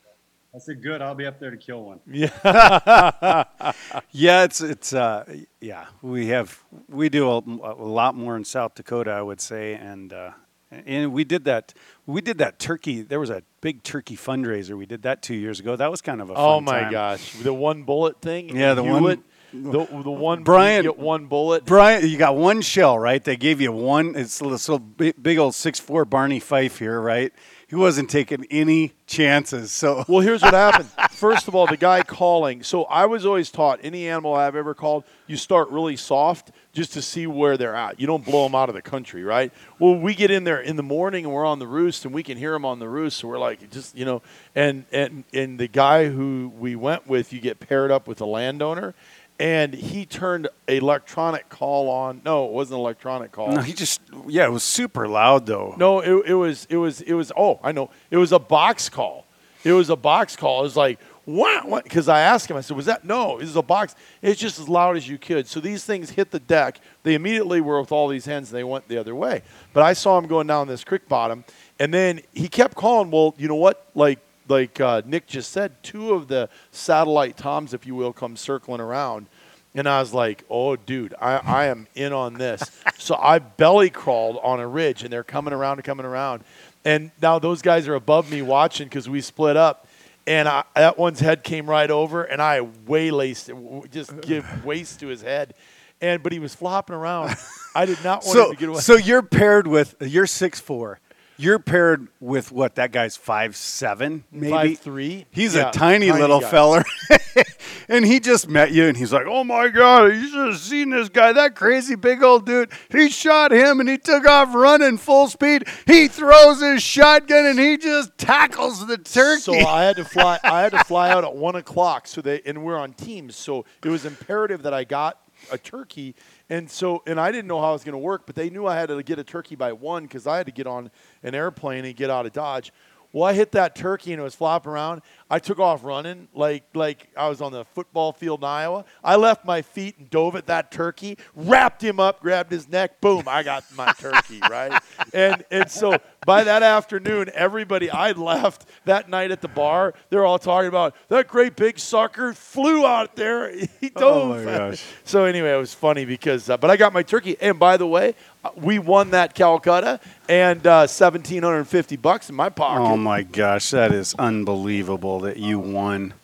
I 0.54 0.58
said, 0.58 0.82
good. 0.82 1.00
I'll 1.00 1.14
be 1.14 1.26
up 1.26 1.38
there 1.38 1.50
to 1.50 1.56
kill 1.56 1.84
one. 1.84 2.00
Yeah. 2.06 3.44
Yeah, 4.12 4.42
it's 4.44 4.60
it's 4.60 4.92
uh, 4.92 5.24
yeah. 5.60 5.86
We 6.02 6.28
have 6.28 6.58
we 6.88 7.08
do 7.08 7.30
a, 7.30 7.38
a 7.38 7.84
lot 7.84 8.16
more 8.16 8.36
in 8.36 8.44
South 8.44 8.74
Dakota, 8.74 9.12
I 9.12 9.22
would 9.22 9.40
say, 9.40 9.74
and 9.74 10.12
uh, 10.12 10.32
and 10.70 11.12
we 11.12 11.22
did 11.24 11.44
that. 11.44 11.72
We 12.06 12.20
did 12.20 12.38
that 12.38 12.58
turkey. 12.58 13.02
There 13.02 13.20
was 13.20 13.30
a 13.30 13.42
big 13.60 13.82
turkey 13.84 14.16
fundraiser. 14.16 14.76
We 14.76 14.86
did 14.86 15.02
that 15.02 15.22
two 15.22 15.34
years 15.36 15.60
ago. 15.60 15.76
That 15.76 15.90
was 15.90 16.00
kind 16.00 16.20
of 16.20 16.30
a 16.30 16.34
oh 16.34 16.60
my 16.60 16.80
time. 16.82 16.92
gosh, 16.92 17.32
the 17.34 17.54
one 17.54 17.84
bullet 17.84 18.20
thing. 18.20 18.56
Yeah, 18.56 18.70
in 18.70 18.76
the 18.76 18.82
one- 18.82 19.02
Hewitt, 19.02 19.20
The, 19.52 19.84
the 19.84 20.10
one. 20.10 20.42
Brian- 20.42 20.84
you 20.84 20.92
get 20.92 20.98
one 20.98 21.26
bullet. 21.26 21.64
Brian, 21.64 22.06
you 22.08 22.16
got 22.18 22.36
one 22.36 22.60
shell, 22.62 22.98
right? 22.98 23.22
They 23.22 23.36
gave 23.36 23.60
you 23.60 23.72
one. 23.72 24.14
It's 24.16 24.38
this 24.38 24.68
little 24.68 24.78
big, 24.78 25.20
big 25.22 25.38
old 25.38 25.54
six 25.54 25.80
four 25.80 26.04
Barney 26.04 26.40
Fife 26.40 26.78
here, 26.78 27.00
right? 27.00 27.32
He 27.68 27.76
wasn't 27.76 28.10
taking 28.10 28.44
any 28.50 28.94
chances. 29.06 29.70
So 29.70 30.04
Well, 30.08 30.20
here's 30.20 30.42
what 30.42 30.54
happened. 30.54 30.88
First 31.12 31.46
of 31.46 31.54
all, 31.54 31.68
the 31.68 31.76
guy 31.76 32.02
calling. 32.02 32.64
So 32.64 32.82
I 32.84 33.06
was 33.06 33.24
always 33.24 33.48
taught 33.48 33.78
any 33.84 34.08
animal 34.08 34.34
I've 34.34 34.56
ever 34.56 34.74
called, 34.74 35.04
you 35.28 35.36
start 35.36 35.70
really 35.70 35.96
soft 35.96 36.50
just 36.72 36.92
to 36.94 37.02
see 37.02 37.28
where 37.28 37.56
they're 37.56 37.76
at. 37.76 38.00
You 38.00 38.08
don't 38.08 38.24
blow 38.24 38.42
them 38.42 38.56
out 38.56 38.68
of 38.68 38.74
the 38.74 38.82
country, 38.82 39.22
right? 39.22 39.52
Well, 39.78 39.94
we 39.94 40.14
get 40.16 40.32
in 40.32 40.42
there 40.42 40.60
in 40.60 40.74
the 40.74 40.82
morning 40.82 41.24
and 41.24 41.32
we're 41.32 41.46
on 41.46 41.60
the 41.60 41.66
roost 41.68 42.04
and 42.04 42.12
we 42.12 42.24
can 42.24 42.36
hear 42.36 42.52
them 42.52 42.64
on 42.64 42.80
the 42.80 42.88
roost. 42.88 43.18
So 43.18 43.28
we're 43.28 43.38
like, 43.38 43.70
just 43.70 43.96
you 43.96 44.04
know, 44.04 44.20
and 44.56 44.84
and 44.90 45.22
and 45.32 45.58
the 45.60 45.68
guy 45.68 46.08
who 46.08 46.52
we 46.58 46.74
went 46.74 47.06
with, 47.06 47.32
you 47.32 47.40
get 47.40 47.60
paired 47.60 47.92
up 47.92 48.08
with 48.08 48.20
a 48.20 48.26
landowner. 48.26 48.94
And 49.40 49.72
he 49.72 50.04
turned 50.04 50.48
electronic 50.68 51.48
call 51.48 51.88
on. 51.88 52.20
No, 52.26 52.44
it 52.44 52.52
wasn't 52.52 52.78
electronic 52.78 53.32
call. 53.32 53.52
no, 53.52 53.62
he 53.62 53.72
just 53.72 54.02
yeah, 54.28 54.44
it 54.44 54.52
was 54.52 54.62
super 54.62 55.08
loud 55.08 55.46
though. 55.46 55.74
No, 55.78 56.00
it, 56.00 56.30
it 56.30 56.34
was 56.34 56.66
it 56.68 56.76
was 56.76 57.00
it 57.00 57.14
was 57.14 57.32
oh 57.34 57.58
I 57.62 57.72
know 57.72 57.88
it 58.10 58.18
was 58.18 58.32
a 58.32 58.38
box 58.38 58.90
call. 58.90 59.26
It 59.64 59.72
was 59.72 59.88
a 59.88 59.96
box 59.96 60.36
call. 60.36 60.60
It 60.60 60.64
was 60.64 60.76
like 60.76 61.00
what 61.24 61.66
what 61.66 61.84
because 61.84 62.06
I 62.06 62.20
asked 62.20 62.50
him 62.50 62.58
I 62.58 62.60
said 62.60 62.76
was 62.76 62.84
that 62.84 63.06
no 63.06 63.38
it 63.38 63.44
was 63.44 63.56
a 63.56 63.62
box. 63.62 63.94
It's 64.20 64.38
just 64.38 64.58
as 64.60 64.68
loud 64.68 64.98
as 64.98 65.08
you 65.08 65.16
could. 65.16 65.46
So 65.46 65.58
these 65.58 65.84
things 65.84 66.10
hit 66.10 66.30
the 66.32 66.40
deck. 66.40 66.78
They 67.02 67.14
immediately 67.14 67.62
were 67.62 67.80
with 67.80 67.92
all 67.92 68.08
these 68.08 68.26
hens 68.26 68.50
and 68.50 68.58
they 68.58 68.64
went 68.64 68.88
the 68.88 68.98
other 68.98 69.14
way. 69.14 69.40
But 69.72 69.84
I 69.84 69.94
saw 69.94 70.18
him 70.18 70.26
going 70.26 70.48
down 70.48 70.68
this 70.68 70.84
creek 70.84 71.08
bottom 71.08 71.44
and 71.78 71.94
then 71.94 72.20
he 72.34 72.46
kept 72.48 72.74
calling. 72.74 73.10
Well, 73.10 73.34
you 73.38 73.48
know 73.48 73.54
what 73.54 73.86
like. 73.94 74.18
Like 74.50 74.80
uh, 74.80 75.02
Nick 75.06 75.26
just 75.26 75.52
said, 75.52 75.82
two 75.82 76.12
of 76.12 76.28
the 76.28 76.48
satellite 76.72 77.36
toms, 77.36 77.72
if 77.72 77.86
you 77.86 77.94
will, 77.94 78.12
come 78.12 78.36
circling 78.36 78.80
around. 78.80 79.26
And 79.74 79.88
I 79.88 80.00
was 80.00 80.12
like, 80.12 80.44
oh, 80.50 80.74
dude, 80.74 81.14
I, 81.20 81.36
I 81.36 81.64
am 81.66 81.86
in 81.94 82.12
on 82.12 82.34
this. 82.34 82.62
so 82.98 83.14
I 83.14 83.38
belly 83.38 83.88
crawled 83.88 84.38
on 84.42 84.58
a 84.58 84.66
ridge, 84.66 85.04
and 85.04 85.12
they're 85.12 85.22
coming 85.22 85.54
around 85.54 85.78
and 85.78 85.84
coming 85.84 86.04
around. 86.04 86.42
And 86.84 87.12
now 87.22 87.38
those 87.38 87.62
guys 87.62 87.86
are 87.86 87.94
above 87.94 88.30
me 88.30 88.42
watching 88.42 88.88
because 88.88 89.08
we 89.08 89.20
split 89.20 89.56
up. 89.56 89.86
And 90.26 90.48
I, 90.48 90.64
that 90.74 90.98
one's 90.98 91.20
head 91.20 91.44
came 91.44 91.70
right 91.70 91.90
over, 91.90 92.24
and 92.24 92.42
I 92.42 92.60
waylaced 92.60 93.48
it, 93.48 93.54
w- 93.54 93.86
just 93.90 94.20
give 94.20 94.64
waste 94.64 95.00
to 95.00 95.06
his 95.06 95.22
head. 95.22 95.54
And 96.00 96.22
but 96.22 96.32
he 96.32 96.38
was 96.38 96.54
flopping 96.54 96.96
around. 96.96 97.36
I 97.74 97.84
did 97.84 98.02
not 98.02 98.22
want 98.26 98.38
him 98.38 98.50
to 98.50 98.56
get 98.56 98.68
away. 98.70 98.80
so 98.80 98.96
you're 98.96 99.22
paired 99.22 99.66
with 99.66 99.94
you're 100.00 100.26
six 100.26 100.58
four. 100.58 100.98
You're 101.40 101.58
paired 101.58 102.08
with 102.20 102.52
what? 102.52 102.74
That 102.74 102.92
guy's 102.92 103.16
five 103.16 103.56
seven, 103.56 104.24
maybe 104.30 104.74
three. 104.74 105.24
He's 105.30 105.54
Yeah, 105.54 105.70
a 105.70 105.72
tiny, 105.72 106.08
tiny 106.08 106.20
little 106.20 106.40
guy. 106.40 106.50
feller, 106.50 106.84
and 107.88 108.04
he 108.04 108.20
just 108.20 108.46
met 108.46 108.72
you, 108.72 108.84
and 108.84 108.96
he's 108.96 109.10
like, 109.10 109.24
"Oh 109.26 109.42
my 109.42 109.68
God, 109.68 110.12
you 110.12 110.28
should 110.28 110.48
have 110.48 110.58
seen 110.58 110.90
this 110.90 111.08
guy, 111.08 111.32
that 111.32 111.54
crazy 111.56 111.94
big 111.94 112.22
old 112.22 112.44
dude. 112.44 112.70
He 112.90 113.08
shot 113.08 113.52
him, 113.52 113.80
and 113.80 113.88
he 113.88 113.96
took 113.96 114.26
off 114.28 114.54
running 114.54 114.98
full 114.98 115.28
speed. 115.28 115.66
He 115.86 116.08
throws 116.08 116.60
his 116.60 116.82
shotgun, 116.82 117.46
and 117.46 117.58
he 117.58 117.78
just 117.78 118.18
tackles 118.18 118.86
the 118.86 118.98
turkey." 118.98 119.40
So 119.40 119.54
I 119.66 119.84
had 119.84 119.96
to 119.96 120.04
fly. 120.04 120.38
I 120.44 120.60
had 120.60 120.72
to 120.72 120.84
fly 120.84 121.08
out 121.08 121.24
at 121.24 121.34
one 121.34 121.56
o'clock. 121.56 122.06
So 122.06 122.20
they 122.20 122.42
and 122.44 122.64
we're 122.64 122.78
on 122.78 122.92
teams. 122.92 123.34
So 123.34 123.64
it 123.82 123.88
was 123.88 124.04
imperative 124.04 124.62
that 124.64 124.74
I 124.74 124.84
got 124.84 125.18
a 125.50 125.58
turkey. 125.58 126.14
And 126.48 126.70
so 126.70 127.02
and 127.06 127.20
I 127.20 127.32
didn't 127.32 127.48
know 127.48 127.60
how 127.60 127.70
it 127.70 127.74
was 127.74 127.84
going 127.84 127.92
to 127.92 127.98
work, 127.98 128.22
but 128.26 128.34
they 128.34 128.50
knew 128.50 128.66
I 128.66 128.76
had 128.76 128.88
to 128.88 129.02
get 129.02 129.18
a 129.18 129.24
turkey 129.24 129.56
by 129.56 129.72
one 129.72 130.04
because 130.04 130.26
I 130.26 130.36
had 130.36 130.46
to 130.46 130.52
get 130.52 130.66
on 130.66 130.90
an 131.22 131.34
airplane 131.34 131.84
and 131.84 131.94
get 131.96 132.10
out 132.10 132.26
of 132.26 132.32
Dodge. 132.32 132.72
Well, 133.12 133.24
I 133.24 133.32
hit 133.32 133.52
that 133.52 133.74
turkey 133.74 134.12
and 134.12 134.20
it 134.20 134.22
was 134.22 134.34
flopping 134.34 134.70
around. 134.70 135.02
I 135.28 135.38
took 135.38 135.58
off 135.58 135.84
running 135.84 136.28
like 136.34 136.64
like 136.74 137.08
I 137.16 137.28
was 137.28 137.40
on 137.40 137.52
the 137.52 137.64
football 137.64 138.12
field 138.12 138.40
in 138.40 138.44
Iowa. 138.44 138.84
I 139.02 139.16
left 139.16 139.44
my 139.44 139.62
feet 139.62 139.98
and 139.98 140.08
dove 140.10 140.36
at 140.36 140.46
that 140.46 140.70
turkey, 140.70 141.18
wrapped 141.34 141.82
him 141.82 141.98
up, 142.00 142.20
grabbed 142.20 142.50
his 142.50 142.68
neck, 142.68 143.00
boom, 143.00 143.24
I 143.26 143.42
got 143.42 143.64
my 143.76 143.92
turkey, 143.98 144.40
right? 144.48 144.80
And 145.12 145.44
and 145.50 145.70
so 145.70 145.98
by 146.26 146.44
that 146.44 146.62
afternoon, 146.62 147.30
everybody 147.34 147.90
I 147.90 148.12
left 148.12 148.66
that 148.84 149.08
night 149.08 149.30
at 149.30 149.40
the 149.40 149.48
bar, 149.48 149.94
they're 150.10 150.24
all 150.24 150.38
talking 150.38 150.68
about 150.68 150.94
that 151.08 151.28
great 151.28 151.56
big 151.56 151.78
sucker 151.78 152.32
flew 152.32 152.86
out 152.86 153.16
there. 153.16 153.52
He 153.80 153.88
dove. 153.88 154.30
Oh, 154.30 154.34
my 154.34 154.44
gosh. 154.44 154.84
So 155.04 155.24
anyway, 155.24 155.52
it 155.52 155.56
was 155.56 155.72
funny 155.72 156.04
because, 156.04 156.50
uh, 156.50 156.58
but 156.58 156.70
I 156.70 156.76
got 156.76 156.92
my 156.92 157.02
turkey. 157.02 157.36
And 157.40 157.58
by 157.58 157.78
the 157.78 157.86
way, 157.86 158.14
we 158.56 158.78
won 158.78 159.10
that 159.10 159.34
Calcutta 159.34 160.00
and 160.28 160.66
uh, 160.66 160.86
seventeen 160.86 161.42
hundred 161.42 161.58
and 161.58 161.68
fifty 161.68 161.96
bucks 161.96 162.30
in 162.30 162.36
my 162.36 162.48
pocket. 162.48 162.82
oh 162.82 162.96
my 162.96 163.22
gosh, 163.22 163.70
that 163.70 163.92
is 163.92 164.14
unbelievable 164.18 165.20
that 165.20 165.36
you 165.36 165.58
won. 165.58 166.14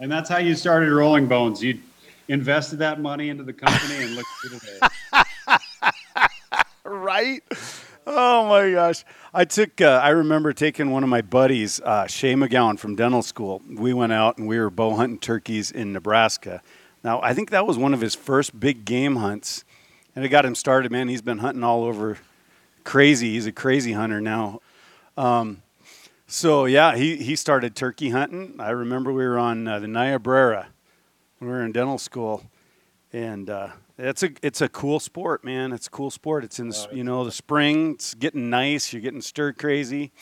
And 0.00 0.10
that's 0.10 0.28
how 0.28 0.38
you 0.38 0.54
started 0.54 0.92
Rolling 0.92 1.26
Bones. 1.26 1.62
You 1.62 1.78
invested 2.28 2.78
that 2.80 3.00
money 3.00 3.30
into 3.30 3.42
the 3.42 3.52
company 3.52 3.96
and 4.02 4.14
look 4.14 4.26
at 4.44 4.52
it 4.52 4.60
today. 4.60 4.80
right? 6.84 7.42
Oh 8.06 8.46
my 8.48 8.70
gosh! 8.70 9.04
I 9.34 9.44
took. 9.44 9.80
Uh, 9.80 10.00
I 10.02 10.10
remember 10.10 10.52
taking 10.54 10.90
one 10.90 11.02
of 11.02 11.10
my 11.10 11.20
buddies, 11.20 11.80
uh, 11.80 12.06
Shay 12.06 12.34
McGowan 12.34 12.78
from 12.78 12.96
dental 12.96 13.22
school. 13.22 13.60
We 13.68 13.92
went 13.92 14.12
out 14.12 14.38
and 14.38 14.48
we 14.48 14.58
were 14.58 14.70
bow 14.70 14.94
hunting 14.94 15.18
turkeys 15.18 15.70
in 15.70 15.92
Nebraska. 15.92 16.62
Now 17.04 17.20
I 17.20 17.34
think 17.34 17.50
that 17.50 17.66
was 17.66 17.76
one 17.76 17.92
of 17.92 18.00
his 18.00 18.14
first 18.14 18.58
big 18.58 18.86
game 18.86 19.16
hunts, 19.16 19.64
and 20.14 20.24
it 20.24 20.28
got 20.28 20.44
him 20.44 20.54
started. 20.54 20.90
Man, 20.92 21.08
he's 21.08 21.22
been 21.22 21.38
hunting 21.38 21.64
all 21.64 21.84
over. 21.84 22.18
Crazy. 22.84 23.32
He's 23.32 23.46
a 23.46 23.52
crazy 23.52 23.92
hunter 23.92 24.20
now. 24.20 24.60
Um, 25.16 25.62
so 26.26 26.64
yeah, 26.66 26.96
he 26.96 27.16
he 27.16 27.36
started 27.36 27.74
turkey 27.74 28.10
hunting. 28.10 28.56
I 28.58 28.70
remember 28.70 29.12
we 29.12 29.26
were 29.26 29.38
on 29.38 29.66
uh, 29.66 29.78
the 29.78 29.88
Niobrara. 29.88 30.68
when 31.38 31.50
We 31.50 31.56
were 31.56 31.64
in 31.64 31.72
dental 31.72 31.98
school, 31.98 32.44
and 33.12 33.48
uh, 33.48 33.68
it's 33.96 34.22
a 34.22 34.30
it's 34.42 34.60
a 34.60 34.68
cool 34.68 35.00
sport, 35.00 35.42
man. 35.44 35.72
It's 35.72 35.86
a 35.86 35.90
cool 35.90 36.10
sport. 36.10 36.44
It's 36.44 36.58
in 36.58 36.68
the, 36.68 36.88
you 36.92 37.02
know 37.02 37.24
the 37.24 37.32
spring. 37.32 37.92
It's 37.92 38.14
getting 38.14 38.50
nice. 38.50 38.92
You're 38.92 39.02
getting 39.02 39.22
stir 39.22 39.52
crazy. 39.52 40.12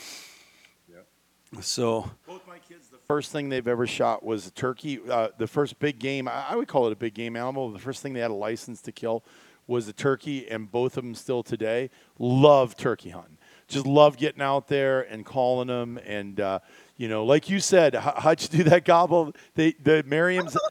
So 1.60 2.10
Both 2.26 2.46
my 2.46 2.58
kids, 2.58 2.88
the 2.88 2.98
first 3.06 3.32
thing 3.32 3.48
they've 3.48 3.66
ever 3.66 3.86
shot 3.86 4.22
was 4.22 4.46
a 4.46 4.50
turkey. 4.50 5.00
Uh, 5.08 5.28
the 5.38 5.46
first 5.46 5.78
big 5.78 5.98
game, 5.98 6.28
I 6.28 6.46
I 6.50 6.56
would 6.56 6.68
call 6.68 6.86
it 6.86 6.92
a 6.92 6.96
big 6.96 7.14
game 7.14 7.36
animal. 7.36 7.70
The 7.70 7.78
first 7.78 8.02
thing 8.02 8.12
they 8.12 8.20
had 8.20 8.30
a 8.30 8.34
license 8.34 8.80
to 8.82 8.92
kill 8.92 9.24
was 9.66 9.88
a 9.88 9.92
turkey, 9.92 10.48
and 10.48 10.70
both 10.70 10.96
of 10.96 11.04
them 11.04 11.14
still 11.14 11.42
today 11.42 11.90
love 12.18 12.76
turkey 12.76 13.10
hunting. 13.10 13.38
Just 13.68 13.86
love 13.86 14.16
getting 14.16 14.42
out 14.42 14.68
there 14.68 15.02
and 15.02 15.24
calling 15.26 15.68
them. 15.68 15.98
And, 16.06 16.38
uh, 16.40 16.60
you 16.96 17.08
know, 17.08 17.24
like 17.24 17.50
you 17.50 17.58
said, 17.58 17.94
how, 17.94 18.14
how'd 18.16 18.40
you 18.42 18.48
do 18.48 18.62
that 18.64 18.84
gobble? 18.84 19.32
They 19.54 19.72
the 19.72 20.02
Merriam's. 20.06 20.56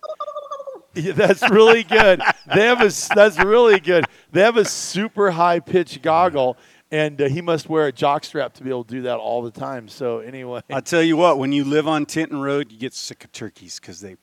Yeah, 0.97 1.12
that's 1.12 1.49
really 1.49 1.84
good. 1.84 2.21
They 2.53 2.62
have 2.62 2.79
a 2.79 2.89
that's 3.13 3.38
really 3.43 3.81
good. 3.81 4.05
They 4.31 4.39
have 4.39 4.55
a 4.55 4.63
super 4.63 5.31
high 5.31 5.60
pitch 5.60 6.01
goggle, 6.01 6.55
and 6.89 7.21
uh, 7.21 7.27
he 7.27 7.41
must 7.41 7.67
wear 7.67 7.88
a 7.88 7.91
jockstrap 7.91 8.53
to 8.53 8.63
be 8.63 8.69
able 8.69 8.86
to 8.86 8.95
do 8.95 9.01
that 9.01 9.17
all 9.17 9.41
the 9.41 9.51
time. 9.51 9.89
So 9.89 10.19
anyway, 10.19 10.62
I'll 10.71 10.81
tell 10.81 11.03
you 11.03 11.17
what, 11.17 11.38
when 11.38 11.51
you 11.51 11.65
live 11.65 11.86
on 11.86 12.05
Tinton 12.05 12.39
Road, 12.39 12.71
you 12.71 12.77
get 12.77 12.93
sick 12.93 13.25
of 13.25 13.34
turkeys 13.34 13.77
because 13.77 13.99
they 13.99 14.15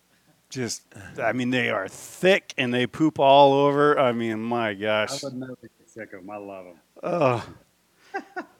just, 0.53 0.83
I 1.21 1.33
mean, 1.33 1.51
they 1.51 1.71
are 1.71 1.88
thick 1.88 2.55
and 2.59 2.73
they 2.73 2.87
poop 2.87 3.19
all 3.19 3.55
over. 3.55 3.99
I 3.99 4.12
mean, 4.12 4.41
my 4.41 4.69
I 4.69 4.75
gosh. 4.75 5.23
would 5.23 5.35
never 5.35 5.57
get 5.61 5.71
sick 5.87 6.12
of 6.12 6.21
them. 6.21 6.31
I 6.31 6.37
love 6.37 6.67
them. 6.67 6.77
Ugh. 7.03 7.43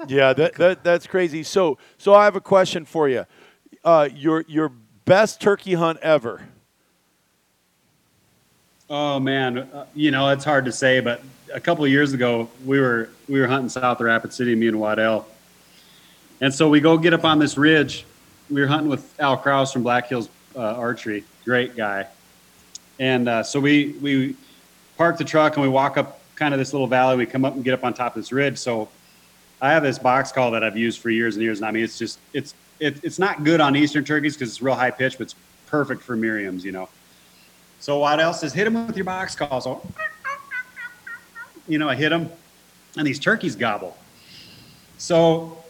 yeah, 0.09 0.33
that, 0.33 0.55
that 0.55 0.83
that's 0.83 1.07
crazy. 1.07 1.43
So 1.43 1.77
so 1.99 2.15
I 2.15 2.25
have 2.25 2.37
a 2.37 2.41
question 2.41 2.87
for 2.87 3.07
you. 3.07 3.27
Uh, 3.85 4.09
your 4.15 4.45
your 4.49 4.73
best 5.05 5.43
turkey 5.43 5.75
hunt 5.75 5.99
ever. 6.01 6.49
Oh 8.89 9.21
man, 9.21 9.59
uh, 9.59 9.87
you 9.95 10.11
know 10.11 10.29
it's 10.31 10.45
hard 10.45 10.65
to 10.65 10.73
say, 10.73 11.01
but 11.01 11.23
a 11.53 11.61
couple 11.61 11.85
of 11.85 11.91
years 11.91 12.15
ago 12.15 12.49
we 12.65 12.81
were 12.81 13.11
we 13.29 13.41
were 13.41 13.47
hunting 13.47 13.69
south 13.69 14.01
of 14.01 14.07
Rapid 14.07 14.33
City, 14.33 14.55
me 14.55 14.69
and 14.69 14.81
Waddell, 14.81 15.27
and 16.41 16.53
so 16.53 16.69
we 16.69 16.81
go 16.81 16.97
get 16.97 17.13
up 17.13 17.25
on 17.25 17.39
this 17.39 17.59
ridge. 17.59 18.07
We 18.51 18.61
were 18.61 18.67
hunting 18.67 18.89
with 18.89 19.19
Al 19.21 19.37
Kraus 19.37 19.71
from 19.71 19.83
Black 19.83 20.09
Hills 20.09 20.31
uh, 20.57 20.61
Archery, 20.61 21.25
great 21.45 21.77
guy, 21.77 22.07
and 22.99 23.29
uh, 23.29 23.43
so 23.43 23.61
we 23.61 23.95
we 24.01 24.37
park 24.97 25.19
the 25.19 25.25
truck 25.25 25.57
and 25.57 25.63
we 25.63 25.69
walk 25.69 25.97
up 25.97 26.21
kind 26.37 26.55
of 26.55 26.59
this 26.59 26.73
little 26.73 26.87
valley. 26.87 27.17
We 27.17 27.27
come 27.27 27.45
up 27.45 27.55
and 27.55 27.65
get 27.65 27.75
up 27.75 27.85
on 27.85 27.95
top 27.95 28.17
of 28.17 28.23
this 28.23 28.33
ridge. 28.33 28.59
So 28.59 28.89
I 29.61 29.71
have 29.71 29.83
this 29.83 29.99
box 29.99 30.33
call 30.33 30.51
that 30.53 30.65
I've 30.65 30.77
used 30.77 31.01
for 31.01 31.11
years 31.11 31.37
and 31.37 31.43
years, 31.43 31.59
and 31.59 31.67
I 31.67 31.71
mean 31.71 31.85
it's 31.85 31.99
just 31.99 32.19
it's 32.33 32.55
it, 32.81 33.03
it's 33.05 33.19
not 33.19 33.45
good 33.45 33.61
on 33.61 33.77
eastern 33.77 34.05
turkeys 34.05 34.35
because 34.35 34.51
it's 34.51 34.61
real 34.61 34.75
high 34.75 34.91
pitch, 34.91 35.19
but 35.19 35.25
it's 35.25 35.35
perfect 35.67 36.03
for 36.03 36.17
Merriam's, 36.17 36.65
you 36.65 36.73
know. 36.73 36.89
So 37.79 37.99
what 37.99 38.21
else 38.21 38.43
is 38.43 38.53
hit 38.53 38.65
them 38.65 38.87
with 38.87 38.97
your 38.97 39.05
box 39.05 39.35
call. 39.35 39.61
So, 39.61 39.87
you 41.69 41.79
know, 41.79 41.89
I 41.89 41.95
hit 41.95 42.11
them, 42.11 42.31
and 42.97 43.07
these 43.07 43.21
turkeys 43.21 43.57
gobble. 43.57 43.97
So, 44.99 45.62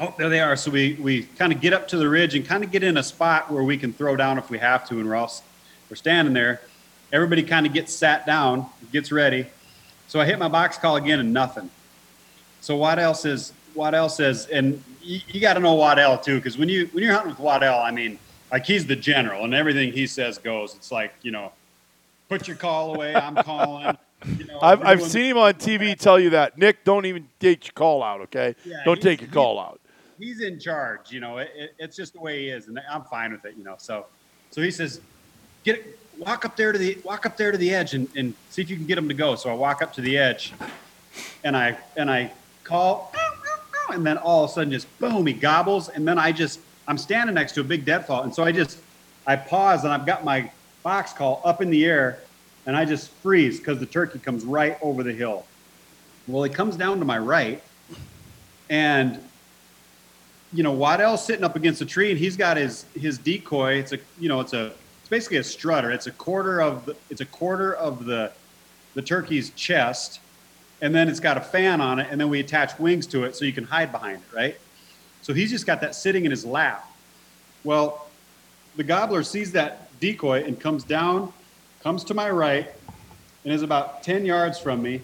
oh, 0.00 0.14
there 0.18 0.28
they 0.28 0.40
are. 0.40 0.56
So 0.56 0.70
we 0.70 0.94
we 0.94 1.24
kind 1.24 1.52
of 1.52 1.60
get 1.60 1.72
up 1.72 1.88
to 1.88 1.96
the 1.96 2.08
ridge 2.08 2.34
and 2.34 2.46
kind 2.46 2.64
of 2.64 2.70
get 2.70 2.82
in 2.82 2.96
a 2.96 3.02
spot 3.02 3.50
where 3.50 3.62
we 3.62 3.76
can 3.76 3.92
throw 3.92 4.16
down 4.16 4.38
if 4.38 4.50
we 4.50 4.58
have 4.58 4.86
to, 4.88 4.98
and 4.98 5.08
we're 5.08 5.16
all 5.16 5.32
we're 5.90 5.96
standing 5.96 6.34
there. 6.34 6.60
Everybody 7.12 7.42
kind 7.42 7.66
of 7.66 7.72
gets 7.72 7.92
sat 7.92 8.24
down, 8.24 8.66
gets 8.90 9.12
ready. 9.12 9.46
So 10.08 10.20
I 10.20 10.24
hit 10.24 10.38
my 10.38 10.48
box 10.48 10.78
call 10.78 10.96
again, 10.96 11.20
and 11.20 11.32
nothing. 11.32 11.70
So 12.60 12.76
Waddell 12.76 13.14
says, 13.14 13.52
Waddell 13.74 14.08
says, 14.08 14.46
and 14.46 14.82
you, 15.02 15.20
you 15.28 15.40
got 15.40 15.54
to 15.54 15.60
know 15.60 15.74
Waddell 15.74 16.18
too, 16.18 16.36
because 16.36 16.56
when 16.56 16.68
you 16.68 16.86
when 16.92 17.02
you're 17.04 17.12
hunting 17.12 17.30
with 17.30 17.40
Waddell, 17.40 17.78
I 17.80 17.90
mean, 17.90 18.18
like 18.50 18.64
he's 18.64 18.86
the 18.86 18.96
general, 18.96 19.44
and 19.44 19.54
everything 19.54 19.92
he 19.92 20.06
says 20.06 20.38
goes. 20.38 20.74
It's 20.74 20.92
like 20.92 21.12
you 21.22 21.30
know, 21.30 21.52
put 22.28 22.46
your 22.46 22.56
call 22.56 22.94
away. 22.94 23.14
I'm 23.14 23.36
calling. 23.36 23.96
You 24.38 24.44
know, 24.44 24.60
I've, 24.62 24.82
I've 24.84 25.02
seen 25.02 25.24
him 25.24 25.36
on 25.36 25.54
TV 25.54 25.98
tell 25.98 26.20
you 26.20 26.30
that. 26.30 26.56
Nick, 26.56 26.84
don't 26.84 27.06
even 27.06 27.26
take 27.40 27.66
your 27.66 27.72
call 27.72 28.04
out, 28.04 28.20
okay? 28.20 28.54
Yeah, 28.64 28.76
don't 28.84 29.02
take 29.02 29.20
your 29.20 29.30
call 29.30 29.58
out. 29.58 29.80
He's 30.22 30.40
in 30.40 30.58
charge. 30.58 31.10
You 31.10 31.20
know, 31.20 31.38
it, 31.38 31.50
it, 31.54 31.74
it's 31.78 31.96
just 31.96 32.12
the 32.12 32.20
way 32.20 32.42
he 32.42 32.48
is, 32.48 32.68
and 32.68 32.80
I'm 32.90 33.02
fine 33.04 33.32
with 33.32 33.44
it. 33.44 33.54
You 33.56 33.64
know, 33.64 33.74
so 33.78 34.06
so 34.50 34.62
he 34.62 34.70
says, 34.70 35.00
get 35.64 35.98
walk 36.18 36.44
up 36.44 36.56
there 36.56 36.72
to 36.72 36.78
the 36.78 36.98
walk 37.04 37.26
up 37.26 37.36
there 37.36 37.50
to 37.50 37.58
the 37.58 37.74
edge 37.74 37.94
and, 37.94 38.08
and 38.16 38.34
see 38.50 38.62
if 38.62 38.70
you 38.70 38.76
can 38.76 38.86
get 38.86 38.96
him 38.96 39.08
to 39.08 39.14
go. 39.14 39.34
So 39.34 39.50
I 39.50 39.54
walk 39.54 39.82
up 39.82 39.92
to 39.94 40.00
the 40.00 40.16
edge, 40.16 40.52
and 41.44 41.56
I 41.56 41.76
and 41.96 42.10
I 42.10 42.32
call, 42.64 43.12
and 43.90 44.06
then 44.06 44.16
all 44.18 44.44
of 44.44 44.50
a 44.50 44.52
sudden 44.52 44.72
just 44.72 44.86
boom, 44.98 45.26
he 45.26 45.32
gobbles, 45.32 45.88
and 45.88 46.06
then 46.06 46.18
I 46.18 46.32
just 46.32 46.60
I'm 46.86 46.98
standing 46.98 47.34
next 47.34 47.52
to 47.52 47.60
a 47.60 47.64
big 47.64 47.84
deadfall, 47.84 48.22
and 48.22 48.34
so 48.34 48.44
I 48.44 48.52
just 48.52 48.78
I 49.26 49.36
pause 49.36 49.84
and 49.84 49.92
I've 49.92 50.06
got 50.06 50.24
my 50.24 50.50
box 50.82 51.12
call 51.12 51.40
up 51.44 51.60
in 51.60 51.70
the 51.70 51.84
air, 51.84 52.20
and 52.66 52.76
I 52.76 52.84
just 52.84 53.10
freeze 53.10 53.58
because 53.58 53.78
the 53.78 53.86
turkey 53.86 54.18
comes 54.18 54.44
right 54.44 54.78
over 54.82 55.02
the 55.02 55.12
hill. 55.12 55.46
Well, 56.28 56.44
he 56.44 56.50
comes 56.50 56.76
down 56.76 57.00
to 57.00 57.04
my 57.04 57.18
right, 57.18 57.62
and 58.70 59.20
you 60.52 60.62
know 60.62 60.72
Waddell's 60.72 61.24
sitting 61.24 61.44
up 61.44 61.56
against 61.56 61.80
a 61.80 61.86
tree, 61.86 62.10
and 62.10 62.18
he's 62.18 62.36
got 62.36 62.56
his 62.56 62.84
his 62.94 63.18
decoy. 63.18 63.74
It's 63.74 63.92
a 63.92 63.98
you 64.18 64.28
know 64.28 64.40
it's 64.40 64.52
a 64.52 64.66
it's 65.00 65.08
basically 65.08 65.38
a 65.38 65.44
strutter. 65.44 65.90
It's 65.90 66.06
a 66.06 66.12
quarter 66.12 66.60
of 66.60 66.84
the, 66.86 66.96
it's 67.10 67.20
a 67.20 67.26
quarter 67.26 67.74
of 67.74 68.04
the 68.04 68.32
the 68.94 69.02
turkey's 69.02 69.50
chest, 69.50 70.20
and 70.80 70.94
then 70.94 71.08
it's 71.08 71.20
got 71.20 71.36
a 71.36 71.40
fan 71.40 71.80
on 71.80 71.98
it, 71.98 72.08
and 72.10 72.20
then 72.20 72.28
we 72.28 72.40
attach 72.40 72.78
wings 72.78 73.06
to 73.08 73.24
it 73.24 73.34
so 73.34 73.44
you 73.44 73.52
can 73.52 73.64
hide 73.64 73.90
behind 73.90 74.18
it, 74.18 74.36
right? 74.36 74.56
So 75.22 75.32
he's 75.32 75.50
just 75.50 75.66
got 75.66 75.80
that 75.80 75.94
sitting 75.94 76.24
in 76.24 76.30
his 76.30 76.44
lap. 76.44 76.86
Well, 77.64 78.08
the 78.76 78.82
gobbler 78.82 79.22
sees 79.22 79.52
that 79.52 79.88
decoy 80.00 80.44
and 80.44 80.58
comes 80.58 80.84
down, 80.84 81.32
comes 81.82 82.04
to 82.04 82.14
my 82.14 82.28
right, 82.28 82.70
and 83.44 83.54
is 83.54 83.62
about 83.62 84.02
10 84.02 84.26
yards 84.26 84.58
from 84.58 84.82
me, 84.82 85.00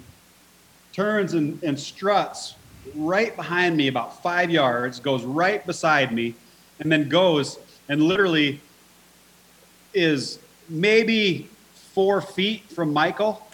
turns 0.92 1.34
and, 1.34 1.62
and 1.62 1.78
struts 1.78 2.54
right 2.94 3.34
behind 3.36 3.76
me 3.76 3.88
about 3.88 4.22
five 4.22 4.50
yards, 4.50 5.00
goes 5.00 5.24
right 5.24 5.64
beside 5.66 6.12
me, 6.12 6.34
and 6.80 6.90
then 6.90 7.08
goes 7.08 7.58
and 7.88 8.02
literally 8.02 8.60
is 9.94 10.38
maybe 10.68 11.48
four 11.92 12.20
feet 12.20 12.62
from 12.70 12.92
Michael. 12.92 13.46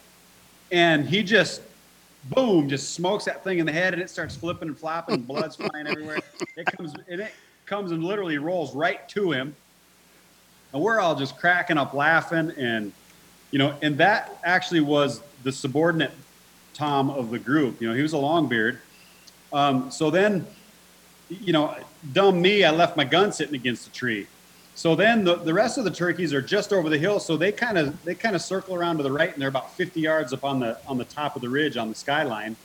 And 0.73 1.07
he 1.07 1.23
just, 1.23 1.63
boom, 2.35 2.69
just 2.69 2.95
smokes 2.95 3.25
that 3.27 3.45
thing 3.45 3.59
in 3.59 3.67
the 3.67 3.73
head 3.73 3.93
and 3.93 4.03
it 4.03 4.11
starts 4.11 4.35
flipping 4.35 4.69
and 4.69 4.79
flopping, 4.79 5.15
and 5.17 5.27
blood's 5.27 5.57
flying 5.57 5.87
everywhere. 5.87 6.21
It 6.57 6.67
comes, 6.67 6.93
and 7.09 7.21
it 7.21 7.33
comes 7.67 7.93
and 7.93 8.03
literally 8.03 8.39
rolls 8.39 8.75
right 8.75 9.09
to 9.11 9.31
him. 9.33 9.55
And 10.73 10.83
we're 10.83 10.99
all 10.99 11.15
just 11.15 11.39
cracking 11.39 11.79
up 11.79 11.95
laughing. 11.95 12.53
And, 12.57 12.93
you 13.53 13.59
know, 13.59 13.77
and 13.81 13.97
that 13.99 14.37
actually 14.43 14.81
was 14.81 15.21
the 15.45 15.53
subordinate 15.53 16.11
Tom 16.73 17.11
of 17.11 17.31
the 17.31 17.39
group. 17.39 17.81
You 17.81 17.89
know, 17.89 17.95
he 17.95 18.03
was 18.03 18.13
a 18.13 18.19
long 18.19 18.49
beard. 18.49 18.81
Um, 19.55 19.91
so 19.91 20.11
then, 20.11 20.47
you 21.31 21.53
know, 21.53 21.77
dumb 22.13 22.43
me, 22.43 22.65
I 22.65 22.73
left 22.73 22.97
my 22.97 23.05
gun 23.05 23.33
sitting 23.33 23.55
against 23.55 23.85
the 23.85 23.93
tree. 23.93 24.27
So 24.75 24.97
then 24.97 25.23
the, 25.23 25.37
the 25.37 25.55
rest 25.55 25.79
of 25.79 25.85
the 25.85 25.91
turkeys 25.93 26.35
are 26.35 26.43
just 26.43 26.73
over 26.73 26.91
the 26.91 26.99
hill. 26.99 27.21
So 27.21 27.37
they 27.37 27.53
kind 27.53 27.79
of 27.79 28.03
they 28.05 28.17
kind 28.17 28.35
of 28.35 28.43
circle 28.43 28.75
around 28.75 28.97
to 28.97 29.05
the 29.05 29.13
right, 29.13 29.33
and 29.33 29.41
they're 29.41 29.49
about 29.49 29.73
50 29.73 30.01
yards 30.01 30.33
up 30.33 30.43
on 30.43 30.59
the 30.59 30.77
on 30.89 30.99
the 30.99 31.05
top 31.05 31.37
of 31.37 31.43
the 31.43 31.49
ridge 31.49 31.77
on 31.77 31.89
the 31.89 31.95
skyline. 31.95 32.57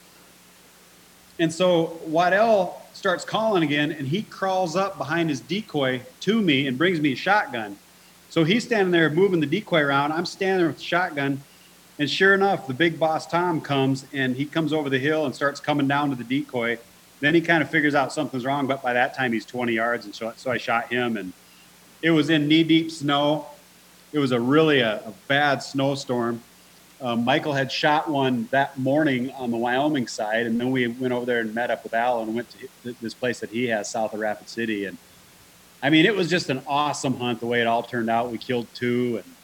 And 1.37 1.53
so 1.53 1.99
Waddell 2.07 2.81
starts 2.93 3.23
calling 3.23 3.63
again, 3.63 3.91
and 3.91 4.07
he 4.07 4.23
crawls 4.23 4.75
up 4.75 4.97
behind 4.97 5.29
his 5.29 5.39
decoy 5.39 6.01
to 6.21 6.41
me 6.41 6.67
and 6.67 6.77
brings 6.77 6.99
me 6.99 7.13
a 7.13 7.15
shotgun. 7.15 7.77
So 8.29 8.43
he's 8.43 8.65
standing 8.65 8.91
there 8.91 9.09
moving 9.09 9.39
the 9.39 9.45
decoy 9.45 9.81
around. 9.81 10.11
I'm 10.11 10.25
standing 10.25 10.57
there 10.57 10.67
with 10.67 10.77
the 10.77 10.83
shotgun, 10.83 11.41
and 11.99 12.09
sure 12.09 12.33
enough, 12.33 12.65
the 12.65 12.73
big 12.73 12.97
boss 12.97 13.27
Tom 13.27 13.59
comes 13.59 14.05
and 14.13 14.35
he 14.37 14.45
comes 14.45 14.71
over 14.71 14.89
the 14.89 14.97
hill 14.97 15.25
and 15.25 15.35
starts 15.35 15.59
coming 15.59 15.87
down 15.87 16.09
to 16.09 16.15
the 16.15 16.23
decoy. 16.23 16.79
Then 17.19 17.35
he 17.35 17.41
kind 17.41 17.61
of 17.61 17.69
figures 17.69 17.93
out 17.93 18.13
something's 18.13 18.45
wrong, 18.45 18.65
but 18.65 18.81
by 18.81 18.93
that 18.93 19.13
time 19.13 19.33
he's 19.33 19.45
20 19.45 19.73
yards, 19.73 20.05
and 20.05 20.15
so, 20.15 20.31
so 20.37 20.49
I 20.49 20.57
shot 20.57 20.87
him, 20.87 21.17
and 21.17 21.33
it 22.01 22.11
was 22.11 22.29
in 22.29 22.47
knee 22.47 22.63
deep 22.63 22.89
snow. 22.89 23.47
It 24.13 24.19
was 24.19 24.31
a 24.31 24.39
really 24.39 24.79
a, 24.79 24.99
a 25.05 25.13
bad 25.27 25.61
snowstorm. 25.61 26.41
Um, 27.01 27.25
Michael 27.25 27.53
had 27.53 27.71
shot 27.71 28.09
one 28.09 28.47
that 28.51 28.77
morning 28.77 29.31
on 29.31 29.51
the 29.51 29.57
Wyoming 29.57 30.07
side, 30.07 30.45
and 30.45 30.57
then 30.59 30.71
we 30.71 30.87
went 30.87 31.13
over 31.13 31.25
there 31.25 31.41
and 31.41 31.53
met 31.53 31.69
up 31.69 31.83
with 31.83 31.93
Al 31.93 32.21
and 32.21 32.33
went 32.33 32.47
to 32.83 32.95
this 33.01 33.13
place 33.13 33.41
that 33.41 33.49
he 33.49 33.67
has 33.67 33.89
south 33.89 34.13
of 34.13 34.21
Rapid 34.21 34.47
City. 34.47 34.85
And 34.85 34.97
I 35.83 35.89
mean, 35.89 36.05
it 36.05 36.15
was 36.15 36.29
just 36.29 36.49
an 36.49 36.61
awesome 36.65 37.17
hunt 37.17 37.41
the 37.41 37.45
way 37.45 37.59
it 37.59 37.67
all 37.67 37.83
turned 37.83 38.09
out. 38.09 38.31
We 38.31 38.37
killed 38.37 38.67
two, 38.73 39.21
and 39.23 39.35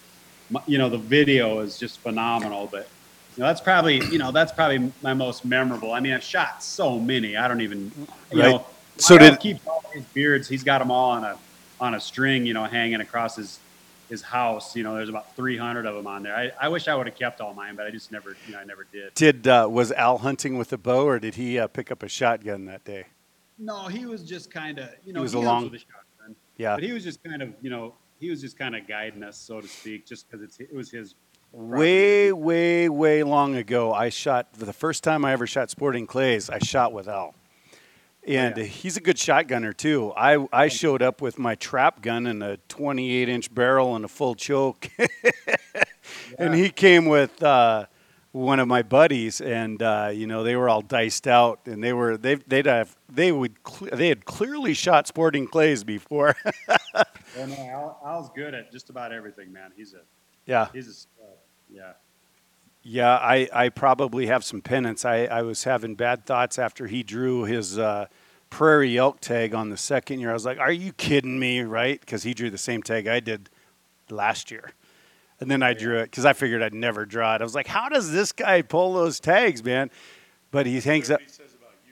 you 0.67 0.77
know 0.77 0.89
the 0.89 0.97
video 0.97 1.59
is 1.59 1.77
just 1.77 1.99
phenomenal. 1.99 2.67
But 2.71 2.87
you 3.35 3.41
know, 3.41 3.47
that's 3.47 3.61
probably 3.61 4.03
you 4.07 4.17
know 4.17 4.31
that's 4.31 4.51
probably 4.51 4.91
my 5.01 5.13
most 5.13 5.45
memorable. 5.45 5.91
I 5.93 5.99
mean, 5.99 6.13
I've 6.13 6.23
shot 6.23 6.63
so 6.63 6.99
many. 6.99 7.35
I 7.37 7.47
don't 7.47 7.61
even 7.61 7.91
you 8.31 8.41
Right. 8.41 8.49
know. 8.51 8.65
So 8.97 9.17
did- 9.17 9.39
keeps 9.39 9.65
all 9.67 9.83
his 9.93 10.03
beards. 10.05 10.47
He's 10.47 10.63
got 10.63 10.79
them 10.79 10.91
all 10.91 11.11
on 11.11 11.23
a 11.23 11.37
on 11.81 11.95
a 11.95 11.99
string, 11.99 12.45
you 12.45 12.53
know, 12.53 12.63
hanging 12.65 13.01
across 13.01 13.35
his 13.35 13.59
his 14.09 14.21
house. 14.21 14.75
You 14.75 14.83
know, 14.83 14.95
there's 14.95 15.09
about 15.09 15.35
300 15.35 15.85
of 15.85 15.95
them 15.95 16.05
on 16.07 16.21
there. 16.23 16.35
I, 16.35 16.51
I 16.61 16.69
wish 16.69 16.87
I 16.87 16.95
would 16.95 17.07
have 17.07 17.15
kept 17.17 17.41
all 17.41 17.53
mine, 17.55 17.75
but 17.75 17.87
I 17.87 17.89
just 17.91 18.11
never, 18.11 18.37
you 18.47 18.53
know, 18.53 18.59
I 18.59 18.63
never 18.63 18.85
did. 18.93 19.13
Did 19.15 19.47
uh, 19.47 19.67
was 19.69 19.91
Al 19.91 20.19
hunting 20.19 20.57
with 20.59 20.71
a 20.71 20.77
bow, 20.77 21.05
or 21.07 21.19
did 21.19 21.35
he 21.35 21.57
uh, 21.59 21.67
pick 21.67 21.91
up 21.91 22.03
a 22.03 22.07
shotgun 22.07 22.65
that 22.65 22.85
day? 22.85 23.07
No, 23.57 23.87
he 23.87 24.05
was 24.05 24.21
just 24.23 24.51
kind 24.51 24.77
of, 24.79 24.89
you 25.05 25.11
know, 25.13 25.19
he 25.21 25.23
was 25.23 25.31
he 25.33 25.39
along- 25.39 25.63
with 25.63 25.73
a 25.73 25.79
shotgun, 25.79 26.35
Yeah, 26.57 26.75
but 26.75 26.83
he 26.83 26.91
was 26.93 27.03
just 27.03 27.23
kind 27.23 27.41
of, 27.41 27.49
you 27.61 27.69
know, 27.71 27.95
he 28.19 28.29
was 28.29 28.41
just 28.41 28.57
kind 28.57 28.75
of 28.75 28.87
guiding 28.87 29.23
us, 29.23 29.37
so 29.37 29.61
to 29.61 29.67
speak, 29.67 30.05
just 30.05 30.29
because 30.29 30.57
it 30.59 30.73
was 30.73 30.91
his. 30.91 31.15
way, 31.51 32.31
way, 32.31 32.89
way 32.89 33.23
long 33.23 33.55
ago, 33.55 33.93
I 33.93 34.09
shot 34.09 34.53
the 34.53 34.73
first 34.73 35.03
time 35.03 35.23
I 35.25 35.31
ever 35.33 35.47
shot 35.47 35.69
sporting 35.69 36.07
clays. 36.07 36.49
I 36.49 36.59
shot 36.59 36.91
with 36.93 37.07
Al, 37.07 37.33
and 38.27 38.57
Yeah. 38.57 38.63
he's 38.63 38.97
a 38.97 39.01
good 39.01 39.17
shotgunner 39.17 39.75
too. 39.75 40.11
I 40.17 40.45
I 40.51 40.67
showed 40.67 41.01
up 41.01 41.21
with 41.21 41.37
my 41.39 41.55
trap 41.55 42.01
gun 42.01 42.25
and 42.27 42.41
a 42.43 42.57
28 42.69 43.29
inch 43.29 43.53
barrel 43.53 43.95
and 43.95 44.03
a 44.05 44.09
full 44.09 44.35
choke, 44.35 44.89
and 46.39 46.53
he 46.55 46.69
came 46.69 47.05
with 47.05 47.41
uh, 47.43 47.85
one 48.35 48.59
of 48.59 48.67
my 48.67 48.83
buddies, 48.83 49.39
and 49.39 49.81
uh, 49.81 50.11
you 50.13 50.27
know 50.27 50.43
they 50.43 50.57
were 50.57 50.67
all 50.67 50.81
diced 50.81 51.25
out, 51.25 51.61
and 51.65 51.81
they 51.81 51.93
were 51.93 52.17
they 52.17 52.35
they'd 52.35 52.65
have 52.65 52.95
they 53.09 53.31
would 53.31 53.63
cle 53.63 53.87
they 53.93 54.09
had 54.09 54.25
clearly 54.25 54.73
shot 54.73 55.07
sporting 55.07 55.47
clays 55.47 55.85
before. 55.85 56.35
Well, 56.93 57.05
no, 57.47 57.55
Al, 57.55 57.99
Al's 58.05 58.29
good 58.35 58.53
at 58.53 58.73
just 58.73 58.89
about 58.89 59.13
everything, 59.13 59.53
man. 59.53 59.71
He's 59.77 59.93
a 59.93 60.01
yeah, 60.45 60.67
he's 60.73 60.87
a 60.89 60.93
stud. 60.93 61.25
yeah. 61.69 61.93
yeah. 62.83 63.15
I 63.15 63.47
I 63.53 63.69
probably 63.69 64.25
have 64.25 64.43
some 64.43 64.61
penance. 64.61 65.05
I 65.05 65.25
I 65.25 65.41
was 65.41 65.63
having 65.63 65.95
bad 65.95 66.25
thoughts 66.25 66.59
after 66.59 66.87
he 66.87 67.03
drew 67.03 67.43
his. 67.43 67.79
Uh, 67.79 68.07
Prairie 68.51 68.97
elk 68.97 69.19
tag 69.19 69.53
on 69.53 69.69
the 69.69 69.75
second 69.75 70.19
year. 70.19 70.29
I 70.29 70.33
was 70.33 70.45
like, 70.45 70.59
"Are 70.59 70.71
you 70.71 70.93
kidding 70.93 71.39
me?" 71.39 71.61
Right? 71.61 71.99
Because 71.99 72.23
he 72.23 72.33
drew 72.33 72.49
the 72.49 72.59
same 72.59 72.83
tag 72.83 73.05
I 73.05 73.19
did 73.19 73.49
last 74.09 74.49
year. 74.49 74.71
And 75.41 75.51
then 75.51 75.61
I 75.61 75.73
drew 75.73 75.99
it 75.99 76.05
because 76.05 76.25
I 76.25 76.33
figured 76.33 76.61
I'd 76.63 76.73
never 76.73 77.05
draw 77.05 77.35
it. 77.35 77.41
I 77.41 77.43
was 77.43 77.55
like, 77.55 77.67
how 77.67 77.89
does 77.89 78.11
this 78.11 78.31
guy 78.31 78.61
pull 78.61 78.93
those 78.93 79.19
tags, 79.19 79.63
man? 79.63 79.91
But 80.51 80.65
he 80.65 80.79
hangs 80.79 81.11
out. 81.11 81.21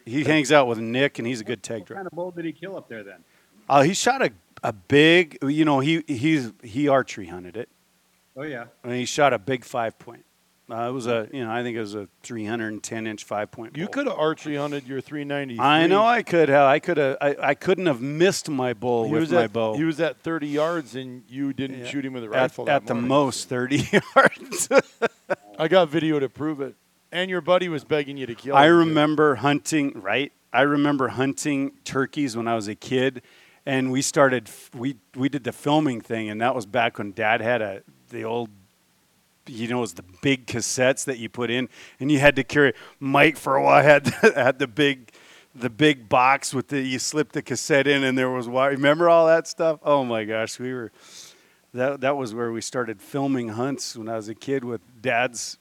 He 0.05 0.23
hangs 0.23 0.51
out 0.51 0.67
with 0.67 0.79
Nick, 0.79 1.19
and 1.19 1.27
he's 1.27 1.41
a 1.41 1.43
good 1.45 1.63
tag 1.63 1.81
What 1.81 1.89
kind 1.95 2.07
of 2.07 2.11
bull 2.13 2.31
did 2.31 2.45
he 2.45 2.51
kill 2.51 2.75
up 2.77 2.87
there 2.89 3.03
then? 3.03 3.23
Uh, 3.69 3.81
he 3.83 3.93
shot 3.93 4.21
a, 4.21 4.31
a 4.63 4.73
big, 4.73 5.37
you 5.41 5.63
know, 5.65 5.79
he 5.79 6.03
he's 6.07 6.51
he 6.61 6.87
archery 6.89 7.27
hunted 7.27 7.55
it, 7.55 7.69
Oh 8.35 8.43
yeah. 8.43 8.65
and 8.83 8.93
he 8.93 9.05
shot 9.05 9.31
a 9.33 9.39
big 9.39 9.63
five 9.63 9.97
point. 9.99 10.25
Uh, 10.73 10.89
it 10.89 10.91
was 10.91 11.05
a, 11.07 11.29
you 11.31 11.43
know, 11.45 11.51
I 11.51 11.61
think 11.61 11.77
it 11.77 11.79
was 11.81 11.93
a 11.93 12.07
310 12.23 13.05
inch 13.07 13.23
five 13.23 13.51
point. 13.51 13.77
You 13.77 13.87
could 13.87 14.07
have 14.07 14.17
archery 14.17 14.55
hunted 14.55 14.87
your 14.87 15.01
390. 15.01 15.59
I 15.59 15.85
know 15.87 16.03
I 16.03 16.23
could 16.23 16.49
have. 16.49 16.65
I 16.67 16.79
could 16.79 16.97
have. 16.97 17.17
I, 17.21 17.35
I 17.39 17.53
couldn't 17.53 17.85
have 17.85 18.01
missed 18.01 18.49
my 18.49 18.73
bull 18.73 19.05
He 19.05 19.11
with 19.11 19.31
my 19.31 19.43
at, 19.43 19.53
bow. 19.53 19.75
He 19.75 19.83
was 19.83 19.99
at 19.99 20.17
30 20.21 20.47
yards, 20.47 20.95
and 20.95 21.23
you 21.29 21.53
didn't 21.53 21.79
Yeah. 21.81 21.85
shoot 21.85 22.03
him 22.05 22.13
with 22.13 22.23
a 22.23 22.29
rifle. 22.29 22.63
at 22.69 22.85
that 22.85 22.87
the 22.87 22.95
most 22.99 23.49
30 23.49 23.87
yards. 24.15 24.69
I 25.59 25.67
got 25.67 25.89
video 25.89 26.19
to 26.19 26.29
prove 26.29 26.59
it. 26.61 26.75
And 27.11 27.29
your 27.29 27.41
buddy 27.41 27.69
was 27.69 27.83
begging 27.83 28.17
you 28.17 28.25
to 28.25 28.33
kill. 28.33 28.55
I 28.55 28.65
him, 28.65 28.71
too. 28.71 28.77
remember 28.79 29.35
hunting, 29.35 30.01
right? 30.01 30.31
I 30.51 30.61
remember 30.61 31.09
hunting 31.09 31.73
turkeys 31.83 32.35
when 32.35 32.47
I 32.47 32.55
was 32.55 32.67
a 32.67 32.73
kid, 32.75 33.21
and 33.65 33.91
we 33.91 34.01
started 34.01 34.49
we 34.75 34.97
we 35.15 35.29
did 35.29 35.43
the 35.43 35.51
filming 35.51 36.01
thing, 36.01 36.29
and 36.29 36.41
that 36.41 36.55
was 36.55 36.65
back 36.65 36.97
when 36.97 37.11
Dad 37.11 37.41
had 37.41 37.61
a 37.61 37.83
the 38.09 38.23
old, 38.23 38.49
you 39.47 39.67
know, 39.67 39.79
it 39.79 39.81
was 39.81 39.93
the 39.93 40.05
big 40.21 40.45
cassettes 40.47 41.05
that 41.05 41.17
you 41.19 41.29
put 41.29 41.49
in, 41.49 41.69
and 41.99 42.11
you 42.11 42.19
had 42.19 42.35
to 42.37 42.43
carry. 42.43 42.73
Mike 42.99 43.37
for 43.37 43.55
a 43.55 43.63
while 43.63 43.83
had 43.91 44.07
had 44.35 44.59
the 44.59 44.67
big. 44.67 45.11
The 45.55 45.69
big 45.69 46.09
box 46.09 46.51
with 46.51 46.69
the 46.69 46.81
you 46.81 46.97
slip 46.97 47.31
the 47.31 47.43
cassette 47.43 47.85
in 47.85 48.03
and 48.03 48.17
there 48.17 48.31
was 48.31 48.49
wire. 48.49 48.71
Remember 48.71 49.07
all 49.07 49.27
that 49.27 49.47
stuff? 49.47 49.79
Oh 49.83 50.03
my 50.03 50.23
gosh, 50.23 50.57
we 50.59 50.73
were 50.73 50.91
that 51.75 52.01
that 52.01 52.17
was 52.17 52.33
where 52.33 52.51
we 52.51 52.59
started 52.59 52.99
filming 52.99 53.49
hunts 53.49 53.95
when 53.95 54.09
I 54.09 54.15
was 54.15 54.27
a 54.29 54.33
kid 54.33 54.63
with 54.63 54.81
Dad's 54.99 55.59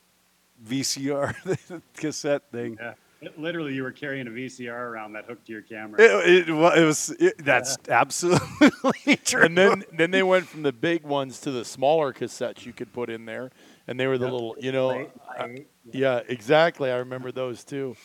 VCR 0.67 1.81
cassette 1.97 2.41
thing. 2.51 2.77
Yeah. 2.81 2.93
It- 3.21 3.39
literally, 3.39 3.73
you 3.75 3.83
were 3.83 3.91
carrying 3.91 4.25
a 4.27 4.31
VCR 4.31 4.71
around 4.73 5.13
that 5.13 5.25
hooked 5.25 5.45
to 5.45 5.53
your 5.53 5.61
camera. 5.61 6.01
It, 6.01 6.49
it, 6.49 6.51
wa- 6.51 6.73
it 6.75 6.83
was 6.83 7.11
it, 7.19 7.35
that's 7.45 7.77
absolutely 7.87 9.15
true. 9.23 9.43
And 9.43 9.55
then 9.57 9.83
then 9.95 10.09
they 10.09 10.23
went 10.23 10.47
from 10.47 10.63
the 10.63 10.73
big 10.73 11.03
ones 11.03 11.39
to 11.41 11.51
the 11.51 11.63
smaller 11.63 12.11
cassettes 12.13 12.65
you 12.65 12.73
could 12.73 12.91
put 12.93 13.09
in 13.11 13.25
there, 13.25 13.51
and 13.87 13.99
they 13.99 14.07
were 14.07 14.17
the 14.17 14.25
Yep. 14.25 14.33
little, 14.33 14.55
you 14.59 14.71
know, 14.71 15.07
uh, 15.37 15.47
yeah, 15.91 16.21
exactly. 16.27 16.91
I 16.91 16.97
remember 16.97 17.31
those 17.31 17.63
too. 17.63 17.95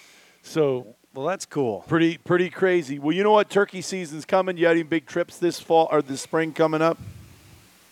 So 0.42 0.94
well, 1.14 1.26
that's 1.26 1.46
cool. 1.46 1.84
pretty 1.88 2.18
pretty 2.18 2.50
crazy. 2.50 2.98
Well, 2.98 3.12
you 3.12 3.22
know 3.22 3.32
what? 3.32 3.50
Turkey 3.50 3.82
season's 3.82 4.24
coming. 4.24 4.56
You 4.56 4.66
had 4.66 4.72
any 4.76 4.82
big 4.82 5.06
trips 5.06 5.38
this 5.38 5.60
fall 5.60 5.88
or 5.90 6.02
this 6.02 6.20
spring 6.20 6.52
coming 6.52 6.82
up? 6.82 6.98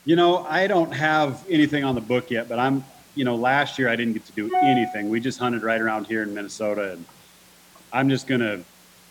You 0.05 0.15
know, 0.17 0.45
I 0.49 0.67
don't 0.69 0.93
have 0.93 1.45
anything 1.51 1.83
on 1.83 1.95
the 1.97 2.01
book 2.01 2.31
yet, 2.31 2.49
but 2.49 2.61
I'm, 2.61 2.85
you 3.17 3.25
know, 3.25 3.35
last 3.35 3.79
year 3.79 3.89
I 3.89 3.97
didn't 3.97 4.13
get 4.13 4.25
to 4.27 4.33
do 4.33 4.55
anything. 4.55 5.09
We 5.11 5.19
just 5.21 5.39
hunted 5.39 5.63
right 5.65 5.81
around 5.81 6.07
here 6.07 6.23
in 6.23 6.33
Minnesota, 6.33 6.93
and 6.93 7.05
I'm 7.93 8.09
just 8.09 8.27
gonna 8.29 8.61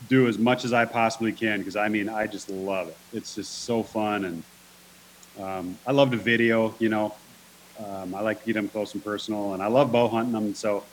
do 0.08 0.28
as 0.28 0.38
much 0.38 0.64
as 0.66 0.72
I 0.74 0.86
possibly 0.86 1.32
can 1.34 1.60
because 1.60 1.76
I 1.76 1.90
mean, 1.90 2.08
I 2.08 2.28
just 2.28 2.50
love 2.50 2.88
it. 2.90 2.98
It's 3.14 3.36
just 3.36 3.64
so 3.64 3.84
fun, 3.84 4.26
and 4.26 4.44
um, 5.42 5.78
I 5.86 5.92
love 5.92 6.12
to 6.12 6.18
video. 6.18 6.74
You 6.80 6.90
know, 6.90 7.14
um, 7.84 8.16
I 8.16 8.22
like 8.22 8.40
to 8.42 8.46
get 8.46 8.54
them 8.54 8.70
close 8.70 8.94
and 8.94 9.04
personal, 9.04 9.54
and 9.54 9.62
I 9.62 9.68
love 9.68 9.92
bow 9.92 10.08
hunting 10.08 10.34
them. 10.34 10.54
So, 10.54 10.84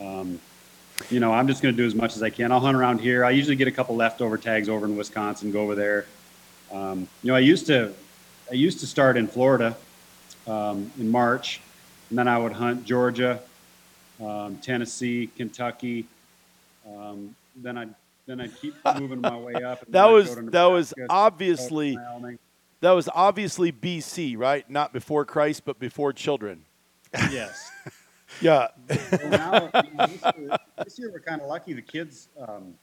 um, 0.00 0.40
you 1.10 1.20
know, 1.20 1.32
I'm 1.32 1.46
just 1.46 1.62
gonna 1.62 1.76
do 1.76 1.86
as 1.86 1.94
much 1.94 2.16
as 2.16 2.22
I 2.22 2.30
can. 2.30 2.52
I'll 2.52 2.60
hunt 2.60 2.76
around 2.76 3.00
here. 3.00 3.24
I 3.24 3.30
usually 3.30 3.56
get 3.56 3.68
a 3.68 3.72
couple 3.72 3.96
leftover 3.96 4.38
tags 4.38 4.68
over 4.68 4.86
in 4.86 4.96
Wisconsin. 4.96 5.50
Go 5.52 5.62
over 5.62 5.74
there. 5.74 6.06
Um, 6.72 7.08
you 7.22 7.28
know, 7.28 7.34
I 7.34 7.40
used 7.40 7.66
to 7.66 7.92
I 8.50 8.54
used 8.54 8.80
to 8.80 8.86
start 8.86 9.16
in 9.16 9.26
Florida 9.26 9.76
um, 10.46 10.90
in 10.98 11.10
March, 11.10 11.60
and 12.10 12.18
then 12.18 12.28
I 12.28 12.38
would 12.38 12.52
hunt 12.52 12.84
Georgia, 12.84 13.40
um, 14.20 14.56
Tennessee, 14.58 15.30
Kentucky. 15.36 16.06
Um, 16.86 17.34
then 17.56 17.78
I 17.78 17.86
then 18.26 18.40
I'd 18.40 18.56
keep 18.60 18.74
moving 18.98 19.20
my 19.20 19.36
way 19.36 19.54
up. 19.54 19.82
and 19.82 19.92
That 19.92 20.06
was 20.06 20.34
that 20.36 20.64
was 20.64 20.94
obviously 21.08 21.96
Wyoming. 21.96 22.38
That 22.84 22.90
was 22.92 23.08
obviously 23.14 23.72
BC, 23.72 24.36
right? 24.36 24.68
Not 24.68 24.92
before 24.92 25.24
Christ, 25.24 25.62
but 25.64 25.78
before 25.78 26.12
children. 26.12 26.64
Yes. 27.30 27.70
Yeah. 28.40 28.66
Well, 28.88 29.28
now, 29.30 29.70
you 29.84 29.90
know, 29.94 30.06
this, 30.08 30.22
year, 30.36 30.58
this 30.82 30.98
year 30.98 31.10
we're 31.12 31.20
kind 31.20 31.40
of 31.40 31.46
lucky. 31.46 31.72
The 31.72 31.82
kids, 31.82 32.26
um, 32.36 32.74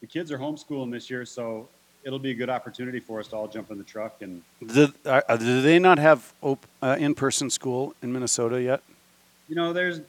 the 0.00 0.08
kids 0.08 0.32
are 0.32 0.38
homeschooling 0.38 0.90
this 0.90 1.08
year, 1.08 1.24
so 1.24 1.68
it'll 2.02 2.18
be 2.18 2.32
a 2.32 2.34
good 2.34 2.50
opportunity 2.50 2.98
for 2.98 3.20
us 3.20 3.28
to 3.28 3.36
all 3.36 3.46
jump 3.46 3.70
in 3.70 3.78
the 3.78 3.84
truck 3.84 4.22
and 4.22 4.42
Do, 4.66 4.92
uh, 5.06 5.36
do 5.36 5.62
they 5.62 5.78
not 5.78 6.00
have 6.00 6.32
op- 6.42 6.66
uh, 6.82 6.96
in-person 6.98 7.50
school 7.50 7.94
in 8.02 8.12
Minnesota 8.12 8.60
yet? 8.60 8.82
you 9.48 9.54
know, 9.54 9.72
there's 9.72 10.00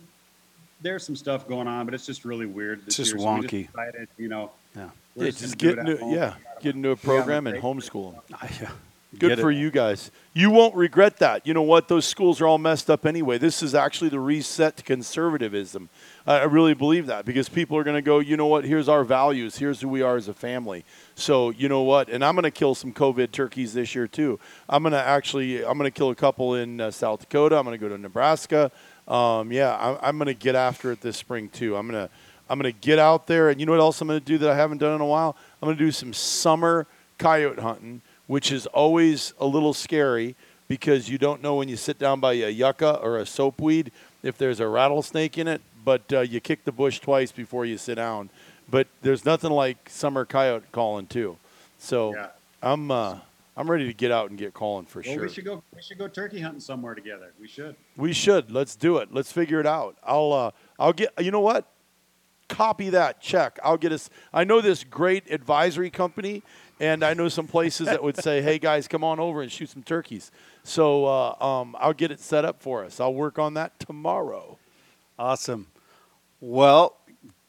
there's 0.81 1.05
some 1.05 1.15
stuff 1.15 1.47
going 1.47 1.67
on, 1.67 1.85
but 1.85 1.93
it's 1.93 2.07
just 2.07 2.25
really 2.25 2.47
weird. 2.47 2.81
It's 2.87 2.97
just 2.97 3.11
year, 3.11 3.19
so 3.19 3.31
we 3.35 3.41
wonky. 3.41 3.67
decided, 3.67 4.07
you 4.17 4.27
know, 4.27 4.49
Yeah. 4.75 4.89
Yeah, 5.15 5.25
just 5.25 5.39
just 5.39 5.57
get 5.59 5.77
into 5.77 5.99
yeah, 6.07 6.33
get 6.61 6.73
into 6.73 6.89
a 6.89 6.95
program 6.95 7.45
and 7.45 7.61
homeschool 7.61 8.15
'em. 8.15 8.21
I, 8.41 8.49
yeah. 8.59 8.71
Good 9.19 9.39
for 9.39 9.51
it. 9.51 9.57
you 9.57 9.71
guys. 9.71 10.11
You 10.33 10.49
won't 10.49 10.75
regret 10.75 11.17
that. 11.17 11.45
You 11.45 11.53
know 11.53 11.61
what? 11.61 11.87
Those 11.87 12.05
schools 12.05 12.41
are 12.41 12.47
all 12.47 12.57
messed 12.57 12.89
up 12.89 13.05
anyway. 13.05 13.37
This 13.37 13.61
is 13.61 13.75
actually 13.75 14.09
the 14.09 14.19
reset 14.19 14.77
to 14.77 14.83
conservatism. 14.83 15.89
I 16.25 16.39
I 16.39 16.45
really 16.45 16.73
believe 16.73 17.05
that 17.07 17.23
because 17.25 17.47
people 17.47 17.77
are 17.77 17.83
going 17.83 17.95
to 17.95 18.01
go, 18.01 18.19
you 18.19 18.35
know 18.35 18.47
what? 18.47 18.65
Here's 18.65 18.89
our 18.89 19.03
values. 19.03 19.57
Here's 19.57 19.81
who 19.81 19.87
we 19.87 20.01
are 20.01 20.17
as 20.17 20.27
a 20.27 20.33
family. 20.33 20.83
So, 21.15 21.51
you 21.51 21.69
know 21.69 21.83
what? 21.83 22.09
And 22.09 22.23
I'm 22.23 22.35
going 22.35 22.43
to 22.43 22.51
kill 22.51 22.75
some 22.75 22.91
COVID 22.91 23.31
turkeys 23.31 23.73
this 23.73 23.95
year, 23.95 24.07
too. 24.07 24.39
I'm 24.67 24.83
going 24.83 24.91
to 24.93 25.01
actually, 25.01 25.63
I'm 25.63 25.77
going 25.77 25.89
to 25.89 25.97
kill 25.97 26.09
a 26.09 26.15
couple 26.15 26.55
in 26.55 26.81
uh, 26.81 26.91
South 26.91 27.21
Dakota. 27.21 27.57
I'm 27.57 27.63
going 27.63 27.79
to 27.79 27.81
go 27.81 27.89
to 27.89 28.01
Nebraska. 28.01 28.71
Um, 29.07 29.51
yeah, 29.51 29.77
I'm, 29.79 29.97
I'm 30.01 30.17
going 30.17 30.27
to 30.27 30.33
get 30.33 30.55
after 30.55 30.91
it 30.91 31.01
this 31.01 31.17
spring, 31.17 31.49
too. 31.49 31.77
I'm 31.77 31.87
going 31.87 32.07
to, 32.07 32.13
I'm 32.49 32.59
going 32.59 32.73
to 32.73 32.79
get 32.79 32.99
out 32.99 33.27
there. 33.27 33.49
And 33.49 33.59
you 33.59 33.65
know 33.65 33.71
what 33.71 33.81
else 33.81 34.01
I'm 34.01 34.07
going 34.07 34.19
to 34.19 34.25
do 34.25 34.37
that 34.39 34.49
I 34.49 34.55
haven't 34.55 34.79
done 34.79 34.95
in 34.95 35.01
a 35.01 35.05
while? 35.05 35.37
I'm 35.61 35.67
going 35.67 35.77
to 35.77 35.83
do 35.83 35.91
some 35.91 36.13
summer 36.13 36.87
coyote 37.17 37.61
hunting 37.61 38.01
which 38.27 38.51
is 38.51 38.65
always 38.67 39.33
a 39.39 39.45
little 39.45 39.73
scary 39.73 40.35
because 40.67 41.09
you 41.09 41.17
don't 41.17 41.41
know 41.43 41.55
when 41.55 41.67
you 41.69 41.75
sit 41.75 41.99
down 41.99 42.19
by 42.19 42.33
a 42.33 42.49
yucca 42.49 42.95
or 43.01 43.17
a 43.17 43.25
soapweed 43.25 43.91
if 44.23 44.37
there's 44.37 44.59
a 44.59 44.67
rattlesnake 44.67 45.37
in 45.37 45.47
it, 45.47 45.61
but 45.83 46.01
uh, 46.13 46.21
you 46.21 46.39
kick 46.39 46.63
the 46.63 46.71
bush 46.71 46.99
twice 46.99 47.31
before 47.31 47.65
you 47.65 47.77
sit 47.77 47.95
down. 47.95 48.29
But 48.69 48.87
there's 49.01 49.25
nothing 49.25 49.51
like 49.51 49.89
summer 49.89 50.23
coyote 50.25 50.63
calling 50.71 51.07
too. 51.07 51.37
So 51.77 52.15
Yeah. 52.15 52.27
I'm 52.61 52.89
uh, 52.91 53.17
I'm 53.57 53.69
ready 53.69 53.85
to 53.85 53.93
get 53.93 54.09
out 54.09 54.29
and 54.29 54.39
get 54.39 54.53
calling 54.53 54.85
for 54.85 55.03
Well, 55.05 55.13
sure. 55.13 55.23
we 55.23 55.29
should 55.29 55.45
go. 55.45 55.61
We 55.75 55.81
should 55.81 55.97
go 55.97 56.07
turkey 56.07 56.39
hunting 56.39 56.61
somewhere 56.61 56.95
together. 56.95 57.33
We 57.39 57.47
should. 57.47 57.75
We 57.97 58.13
should. 58.13 58.49
Let's 58.49 58.75
do 58.75 58.97
it. 58.97 59.13
Let's 59.13 59.31
figure 59.33 59.59
it 59.59 59.67
out. 59.67 59.97
I'll 60.03 60.31
uh, 60.31 60.51
I'll 60.79 60.93
get 60.93 61.11
you 61.19 61.29
know 61.29 61.41
what? 61.41 61.67
Copy 62.47 62.89
that 62.91 63.19
check. 63.21 63.59
I'll 63.63 63.77
get 63.77 63.91
us 63.91 64.09
I 64.33 64.43
know 64.45 64.61
this 64.61 64.83
great 64.85 65.29
advisory 65.29 65.89
company 65.89 66.41
and 66.79 67.03
I 67.03 67.13
know 67.13 67.29
some 67.29 67.47
places 67.47 67.87
that 67.87 68.03
would 68.03 68.17
say, 68.17 68.41
"Hey 68.41 68.59
guys, 68.59 68.87
come 68.87 69.03
on 69.03 69.19
over 69.19 69.41
and 69.41 69.51
shoot 69.51 69.69
some 69.69 69.83
turkeys." 69.83 70.31
So 70.63 71.05
uh, 71.05 71.35
um, 71.43 71.75
I'll 71.79 71.93
get 71.93 72.11
it 72.11 72.19
set 72.19 72.45
up 72.45 72.61
for 72.61 72.83
us. 72.83 72.99
I'll 72.99 73.13
work 73.13 73.39
on 73.39 73.53
that 73.55 73.79
tomorrow. 73.79 74.57
Awesome. 75.17 75.67
Well, 76.39 76.97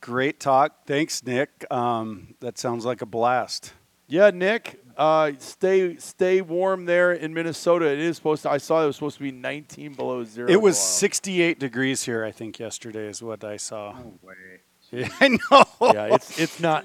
great 0.01 0.39
talk. 0.39 0.87
Thanks, 0.87 1.25
Nick. 1.25 1.64
Um, 1.70 2.35
that 2.41 2.59
sounds 2.59 2.85
like 2.85 3.03
a 3.03 3.07
blast. 3.07 3.72
Yeah, 4.07 4.31
Nick, 4.31 4.81
uh, 4.97 5.33
stay 5.39 5.97
stay 5.97 6.41
warm 6.41 6.85
there 6.85 7.12
in 7.12 7.33
Minnesota. 7.33 7.87
It 7.87 7.99
is 7.99 8.16
supposed 8.16 8.43
to. 8.43 8.51
I 8.51 8.59
saw 8.59 8.85
it 8.85 8.87
was 8.87 8.97
supposed 8.97 9.16
to 9.16 9.22
be 9.22 9.33
19 9.33 9.95
below 9.95 10.25
zero. 10.25 10.49
It 10.49 10.61
was 10.61 10.79
68 10.79 11.59
degrees 11.59 12.05
here, 12.05 12.25
I 12.25 12.31
think, 12.31 12.59
yesterday 12.59 13.07
is 13.07 13.22
what 13.22 13.43
I 13.45 13.57
saw. 13.57 13.93
No 13.93 14.18
way. 14.22 14.35
Yeah, 14.91 15.09
I 15.18 15.29
know. 15.29 15.64
Yeah, 15.81 16.14
it's 16.14 16.39
it's 16.39 16.61
not. 16.61 16.85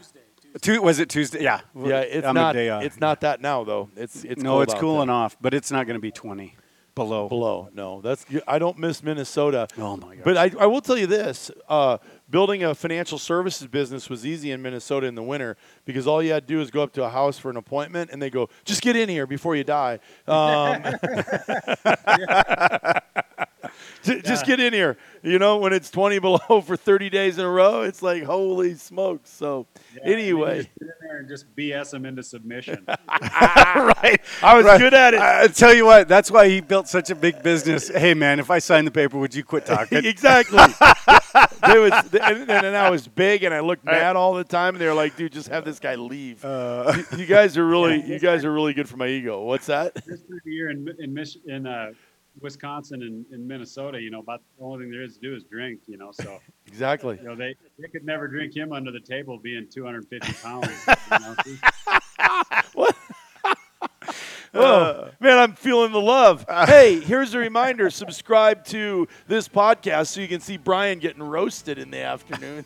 Was 0.81 0.99
it 0.99 1.09
Tuesday? 1.09 1.43
Yeah. 1.43 1.61
Yeah, 1.75 2.01
it's 2.01 2.25
I'm 2.25 2.35
not. 2.35 2.55
It's 2.55 2.99
not 2.99 3.21
that 3.21 3.41
now 3.41 3.63
though. 3.63 3.89
It's 3.95 4.23
it's 4.23 4.41
no, 4.41 4.51
cold 4.51 4.63
it's 4.63 4.73
out 4.73 4.79
cooling 4.79 5.07
there. 5.07 5.15
off, 5.15 5.37
but 5.39 5.53
it's 5.53 5.71
not 5.71 5.85
going 5.85 5.95
to 5.95 6.01
be 6.01 6.11
20 6.11 6.55
below. 6.95 7.29
below. 7.29 7.69
No, 7.73 8.01
that's 8.01 8.25
I 8.47 8.59
don't 8.59 8.77
miss 8.77 9.03
Minnesota. 9.03 9.67
Oh 9.77 9.97
my 9.97 10.15
gosh. 10.15 10.23
But 10.23 10.37
I, 10.37 10.51
I 10.59 10.65
will 10.65 10.81
tell 10.81 10.97
you 10.97 11.07
this: 11.07 11.51
uh, 11.67 11.97
building 12.29 12.63
a 12.63 12.75
financial 12.75 13.17
services 13.17 13.67
business 13.67 14.09
was 14.09 14.25
easy 14.25 14.51
in 14.51 14.61
Minnesota 14.61 15.07
in 15.07 15.15
the 15.15 15.23
winter 15.23 15.57
because 15.85 16.07
all 16.07 16.21
you 16.21 16.31
had 16.31 16.47
to 16.47 16.53
do 16.53 16.61
is 16.61 16.71
go 16.71 16.83
up 16.83 16.93
to 16.93 17.03
a 17.03 17.09
house 17.09 17.37
for 17.37 17.49
an 17.49 17.57
appointment, 17.57 18.09
and 18.11 18.21
they 18.21 18.29
go, 18.29 18.49
"Just 18.65 18.81
get 18.81 18.95
in 18.95 19.09
here 19.09 19.27
before 19.27 19.55
you 19.55 19.63
die." 19.63 19.99
Um, 20.27 20.83
J- 24.03 24.21
Just 24.21 24.45
get 24.45 24.59
in 24.59 24.73
here. 24.73 24.97
You 25.21 25.37
know, 25.39 25.57
when 25.57 25.73
it's 25.73 25.91
20 25.91 26.19
below 26.27 26.61
for 26.61 26.77
30 26.77 27.09
days 27.09 27.37
in 27.37 27.45
a 27.45 27.49
row, 27.49 27.81
it's 27.81 28.01
like 28.01 28.23
holy 28.23 28.75
smokes. 28.75 29.29
So 29.29 29.67
Yeah, 29.95 30.11
anyway, 30.13 30.57
just 30.57 30.69
get 30.79 30.87
in 30.87 30.93
there 31.07 31.17
and 31.19 31.27
just 31.27 31.55
BS 31.55 31.93
him 31.93 32.05
into 32.05 32.23
submission. 32.23 32.85
right. 32.87 34.21
I 34.41 34.55
was 34.55 34.65
Right. 34.65 34.79
good 34.79 34.93
at 34.93 35.13
it. 35.13 35.19
I 35.19 35.47
tell 35.47 35.73
you 35.73 35.85
what, 35.85 36.07
that's 36.07 36.31
why 36.31 36.47
he 36.47 36.61
built 36.61 36.87
such 36.87 37.09
a 37.09 37.15
big 37.15 37.41
business. 37.43 37.89
Hey, 37.99 38.13
man, 38.13 38.39
if 38.39 38.49
I 38.49 38.59
sign 38.59 38.85
the 38.85 38.91
paper, 38.91 39.17
would 39.17 39.35
you 39.35 39.43
quit 39.43 39.65
talking? 39.65 40.05
exactly. 40.05 40.57
they 41.67 41.79
was, 41.79 41.91
and, 42.13 42.49
and 42.49 42.75
I 42.77 42.89
was 42.89 43.07
big 43.07 43.43
and 43.43 43.53
I 43.53 43.59
looked 43.59 43.83
mad 43.83 44.15
all 44.15 44.33
the 44.33 44.43
time. 44.43 44.75
And 44.75 44.81
they 44.81 44.87
were 44.87 44.93
like, 44.93 45.15
"Dude, 45.17 45.31
just 45.33 45.49
have 45.49 45.65
this 45.65 45.79
guy 45.79 45.95
leave." 45.95 46.43
Uh, 46.45 46.93
you, 47.11 47.19
you 47.19 47.25
guys 47.25 47.57
are 47.57 47.65
really, 47.65 48.01
you 48.05 48.19
guys 48.19 48.45
are 48.45 48.51
really 48.53 48.73
good 48.73 48.87
for 48.87 48.95
my 48.97 49.07
ego. 49.07 49.43
What's 49.43 49.65
that? 49.67 49.95
this 49.95 50.21
year 50.45 50.69
in 50.69 50.87
in, 50.99 51.17
in 51.47 51.67
uh, 51.67 51.91
Wisconsin 52.41 53.01
and 53.01 53.25
in 53.31 53.47
Minnesota, 53.47 53.99
you 54.01 54.11
know, 54.11 54.19
about 54.19 54.41
the 54.57 54.63
only 54.63 54.85
thing 54.85 54.91
there 54.91 55.03
is 55.03 55.15
to 55.15 55.19
do 55.21 55.35
is 55.35 55.43
drink. 55.43 55.79
You 55.87 55.97
know, 55.97 56.11
so 56.11 56.39
Exactly. 56.67 57.17
you 57.21 57.27
know 57.27 57.35
they 57.35 57.55
they 57.79 57.87
could 57.87 58.05
never 58.05 58.27
drink 58.27 58.55
him 58.55 58.71
under 58.71 58.91
the 58.91 58.99
table, 58.99 59.37
being 59.37 59.67
250 59.71 60.33
pounds. 60.41 60.85
You 61.11 61.19
know? 62.75 62.87
Oh, 64.51 64.61
uh. 64.63 65.11
man, 65.19 65.37
I'm 65.37 65.53
feeling 65.53 65.91
the 65.91 66.01
love. 66.01 66.43
Hey, 66.49 66.99
here's 66.99 67.35
a 67.35 67.37
reminder 67.37 67.91
subscribe 67.91 68.65
to 68.65 69.07
this 69.27 69.47
podcast 69.47 70.07
so 70.07 70.21
you 70.21 70.27
can 70.27 70.39
see 70.39 70.57
Brian 70.57 70.97
getting 70.97 71.21
roasted 71.21 71.77
in 71.77 71.91
the 71.91 72.01
afternoons. 72.01 72.65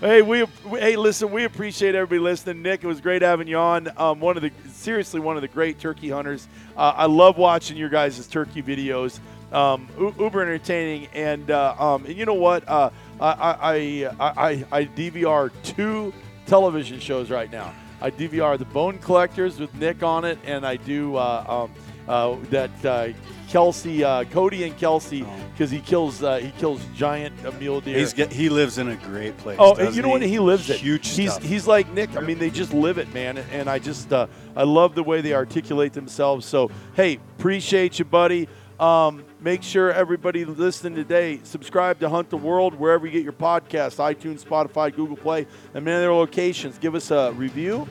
Hey, 0.00 0.22
we 0.22 0.44
hey, 0.70 0.96
listen, 0.96 1.30
we 1.30 1.44
appreciate 1.44 1.94
everybody 1.94 2.20
listening. 2.20 2.62
Nick, 2.62 2.84
it 2.84 2.86
was 2.86 3.00
great 3.00 3.22
having 3.22 3.48
you 3.48 3.56
on. 3.56 3.90
Um, 3.96 4.20
one 4.20 4.36
of 4.36 4.42
the 4.42 4.52
seriously 4.70 5.20
one 5.20 5.36
of 5.36 5.42
the 5.42 5.48
great 5.48 5.78
turkey 5.78 6.10
hunters. 6.10 6.48
Uh, 6.76 6.92
I 6.96 7.06
love 7.06 7.38
watching 7.38 7.76
your 7.76 7.88
guys' 7.88 8.26
turkey 8.26 8.62
videos. 8.62 9.18
Um, 9.52 9.88
uber 10.18 10.42
entertaining, 10.42 11.06
and 11.14 11.50
uh, 11.50 11.76
um, 11.78 12.04
and 12.06 12.16
you 12.16 12.26
know 12.26 12.34
what? 12.34 12.68
Uh, 12.68 12.90
I, 13.20 13.26
I, 13.28 13.74
I 14.18 14.48
I 14.48 14.64
I 14.72 14.84
DVR 14.84 15.52
two 15.62 16.12
television 16.46 16.98
shows 16.98 17.30
right 17.30 17.50
now. 17.50 17.72
I 18.00 18.10
DVR 18.10 18.58
The 18.58 18.64
Bone 18.66 18.98
Collectors 18.98 19.58
with 19.58 19.72
Nick 19.76 20.02
on 20.02 20.24
it, 20.24 20.38
and 20.44 20.66
I 20.66 20.76
do 20.76 21.16
uh, 21.16 21.68
um, 21.68 21.74
uh, 22.08 22.36
that 22.50 22.84
uh, 22.84 23.08
Kelsey, 23.54 24.02
uh, 24.02 24.24
Cody 24.24 24.64
and 24.64 24.76
Kelsey, 24.76 25.24
because 25.52 25.70
he 25.70 25.78
kills 25.78 26.24
uh, 26.24 26.38
he 26.38 26.50
kills 26.58 26.84
giant 26.96 27.32
uh, 27.46 27.52
mule 27.52 27.80
deer. 27.80 27.96
he's 27.96 28.12
get, 28.12 28.32
he 28.32 28.48
lives 28.48 28.78
in 28.78 28.88
a 28.88 28.96
great 28.96 29.36
place. 29.36 29.58
Oh, 29.60 29.80
you 29.90 30.02
know 30.02 30.08
what? 30.08 30.22
He 30.22 30.40
lives 30.40 30.70
it. 30.70 30.80
Huge 30.80 31.06
He's 31.06 31.30
stuff. 31.30 31.44
he's 31.44 31.64
like 31.64 31.88
Nick. 31.92 32.16
I 32.16 32.20
mean, 32.20 32.40
they 32.40 32.50
just 32.50 32.74
live 32.74 32.98
it, 32.98 33.14
man. 33.14 33.38
And 33.38 33.70
I 33.70 33.78
just 33.78 34.12
uh, 34.12 34.26
I 34.56 34.64
love 34.64 34.96
the 34.96 35.04
way 35.04 35.20
they 35.20 35.34
articulate 35.34 35.92
themselves. 35.92 36.44
So 36.46 36.68
hey, 36.94 37.20
appreciate 37.38 38.00
you, 38.00 38.04
buddy. 38.04 38.48
Um, 38.80 39.24
make 39.38 39.62
sure 39.62 39.92
everybody 39.92 40.44
listening 40.44 40.96
today 40.96 41.38
subscribe 41.44 42.00
to 42.00 42.08
Hunt 42.08 42.30
the 42.30 42.36
World 42.36 42.74
wherever 42.74 43.06
you 43.06 43.12
get 43.12 43.22
your 43.22 43.32
podcasts: 43.32 43.98
iTunes, 43.98 44.42
Spotify, 44.42 44.92
Google 44.92 45.16
Play, 45.16 45.46
and 45.74 45.84
many 45.84 45.98
other 45.98 46.12
locations. 46.12 46.76
Give 46.78 46.96
us 46.96 47.12
a 47.12 47.32
review. 47.34 47.86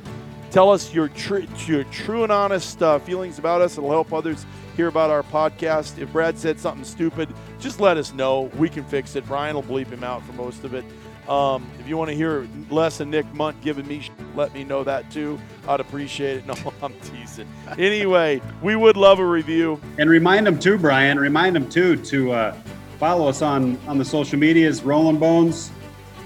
Tell 0.51 0.72
us 0.72 0.93
your 0.93 1.07
tr- 1.07 1.45
your 1.66 1.86
true 1.86 2.24
and 2.24 2.34
honest 2.34 2.84
uh, 2.84 2.99
feelings 2.99 3.39
about 3.39 3.61
us. 3.61 3.78
It'll 3.78 3.89
help 3.89 4.11
others 4.11 4.45
hear 4.76 4.88
about 4.88 5.09
our 5.09 5.24
podcast. 5.24 5.97
If 5.99 6.11
Brad 6.11 6.38
said 6.38 6.59
something 6.59 6.84
stupid, 6.86 7.30
just 7.59 7.80
let 7.80 7.97
us 7.97 8.13
know. 8.13 8.51
We 8.57 8.69
can 8.69 8.84
fix 8.84 9.15
it. 9.15 9.26
Brian 9.26 9.55
will 9.55 9.63
bleep 9.63 9.88
him 9.88 10.03
out 10.03 10.24
for 10.26 10.34
most 10.34 10.63
of 10.63 10.74
it. 10.74 10.84
Um, 11.30 11.65
if 11.80 11.88
you 11.88 11.95
want 11.95 12.09
to 12.09 12.15
hear 12.15 12.45
less 12.69 12.99
of 12.99 13.07
Nick 13.07 13.26
Mundt 13.34 13.61
giving 13.61 13.88
me, 13.88 14.01
sh- 14.01 14.11
let 14.36 14.53
me 14.53 14.65
know 14.65 14.84
that 14.84 15.09
too. 15.09 15.39
I'd 15.67 15.80
appreciate 15.80 16.38
it. 16.39 16.45
No, 16.47 16.55
I'm 16.82 16.93
teasing. 16.99 17.47
Anyway, 17.78 18.41
we 18.61 18.76
would 18.76 18.97
love 18.97 19.19
a 19.19 19.26
review. 19.26 19.80
and 19.97 20.09
remind 20.09 20.45
them 20.45 20.59
too, 20.59 20.78
Brian. 20.78 21.17
Remind 21.17 21.55
them 21.55 21.69
too 21.69 21.95
to 21.95 22.32
uh, 22.34 22.57
follow 22.99 23.30
us 23.30 23.41
on 23.41 23.78
on 23.88 23.97
the 23.97 24.03
social 24.03 24.38
medias, 24.38 24.84
Rolling 24.84 25.17
Bones, 25.17 25.71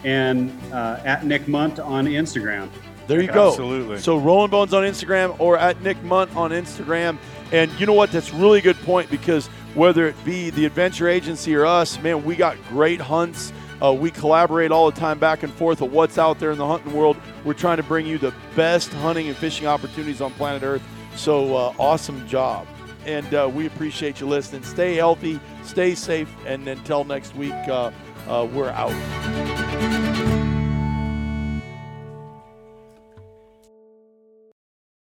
and 0.04 0.52
uh, 0.74 1.00
at 1.06 1.26
Nick 1.26 1.48
Mundt 1.48 1.80
on 1.80 2.06
Instagram. 2.06 2.68
There 3.06 3.22
you 3.22 3.32
go. 3.32 3.50
Absolutely. 3.50 4.00
So 4.00 4.18
Rolling 4.18 4.50
Bones 4.50 4.74
on 4.74 4.84
Instagram 4.84 5.40
or 5.40 5.58
at 5.60 5.82
Nick 5.84 6.02
Mundt 6.04 6.36
on 6.36 6.50
Instagram. 6.52 7.18
And 7.52 7.72
you 7.80 7.86
know 7.86 7.94
what? 7.94 8.12
That's 8.12 8.32
a 8.32 8.36
really 8.36 8.62
good 8.62 8.78
point 8.78 9.10
because 9.10 9.48
whether 9.74 10.08
it 10.08 10.16
be 10.26 10.50
the 10.50 10.66
adventure 10.66 11.08
agency 11.08 11.56
or 11.56 11.66
us, 11.66 12.00
man, 12.02 12.24
we 12.24 12.36
got 12.36 12.58
great 12.70 13.00
hunts. 13.00 13.54
Uh, 13.82 13.94
we 13.94 14.10
collaborate 14.10 14.72
all 14.72 14.90
the 14.90 15.00
time 15.00 15.20
back 15.20 15.44
and 15.44 15.54
forth 15.54 15.82
of 15.82 15.92
what's 15.92 16.18
out 16.18 16.40
there 16.40 16.52
in 16.52 16.58
the 16.58 16.68
hunting 16.68 16.94
world. 16.94 17.16
We're 17.46 17.54
trying 17.54 17.78
to 17.78 17.84
bring 17.84 18.08
you 18.08 18.18
the 18.18 18.34
best 18.56 18.92
hunting 18.92 19.28
and 19.28 19.38
fishing 19.38 19.68
opportunities 19.68 20.20
on 20.20 20.32
planet 20.32 20.64
Earth. 20.64 20.82
So 21.16 21.56
uh, 21.56 21.74
awesome 21.78 22.28
job. 22.28 22.68
And 23.06 23.32
uh, 23.34 23.50
we 23.54 23.68
appreciate 23.68 24.20
you 24.20 24.28
listening. 24.28 24.64
Stay 24.64 24.96
healthy, 24.96 25.40
stay 25.64 25.96
safe, 25.96 26.30
and 26.46 26.68
until 26.68 27.04
next 27.04 27.36
week, 27.36 27.54
uh, 27.54 27.92
uh, 28.28 28.48
we're 28.52 28.70
out. 28.70 30.37